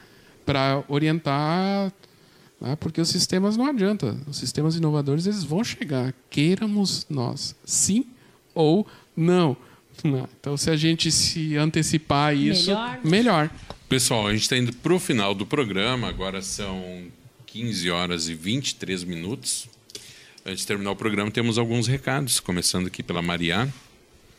orientar. 0.87 1.91
né? 2.61 2.75
Porque 2.75 3.01
os 3.01 3.09
sistemas 3.09 3.57
não 3.57 3.65
adianta. 3.65 4.15
Os 4.27 4.37
sistemas 4.37 4.75
inovadores 4.75 5.25
eles 5.25 5.43
vão 5.43 5.63
chegar. 5.63 6.13
Queiramos 6.29 7.05
nós 7.09 7.55
sim 7.65 8.05
ou 8.53 8.85
não. 9.17 9.57
Né? 10.03 10.23
Então, 10.39 10.55
se 10.55 10.69
a 10.69 10.75
gente 10.75 11.11
se 11.11 11.57
antecipar 11.57 12.29
a 12.29 12.33
isso, 12.33 12.69
Melhor. 12.69 12.99
melhor. 13.03 13.49
Pessoal, 13.89 14.27
a 14.27 14.31
gente 14.33 14.43
está 14.43 14.55
indo 14.57 14.71
para 14.71 14.93
o 14.93 14.99
final 14.99 15.33
do 15.33 15.45
programa. 15.45 16.07
Agora 16.07 16.41
são 16.43 17.05
15 17.53 17.91
horas 17.91 18.29
e 18.29 18.33
23 18.33 19.03
minutos. 19.03 19.69
Antes 20.43 20.61
de 20.61 20.67
terminar 20.67 20.89
o 20.89 20.95
programa, 20.95 21.29
temos 21.29 21.59
alguns 21.59 21.85
recados, 21.85 22.39
começando 22.39 22.87
aqui 22.87 23.03
pela 23.03 23.21
Maria. 23.21 23.71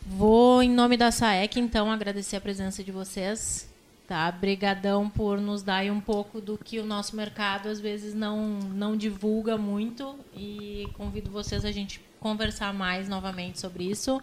Vou, 0.04 0.60
em 0.60 0.68
nome 0.68 0.96
da 0.96 1.12
SAEC, 1.12 1.60
então, 1.60 1.92
agradecer 1.92 2.34
a 2.34 2.40
presença 2.40 2.82
de 2.82 2.90
vocês. 2.90 3.68
Tá? 4.08 4.28
Brigadão 4.32 5.08
por 5.08 5.40
nos 5.40 5.62
dar 5.62 5.84
um 5.84 6.00
pouco 6.00 6.40
do 6.40 6.58
que 6.58 6.80
o 6.80 6.84
nosso 6.84 7.14
mercado 7.14 7.68
às 7.68 7.78
vezes 7.78 8.14
não, 8.14 8.58
não 8.58 8.96
divulga 8.96 9.56
muito 9.56 10.16
e 10.36 10.88
convido 10.94 11.30
vocês 11.30 11.64
a 11.64 11.70
gente 11.70 12.00
conversar 12.18 12.74
mais 12.74 13.08
novamente 13.08 13.60
sobre 13.60 13.84
isso. 13.84 14.20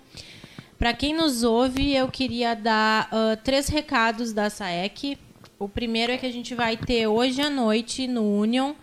Para 0.78 0.94
quem 0.94 1.16
nos 1.16 1.44
ouve, 1.44 1.96
eu 1.96 2.10
queria 2.10 2.54
dar 2.56 3.08
ah, 3.10 3.38
três 3.42 3.70
recados 3.70 4.34
da 4.34 4.50
SAEC. 4.50 5.18
O 5.62 5.70
primeiro 5.70 6.12
é 6.12 6.18
que 6.18 6.26
a 6.26 6.32
gente 6.32 6.56
vai 6.56 6.76
ter 6.76 7.06
hoje 7.06 7.40
à 7.40 7.48
noite 7.48 8.08
no 8.08 8.24
Union 8.24 8.74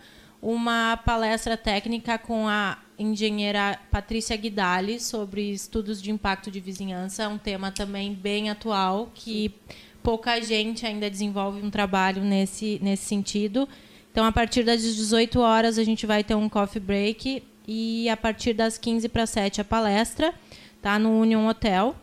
uma 0.41 0.95
palestra 0.95 1.57
técnica 1.57 2.17
com 2.17 2.47
a 2.47 2.77
engenheira 2.97 3.77
Patrícia 3.91 4.37
Guidali 4.37 4.97
sobre 4.97 5.51
estudos 5.51 6.01
de 6.01 6.09
impacto 6.09 6.49
de 6.49 6.61
vizinhança, 6.61 7.27
um 7.27 7.37
tema 7.37 7.69
também 7.69 8.13
bem 8.13 8.49
atual 8.49 9.11
que 9.13 9.53
pouca 10.01 10.39
gente 10.39 10.85
ainda 10.85 11.09
desenvolve 11.09 11.61
um 11.61 11.69
trabalho 11.69 12.23
nesse 12.23 12.79
nesse 12.81 13.03
sentido. 13.03 13.67
Então, 14.09 14.23
a 14.23 14.31
partir 14.31 14.63
das 14.63 14.81
18 14.81 15.37
horas 15.37 15.77
a 15.77 15.83
gente 15.83 16.05
vai 16.05 16.23
ter 16.23 16.35
um 16.35 16.47
coffee 16.47 16.79
break 16.79 17.43
e 17.67 18.07
a 18.07 18.15
partir 18.15 18.53
das 18.53 18.77
15 18.77 19.09
para 19.09 19.25
7 19.25 19.59
a 19.59 19.65
palestra, 19.65 20.33
tá 20.81 20.97
no 20.97 21.19
Union 21.19 21.45
Hotel. 21.45 21.93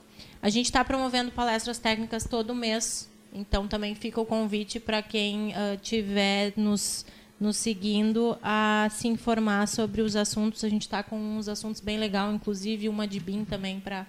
A 0.42 0.50
gente 0.50 0.66
está 0.66 0.84
promovendo 0.84 1.30
palestras 1.32 1.78
técnicas 1.78 2.24
todo 2.28 2.54
mês, 2.54 3.08
então 3.36 3.68
também 3.68 3.94
fica 3.94 4.20
o 4.20 4.26
convite 4.26 4.80
para 4.80 5.02
quem 5.02 5.50
uh, 5.50 5.76
tiver 5.82 6.52
nos 6.56 7.04
nos 7.38 7.58
seguindo 7.58 8.38
a 8.42 8.88
se 8.90 9.08
informar 9.08 9.68
sobre 9.68 10.00
os 10.00 10.16
assuntos. 10.16 10.64
A 10.64 10.70
gente 10.70 10.82
está 10.82 11.02
com 11.02 11.18
uns 11.18 11.48
assuntos 11.48 11.82
bem 11.82 11.98
legal, 11.98 12.32
inclusive 12.32 12.88
uma 12.88 13.06
de 13.06 13.20
BIM 13.20 13.44
também 13.44 13.78
para 13.78 14.06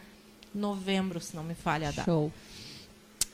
novembro, 0.56 1.20
se 1.20 1.36
não 1.36 1.44
me 1.44 1.54
falha 1.54 1.90
a 1.90 1.92
data. 1.92 2.06
Show. 2.06 2.32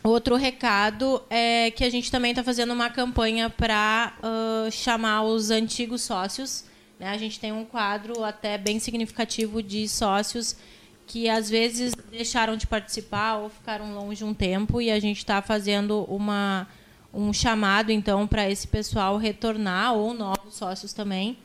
Outro 0.04 0.36
recado 0.36 1.22
é 1.30 1.72
que 1.72 1.84
a 1.84 1.90
gente 1.90 2.12
também 2.12 2.32
está 2.32 2.44
fazendo 2.44 2.74
uma 2.74 2.90
campanha 2.90 3.50
para 3.50 4.18
uh, 4.20 4.72
chamar 4.72 5.24
os 5.24 5.50
antigos 5.50 6.02
sócios. 6.02 6.66
Né? 7.00 7.08
A 7.10 7.18
gente 7.18 7.40
tem 7.40 7.54
um 7.54 7.64
quadro 7.64 8.24
até 8.24 8.58
bem 8.58 8.80
significativo 8.80 9.64
de 9.64 9.88
sócios 9.88 10.58
que 11.06 11.30
às 11.30 11.50
vezes 11.50 11.94
deixaram 12.10 12.56
de 12.56 12.66
participar 12.66 13.38
ou 13.38 13.50
ficaram 13.50 13.94
longe 13.94 14.24
um 14.24 14.34
tempo 14.34 14.82
e 14.82 14.90
a 14.90 15.00
gente 15.00 15.18
está 15.18 15.42
fazendo 15.42 16.04
uma 16.06 16.68
um 17.14 17.32
chamado 17.32 17.92
então 17.92 18.26
para 18.26 18.50
esse 18.50 18.68
pessoal 18.68 19.18
retornar 19.18 19.94
ou 19.94 20.16
novos 20.16 20.56
sócios 20.56 20.94
também 20.94 21.38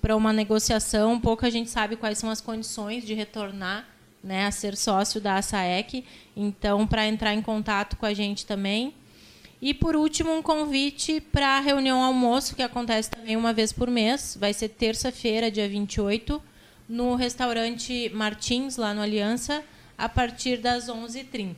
para 0.00 0.16
uma 0.16 0.32
negociação. 0.32 1.20
Pouca 1.20 1.50
gente 1.50 1.70
sabe 1.70 1.96
quais 1.96 2.18
são 2.18 2.30
as 2.30 2.40
condições 2.40 3.04
de 3.04 3.12
retornar 3.14 3.86
né, 4.22 4.46
a 4.46 4.50
ser 4.50 4.76
sócio 4.76 5.20
da 5.20 5.40
SAEC. 5.40 6.04
Então, 6.36 6.86
para 6.86 7.06
entrar 7.06 7.34
em 7.34 7.42
contato 7.42 7.96
com 7.96 8.06
a 8.06 8.14
gente 8.14 8.46
também. 8.46 8.94
E, 9.60 9.74
por 9.74 9.94
último, 9.94 10.32
um 10.32 10.42
convite 10.42 11.20
para 11.20 11.58
a 11.58 11.60
reunião 11.60 12.02
almoço, 12.02 12.56
que 12.56 12.62
acontece 12.62 13.10
também 13.10 13.36
uma 13.36 13.52
vez 13.52 13.72
por 13.72 13.90
mês. 13.90 14.36
Vai 14.40 14.54
ser 14.54 14.70
terça-feira, 14.70 15.50
dia 15.50 15.68
28, 15.68 16.42
no 16.90 17.14
restaurante 17.14 18.10
Martins, 18.12 18.76
lá 18.76 18.92
no 18.92 19.00
Aliança, 19.00 19.62
a 19.96 20.08
partir 20.08 20.56
das 20.58 20.88
11h30. 20.88 21.54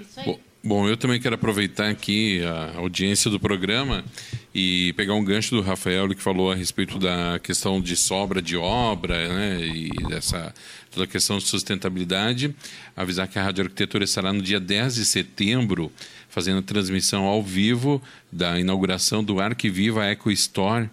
Isso 0.00 0.18
aí. 0.18 0.26
Bom. 0.26 0.40
Bom, 0.64 0.88
eu 0.88 0.96
também 0.96 1.20
quero 1.20 1.34
aproveitar 1.34 1.90
aqui 1.90 2.40
a 2.44 2.78
audiência 2.78 3.28
do 3.28 3.40
programa 3.40 4.04
e 4.54 4.92
pegar 4.92 5.12
um 5.14 5.24
gancho 5.24 5.56
do 5.56 5.60
Rafael 5.60 6.08
que 6.10 6.22
falou 6.22 6.52
a 6.52 6.54
respeito 6.54 7.00
da 7.00 7.40
questão 7.40 7.80
de 7.80 7.96
sobra 7.96 8.40
de 8.40 8.56
obra, 8.56 9.28
né, 9.28 9.66
e 9.66 9.90
dessa 10.08 10.54
toda 10.92 11.02
a 11.02 11.08
questão 11.08 11.38
de 11.38 11.48
sustentabilidade. 11.48 12.54
Avisar 12.96 13.26
que 13.26 13.40
a 13.40 13.42
Rádio 13.42 13.64
Arquitetura 13.64 14.04
estará 14.04 14.32
no 14.32 14.40
dia 14.40 14.60
10 14.60 14.94
de 14.94 15.04
setembro 15.04 15.90
fazendo 16.28 16.60
a 16.60 16.62
transmissão 16.62 17.24
ao 17.24 17.42
vivo 17.42 18.00
da 18.30 18.56
inauguração 18.56 19.24
do 19.24 19.40
Arquiviva 19.40 20.04
Eco 20.04 20.30
Store 20.30 20.88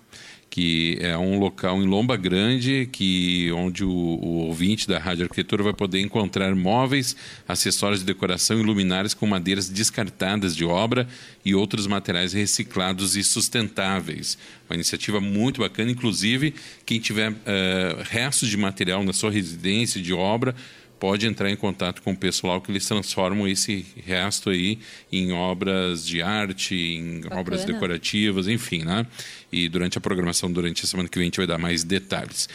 que 0.49 0.97
é 0.99 1.17
um 1.17 1.37
local 1.37 1.81
em 1.81 1.85
Lomba 1.85 2.17
Grande, 2.17 2.89
que 2.91 3.51
onde 3.51 3.83
o, 3.83 3.89
o, 3.89 4.45
ouvinte 4.47 4.87
da 4.87 4.97
Rádio 4.97 5.23
Arquitetura 5.23 5.63
vai 5.63 5.73
poder 5.73 5.99
encontrar 5.99 6.55
móveis, 6.55 7.15
acessórios 7.47 7.99
de 7.99 8.05
decoração 8.05 8.59
e 8.59 8.63
luminárias 8.63 9.13
com 9.13 9.27
madeiras 9.27 9.69
descartadas 9.69 10.55
de 10.55 10.65
obra 10.65 11.07
e 11.45 11.53
outros 11.53 11.85
materiais 11.85 12.33
reciclados 12.33 13.15
e 13.15 13.23
sustentáveis. 13.23 14.37
Uma 14.69 14.75
iniciativa 14.75 15.21
muito 15.21 15.61
bacana, 15.61 15.91
inclusive 15.91 16.53
quem 16.85 16.99
tiver 16.99 17.31
uh, 17.31 17.35
restos 18.03 18.49
de 18.49 18.57
material 18.57 19.03
na 19.03 19.13
sua 19.13 19.31
residência 19.31 20.01
de 20.01 20.13
obra 20.13 20.55
pode 20.99 21.25
entrar 21.25 21.49
em 21.49 21.55
contato 21.55 22.01
com 22.01 22.11
o 22.11 22.15
pessoal 22.15 22.59
que 22.61 22.71
eles 22.71 22.85
transformam 22.85 23.47
esse 23.47 23.85
resto 24.05 24.49
aí 24.49 24.79
em 25.11 25.31
obras 25.31 26.05
de 26.05 26.21
arte, 26.21 26.75
em 26.75 27.21
Bacana. 27.21 27.41
obras 27.41 27.65
decorativas, 27.65 28.47
enfim, 28.47 28.83
né? 28.83 29.05
E 29.51 29.69
durante 29.69 29.97
a 29.97 30.01
programação, 30.01 30.51
durante 30.51 30.83
a 30.83 30.87
semana 30.87 31.07
que 31.07 31.17
vem, 31.17 31.25
a 31.25 31.27
gente 31.27 31.37
vai 31.37 31.47
dar 31.47 31.57
mais 31.57 31.83
detalhes. 31.83 32.49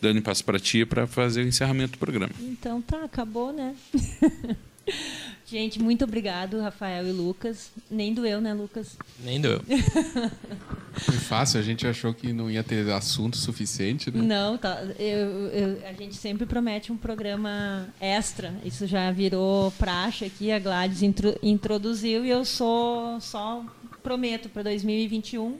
Dani, 0.00 0.20
passo 0.20 0.44
para 0.44 0.58
ti 0.58 0.84
para 0.86 1.06
fazer 1.06 1.44
o 1.44 1.48
encerramento 1.48 1.92
do 1.92 1.98
programa. 1.98 2.32
Então 2.40 2.80
tá, 2.80 3.04
acabou, 3.04 3.52
né? 3.52 3.74
Gente, 5.50 5.82
muito 5.82 6.04
obrigado, 6.04 6.60
Rafael 6.60 7.08
e 7.08 7.10
Lucas. 7.10 7.72
Nem 7.90 8.14
doeu, 8.14 8.40
né, 8.40 8.54
Lucas? 8.54 8.96
Nem 9.18 9.40
doeu. 9.40 9.60
Foi 10.94 11.16
fácil, 11.16 11.58
a 11.58 11.62
gente 11.62 11.84
achou 11.88 12.14
que 12.14 12.32
não 12.32 12.48
ia 12.48 12.62
ter 12.62 12.88
assunto 12.92 13.36
suficiente, 13.36 14.12
né? 14.12 14.22
Não, 14.22 14.56
tá. 14.56 14.80
Eu, 14.96 15.48
eu, 15.48 15.88
a 15.88 15.92
gente 15.92 16.14
sempre 16.14 16.46
promete 16.46 16.92
um 16.92 16.96
programa 16.96 17.88
extra. 18.00 18.54
Isso 18.64 18.86
já 18.86 19.10
virou 19.10 19.72
praxe 19.72 20.24
aqui, 20.24 20.52
a 20.52 20.58
Gladys 20.60 21.02
intro, 21.02 21.36
introduziu 21.42 22.24
e 22.24 22.30
eu 22.30 22.44
sou 22.44 23.20
só 23.20 23.64
prometo 24.04 24.48
para 24.48 24.62
2021 24.62 25.58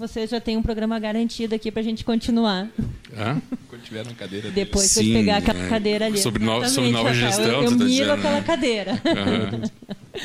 você 0.00 0.26
já 0.26 0.40
tem 0.40 0.56
um 0.56 0.62
programa 0.62 0.98
garantido 0.98 1.54
aqui 1.54 1.70
para 1.70 1.80
a 1.80 1.84
gente 1.84 2.04
continuar. 2.04 2.68
Ah? 3.16 3.36
Quando 3.68 3.82
tiver 3.82 4.04
na 4.04 4.14
cadeira 4.14 4.50
Depois 4.50 4.90
Sim, 4.90 5.04
você 5.04 5.12
pegar 5.12 5.36
aquela 5.36 5.66
é. 5.66 5.68
cadeira 5.68 6.06
ali. 6.06 6.18
Sobre, 6.18 6.42
no, 6.42 6.68
sobre 6.68 6.90
nova 6.90 7.12
gestão. 7.12 7.44
Eu, 7.44 7.62
eu 7.64 7.64
tá 7.64 7.70
miro 7.70 7.86
dizendo, 7.86 8.12
aquela 8.12 8.40
né? 8.40 8.42
cadeira. 8.42 8.92
Uhum. 8.92 10.22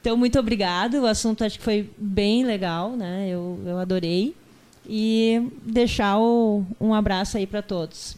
então, 0.00 0.16
muito 0.16 0.38
obrigado. 0.38 1.02
O 1.02 1.06
assunto 1.06 1.44
acho 1.44 1.58
que 1.58 1.64
foi 1.64 1.88
bem 1.96 2.44
legal, 2.44 2.96
né? 2.96 3.28
Eu, 3.28 3.60
eu 3.64 3.78
adorei. 3.78 4.34
E 4.86 5.48
deixar 5.64 6.18
o, 6.18 6.66
um 6.80 6.92
abraço 6.92 7.36
aí 7.38 7.46
para 7.46 7.62
todos. 7.62 8.16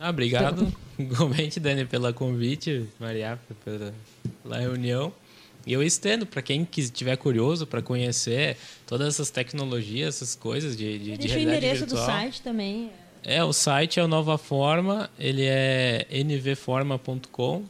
Ah, 0.00 0.08
obrigado, 0.10 0.72
igualmente, 0.98 1.60
Dani, 1.60 1.84
pelo 1.84 2.12
convite, 2.14 2.86
Maria, 2.98 3.38
pela, 3.64 3.94
pela 4.42 4.58
reunião. 4.58 5.12
E 5.66 5.72
eu 5.72 5.82
estendo 5.82 6.24
para 6.24 6.40
quem 6.40 6.66
estiver 6.76 7.16
curioso 7.16 7.66
para 7.66 7.82
conhecer 7.82 8.56
todas 8.86 9.08
essas 9.08 9.30
tecnologias, 9.30 10.14
essas 10.14 10.36
coisas 10.36 10.76
de, 10.76 10.96
de, 10.96 11.18
de 11.18 11.26
realidade 11.26 11.26
virtual. 11.26 11.40
o 11.40 11.56
endereço 11.56 11.86
do 11.86 11.96
site 11.96 12.40
também. 12.40 12.92
É, 13.24 13.42
o 13.42 13.52
site 13.52 13.98
é 13.98 14.04
o 14.04 14.06
Nova 14.06 14.38
Forma, 14.38 15.10
ele 15.18 15.42
é 15.44 16.06
nvforma.com. 16.12 17.64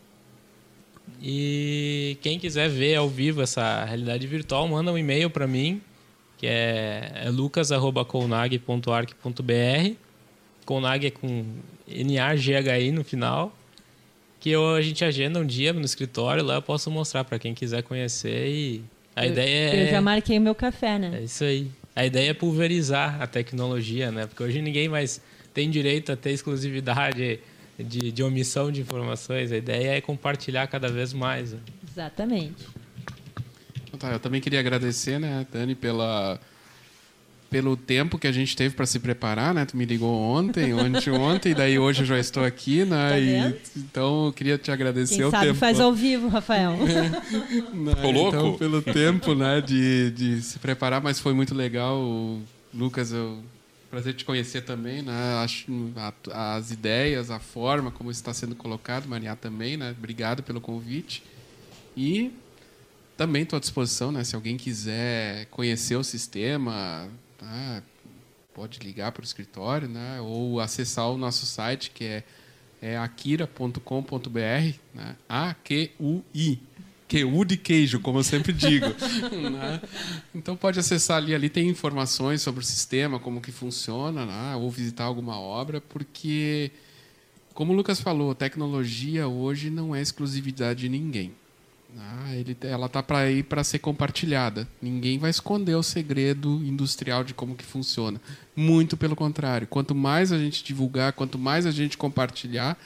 E 1.22 2.18
quem 2.20 2.38
quiser 2.38 2.68
ver 2.68 2.96
ao 2.96 3.08
vivo 3.08 3.40
essa 3.40 3.82
realidade 3.86 4.26
virtual, 4.26 4.68
manda 4.68 4.92
um 4.92 4.98
e-mail 4.98 5.30
para 5.30 5.46
mim, 5.46 5.80
que 6.36 6.46
é, 6.46 7.22
é 7.24 7.30
lucas.colnag.arc.br. 7.30 9.94
Colnag 10.66 11.06
é 11.06 11.10
com 11.10 11.46
N-A-G-H-I 11.88 12.92
no 12.92 13.02
final 13.02 13.55
que 14.40 14.50
eu, 14.50 14.74
a 14.74 14.82
gente 14.82 15.04
agenda 15.04 15.38
um 15.38 15.46
dia 15.46 15.72
no 15.72 15.82
escritório, 15.82 16.44
lá 16.44 16.54
eu 16.54 16.62
posso 16.62 16.90
mostrar 16.90 17.24
para 17.24 17.38
quem 17.38 17.54
quiser 17.54 17.82
conhecer 17.82 18.48
e 18.48 18.84
a 19.14 19.26
eu, 19.26 19.32
ideia 19.32 19.70
é... 19.70 19.86
Eu 19.86 19.90
já 19.90 20.00
marquei 20.00 20.38
meu 20.38 20.54
café, 20.54 20.98
né? 20.98 21.18
É 21.20 21.24
isso 21.24 21.44
aí. 21.44 21.70
A 21.94 22.04
ideia 22.04 22.30
é 22.30 22.34
pulverizar 22.34 23.22
a 23.22 23.26
tecnologia, 23.26 24.12
né? 24.12 24.26
Porque 24.26 24.42
hoje 24.42 24.60
ninguém 24.60 24.88
mais 24.88 25.20
tem 25.54 25.70
direito 25.70 26.12
a 26.12 26.16
ter 26.16 26.32
exclusividade 26.32 27.40
de, 27.78 28.12
de 28.12 28.22
omissão 28.22 28.70
de 28.70 28.82
informações. 28.82 29.50
A 29.50 29.56
ideia 29.56 29.96
é 29.96 30.00
compartilhar 30.02 30.66
cada 30.66 30.88
vez 30.88 31.14
mais. 31.14 31.52
Né? 31.52 31.60
Exatamente. 31.90 32.66
Então, 33.86 33.98
tá, 33.98 34.12
eu 34.12 34.20
também 34.20 34.42
queria 34.42 34.60
agradecer, 34.60 35.18
né, 35.18 35.46
Dani, 35.50 35.74
pela 35.74 36.38
pelo 37.50 37.76
tempo 37.76 38.18
que 38.18 38.26
a 38.26 38.32
gente 38.32 38.56
teve 38.56 38.74
para 38.74 38.86
se 38.86 38.98
preparar, 38.98 39.54
né? 39.54 39.64
Tu 39.64 39.76
me 39.76 39.84
ligou 39.84 40.12
ontem, 40.20 40.74
ontem, 40.74 41.10
ontem, 41.10 41.52
e 41.52 41.54
daí 41.54 41.78
hoje 41.78 42.02
eu 42.02 42.06
já 42.06 42.18
estou 42.18 42.44
aqui, 42.44 42.84
né? 42.84 43.10
Tá 43.10 43.18
e, 43.18 43.56
então 43.76 44.26
eu 44.26 44.32
queria 44.32 44.58
te 44.58 44.70
agradecer 44.70 45.16
Quem 45.16 45.24
o 45.24 45.30
sabe 45.30 45.46
tempo. 45.46 45.58
faz 45.58 45.80
ao 45.80 45.92
vivo, 45.92 46.28
Rafael. 46.28 46.76
né? 47.72 47.94
Tô 48.00 48.10
louco? 48.10 48.36
Então, 48.36 48.58
pelo 48.58 48.82
tempo, 48.82 49.34
né, 49.34 49.60
de, 49.60 50.10
de 50.10 50.42
se 50.42 50.58
preparar, 50.58 51.00
mas 51.00 51.20
foi 51.20 51.32
muito 51.32 51.54
legal. 51.54 51.98
O 51.98 52.42
Lucas, 52.74 53.12
eu 53.12 53.38
prazer 53.90 54.14
te 54.14 54.24
conhecer 54.24 54.62
também, 54.62 55.02
né? 55.02 55.36
Acho 55.42 55.66
a, 55.96 56.56
as 56.56 56.70
ideias, 56.70 57.30
a 57.30 57.38
forma 57.38 57.90
como 57.90 58.10
está 58.10 58.34
sendo 58.34 58.54
colocado, 58.54 59.08
Maria 59.08 59.36
também, 59.36 59.76
né? 59.76 59.94
Obrigado 59.96 60.42
pelo 60.42 60.60
convite. 60.60 61.22
E 61.96 62.30
também 63.16 63.42
estou 63.42 63.56
à 63.56 63.60
disposição, 63.60 64.12
né? 64.12 64.22
Se 64.24 64.34
alguém 64.34 64.56
quiser 64.56 65.46
conhecer 65.46 65.96
o 65.96 66.04
sistema, 66.04 67.08
né? 67.42 67.82
pode 68.56 68.78
ligar 68.78 69.12
para 69.12 69.20
o 69.20 69.24
escritório 69.24 69.86
né? 69.86 70.18
ou 70.22 70.60
acessar 70.60 71.10
o 71.10 71.18
nosso 71.18 71.44
site 71.44 71.90
que 71.90 72.04
é, 72.04 72.24
é 72.80 72.96
akira.com.br, 72.96 73.78
né? 74.94 75.16
A-Q-U-I. 75.28 76.58
QU 77.08 77.44
de 77.44 77.56
queijo, 77.56 78.00
como 78.00 78.18
eu 78.18 78.24
sempre 78.24 78.52
digo. 78.52 78.86
né? 79.52 79.80
Então 80.34 80.56
pode 80.56 80.80
acessar 80.80 81.18
ali, 81.18 81.34
ali 81.34 81.48
tem 81.48 81.68
informações 81.68 82.42
sobre 82.42 82.62
o 82.62 82.66
sistema, 82.66 83.20
como 83.20 83.40
que 83.40 83.52
funciona, 83.52 84.26
né? 84.26 84.56
ou 84.56 84.68
visitar 84.70 85.04
alguma 85.04 85.38
obra, 85.38 85.80
porque, 85.80 86.72
como 87.54 87.72
o 87.72 87.76
Lucas 87.76 88.00
falou, 88.00 88.34
tecnologia 88.34 89.28
hoje 89.28 89.70
não 89.70 89.94
é 89.94 90.00
exclusividade 90.00 90.80
de 90.80 90.88
ninguém. 90.88 91.32
Ah, 91.98 92.34
ele, 92.34 92.56
ela 92.62 92.88
tá 92.88 93.02
para 93.02 93.30
ir 93.30 93.44
para 93.44 93.64
ser 93.64 93.78
compartilhada. 93.78 94.68
Ninguém 94.80 95.18
vai 95.18 95.30
esconder 95.30 95.74
o 95.74 95.82
segredo 95.82 96.62
industrial 96.64 97.24
de 97.24 97.32
como 97.32 97.54
que 97.54 97.64
funciona. 97.64 98.20
Muito 98.54 98.96
pelo 98.96 99.16
contrário. 99.16 99.66
Quanto 99.66 99.94
mais 99.94 100.32
a 100.32 100.38
gente 100.38 100.62
divulgar, 100.64 101.12
quanto 101.12 101.38
mais 101.38 101.64
a 101.66 101.70
gente 101.70 101.96
compartilhar, 101.96 102.78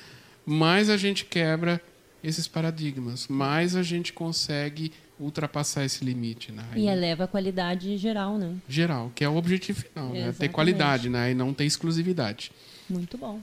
mais 0.46 0.88
a 0.88 0.96
gente 0.96 1.24
quebra 1.24 1.80
esses 2.22 2.46
paradigmas, 2.46 3.26
mais 3.28 3.74
a 3.74 3.82
gente 3.82 4.12
consegue 4.12 4.92
ultrapassar 5.18 5.84
esse 5.84 6.04
limite, 6.04 6.50
né? 6.52 6.64
E 6.74 6.86
eleva 6.86 7.24
a 7.24 7.28
qualidade 7.28 7.96
geral, 7.96 8.38
né? 8.38 8.56
Geral, 8.68 9.12
que 9.14 9.24
é 9.24 9.28
o 9.28 9.36
objetivo 9.36 9.82
final, 9.82 10.10
né? 10.10 10.32
Ter 10.32 10.48
qualidade, 10.48 11.08
né? 11.08 11.30
E 11.30 11.34
não 11.34 11.52
ter 11.52 11.64
exclusividade. 11.64 12.50
Muito 12.88 13.18
bom. 13.18 13.40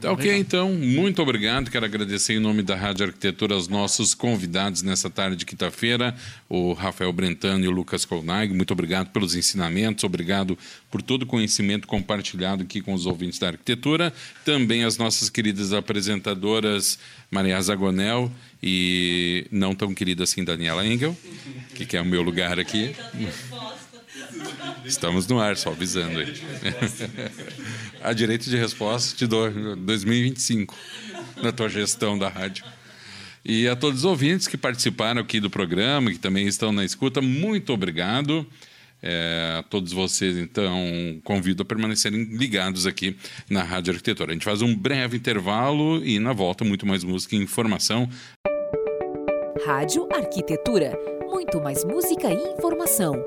Tá 0.00 0.12
ok, 0.12 0.24
Legal. 0.24 0.40
então, 0.40 0.72
muito 0.74 1.22
obrigado. 1.22 1.70
Quero 1.70 1.84
agradecer 1.84 2.34
em 2.34 2.38
nome 2.38 2.62
da 2.62 2.74
Rádio 2.76 3.06
Arquitetura 3.06 3.54
aos 3.54 3.68
nossos 3.68 4.14
convidados 4.14 4.82
nessa 4.82 5.08
tarde 5.08 5.36
de 5.36 5.46
quinta-feira, 5.46 6.14
o 6.48 6.72
Rafael 6.72 7.12
Brentano 7.12 7.64
e 7.64 7.68
o 7.68 7.70
Lucas 7.70 8.04
Kolnag. 8.04 8.52
Muito 8.52 8.72
obrigado 8.72 9.08
pelos 9.10 9.34
ensinamentos, 9.34 10.04
obrigado 10.04 10.58
por 10.90 11.00
todo 11.00 11.22
o 11.22 11.26
conhecimento 11.26 11.86
compartilhado 11.86 12.62
aqui 12.62 12.80
com 12.80 12.92
os 12.92 13.06
ouvintes 13.06 13.38
da 13.38 13.48
arquitetura. 13.48 14.12
Também 14.44 14.84
as 14.84 14.98
nossas 14.98 15.30
queridas 15.30 15.72
apresentadoras 15.72 16.98
Maria 17.30 17.60
Zagonel 17.60 18.30
e 18.62 19.46
não 19.50 19.74
tão 19.74 19.94
querida 19.94 20.24
assim 20.24 20.44
Daniela 20.44 20.86
Engel, 20.86 21.16
que 21.74 21.84
quer 21.86 22.00
o 22.00 22.04
meu 22.04 22.22
lugar 22.22 22.58
aqui. 22.58 22.94
Estamos 24.84 25.26
no 25.26 25.40
ar, 25.40 25.56
só 25.56 25.70
avisando 25.70 26.18
aí. 26.18 26.34
A 28.04 28.12
direito 28.12 28.50
de 28.50 28.56
resposta 28.58 29.16
te 29.16 29.26
dou 29.26 29.48
em 29.48 29.76
2025, 29.76 30.76
na 31.42 31.50
tua 31.50 31.70
gestão 31.70 32.18
da 32.18 32.28
rádio. 32.28 32.62
E 33.42 33.66
a 33.66 33.74
todos 33.74 34.00
os 34.00 34.04
ouvintes 34.04 34.46
que 34.46 34.58
participaram 34.58 35.22
aqui 35.22 35.40
do 35.40 35.48
programa, 35.48 36.10
que 36.10 36.18
também 36.18 36.46
estão 36.46 36.70
na 36.70 36.84
escuta, 36.84 37.22
muito 37.22 37.72
obrigado. 37.72 38.46
É, 39.02 39.56
a 39.58 39.62
todos 39.62 39.92
vocês, 39.92 40.36
então, 40.36 41.20
convido 41.24 41.62
a 41.62 41.64
permanecerem 41.64 42.24
ligados 42.24 42.86
aqui 42.86 43.16
na 43.48 43.62
Rádio 43.62 43.92
Arquitetura. 43.92 44.32
A 44.32 44.34
gente 44.34 44.44
faz 44.44 44.60
um 44.60 44.74
breve 44.76 45.16
intervalo 45.16 46.04
e 46.04 46.18
na 46.18 46.34
volta 46.34 46.62
muito 46.62 46.86
mais 46.86 47.02
música 47.04 47.36
e 47.36 47.38
informação. 47.38 48.08
Rádio 49.66 50.06
Arquitetura. 50.12 50.92
Muito 51.26 51.58
mais 51.58 51.84
música 51.84 52.30
e 52.30 52.52
informação. 52.52 53.22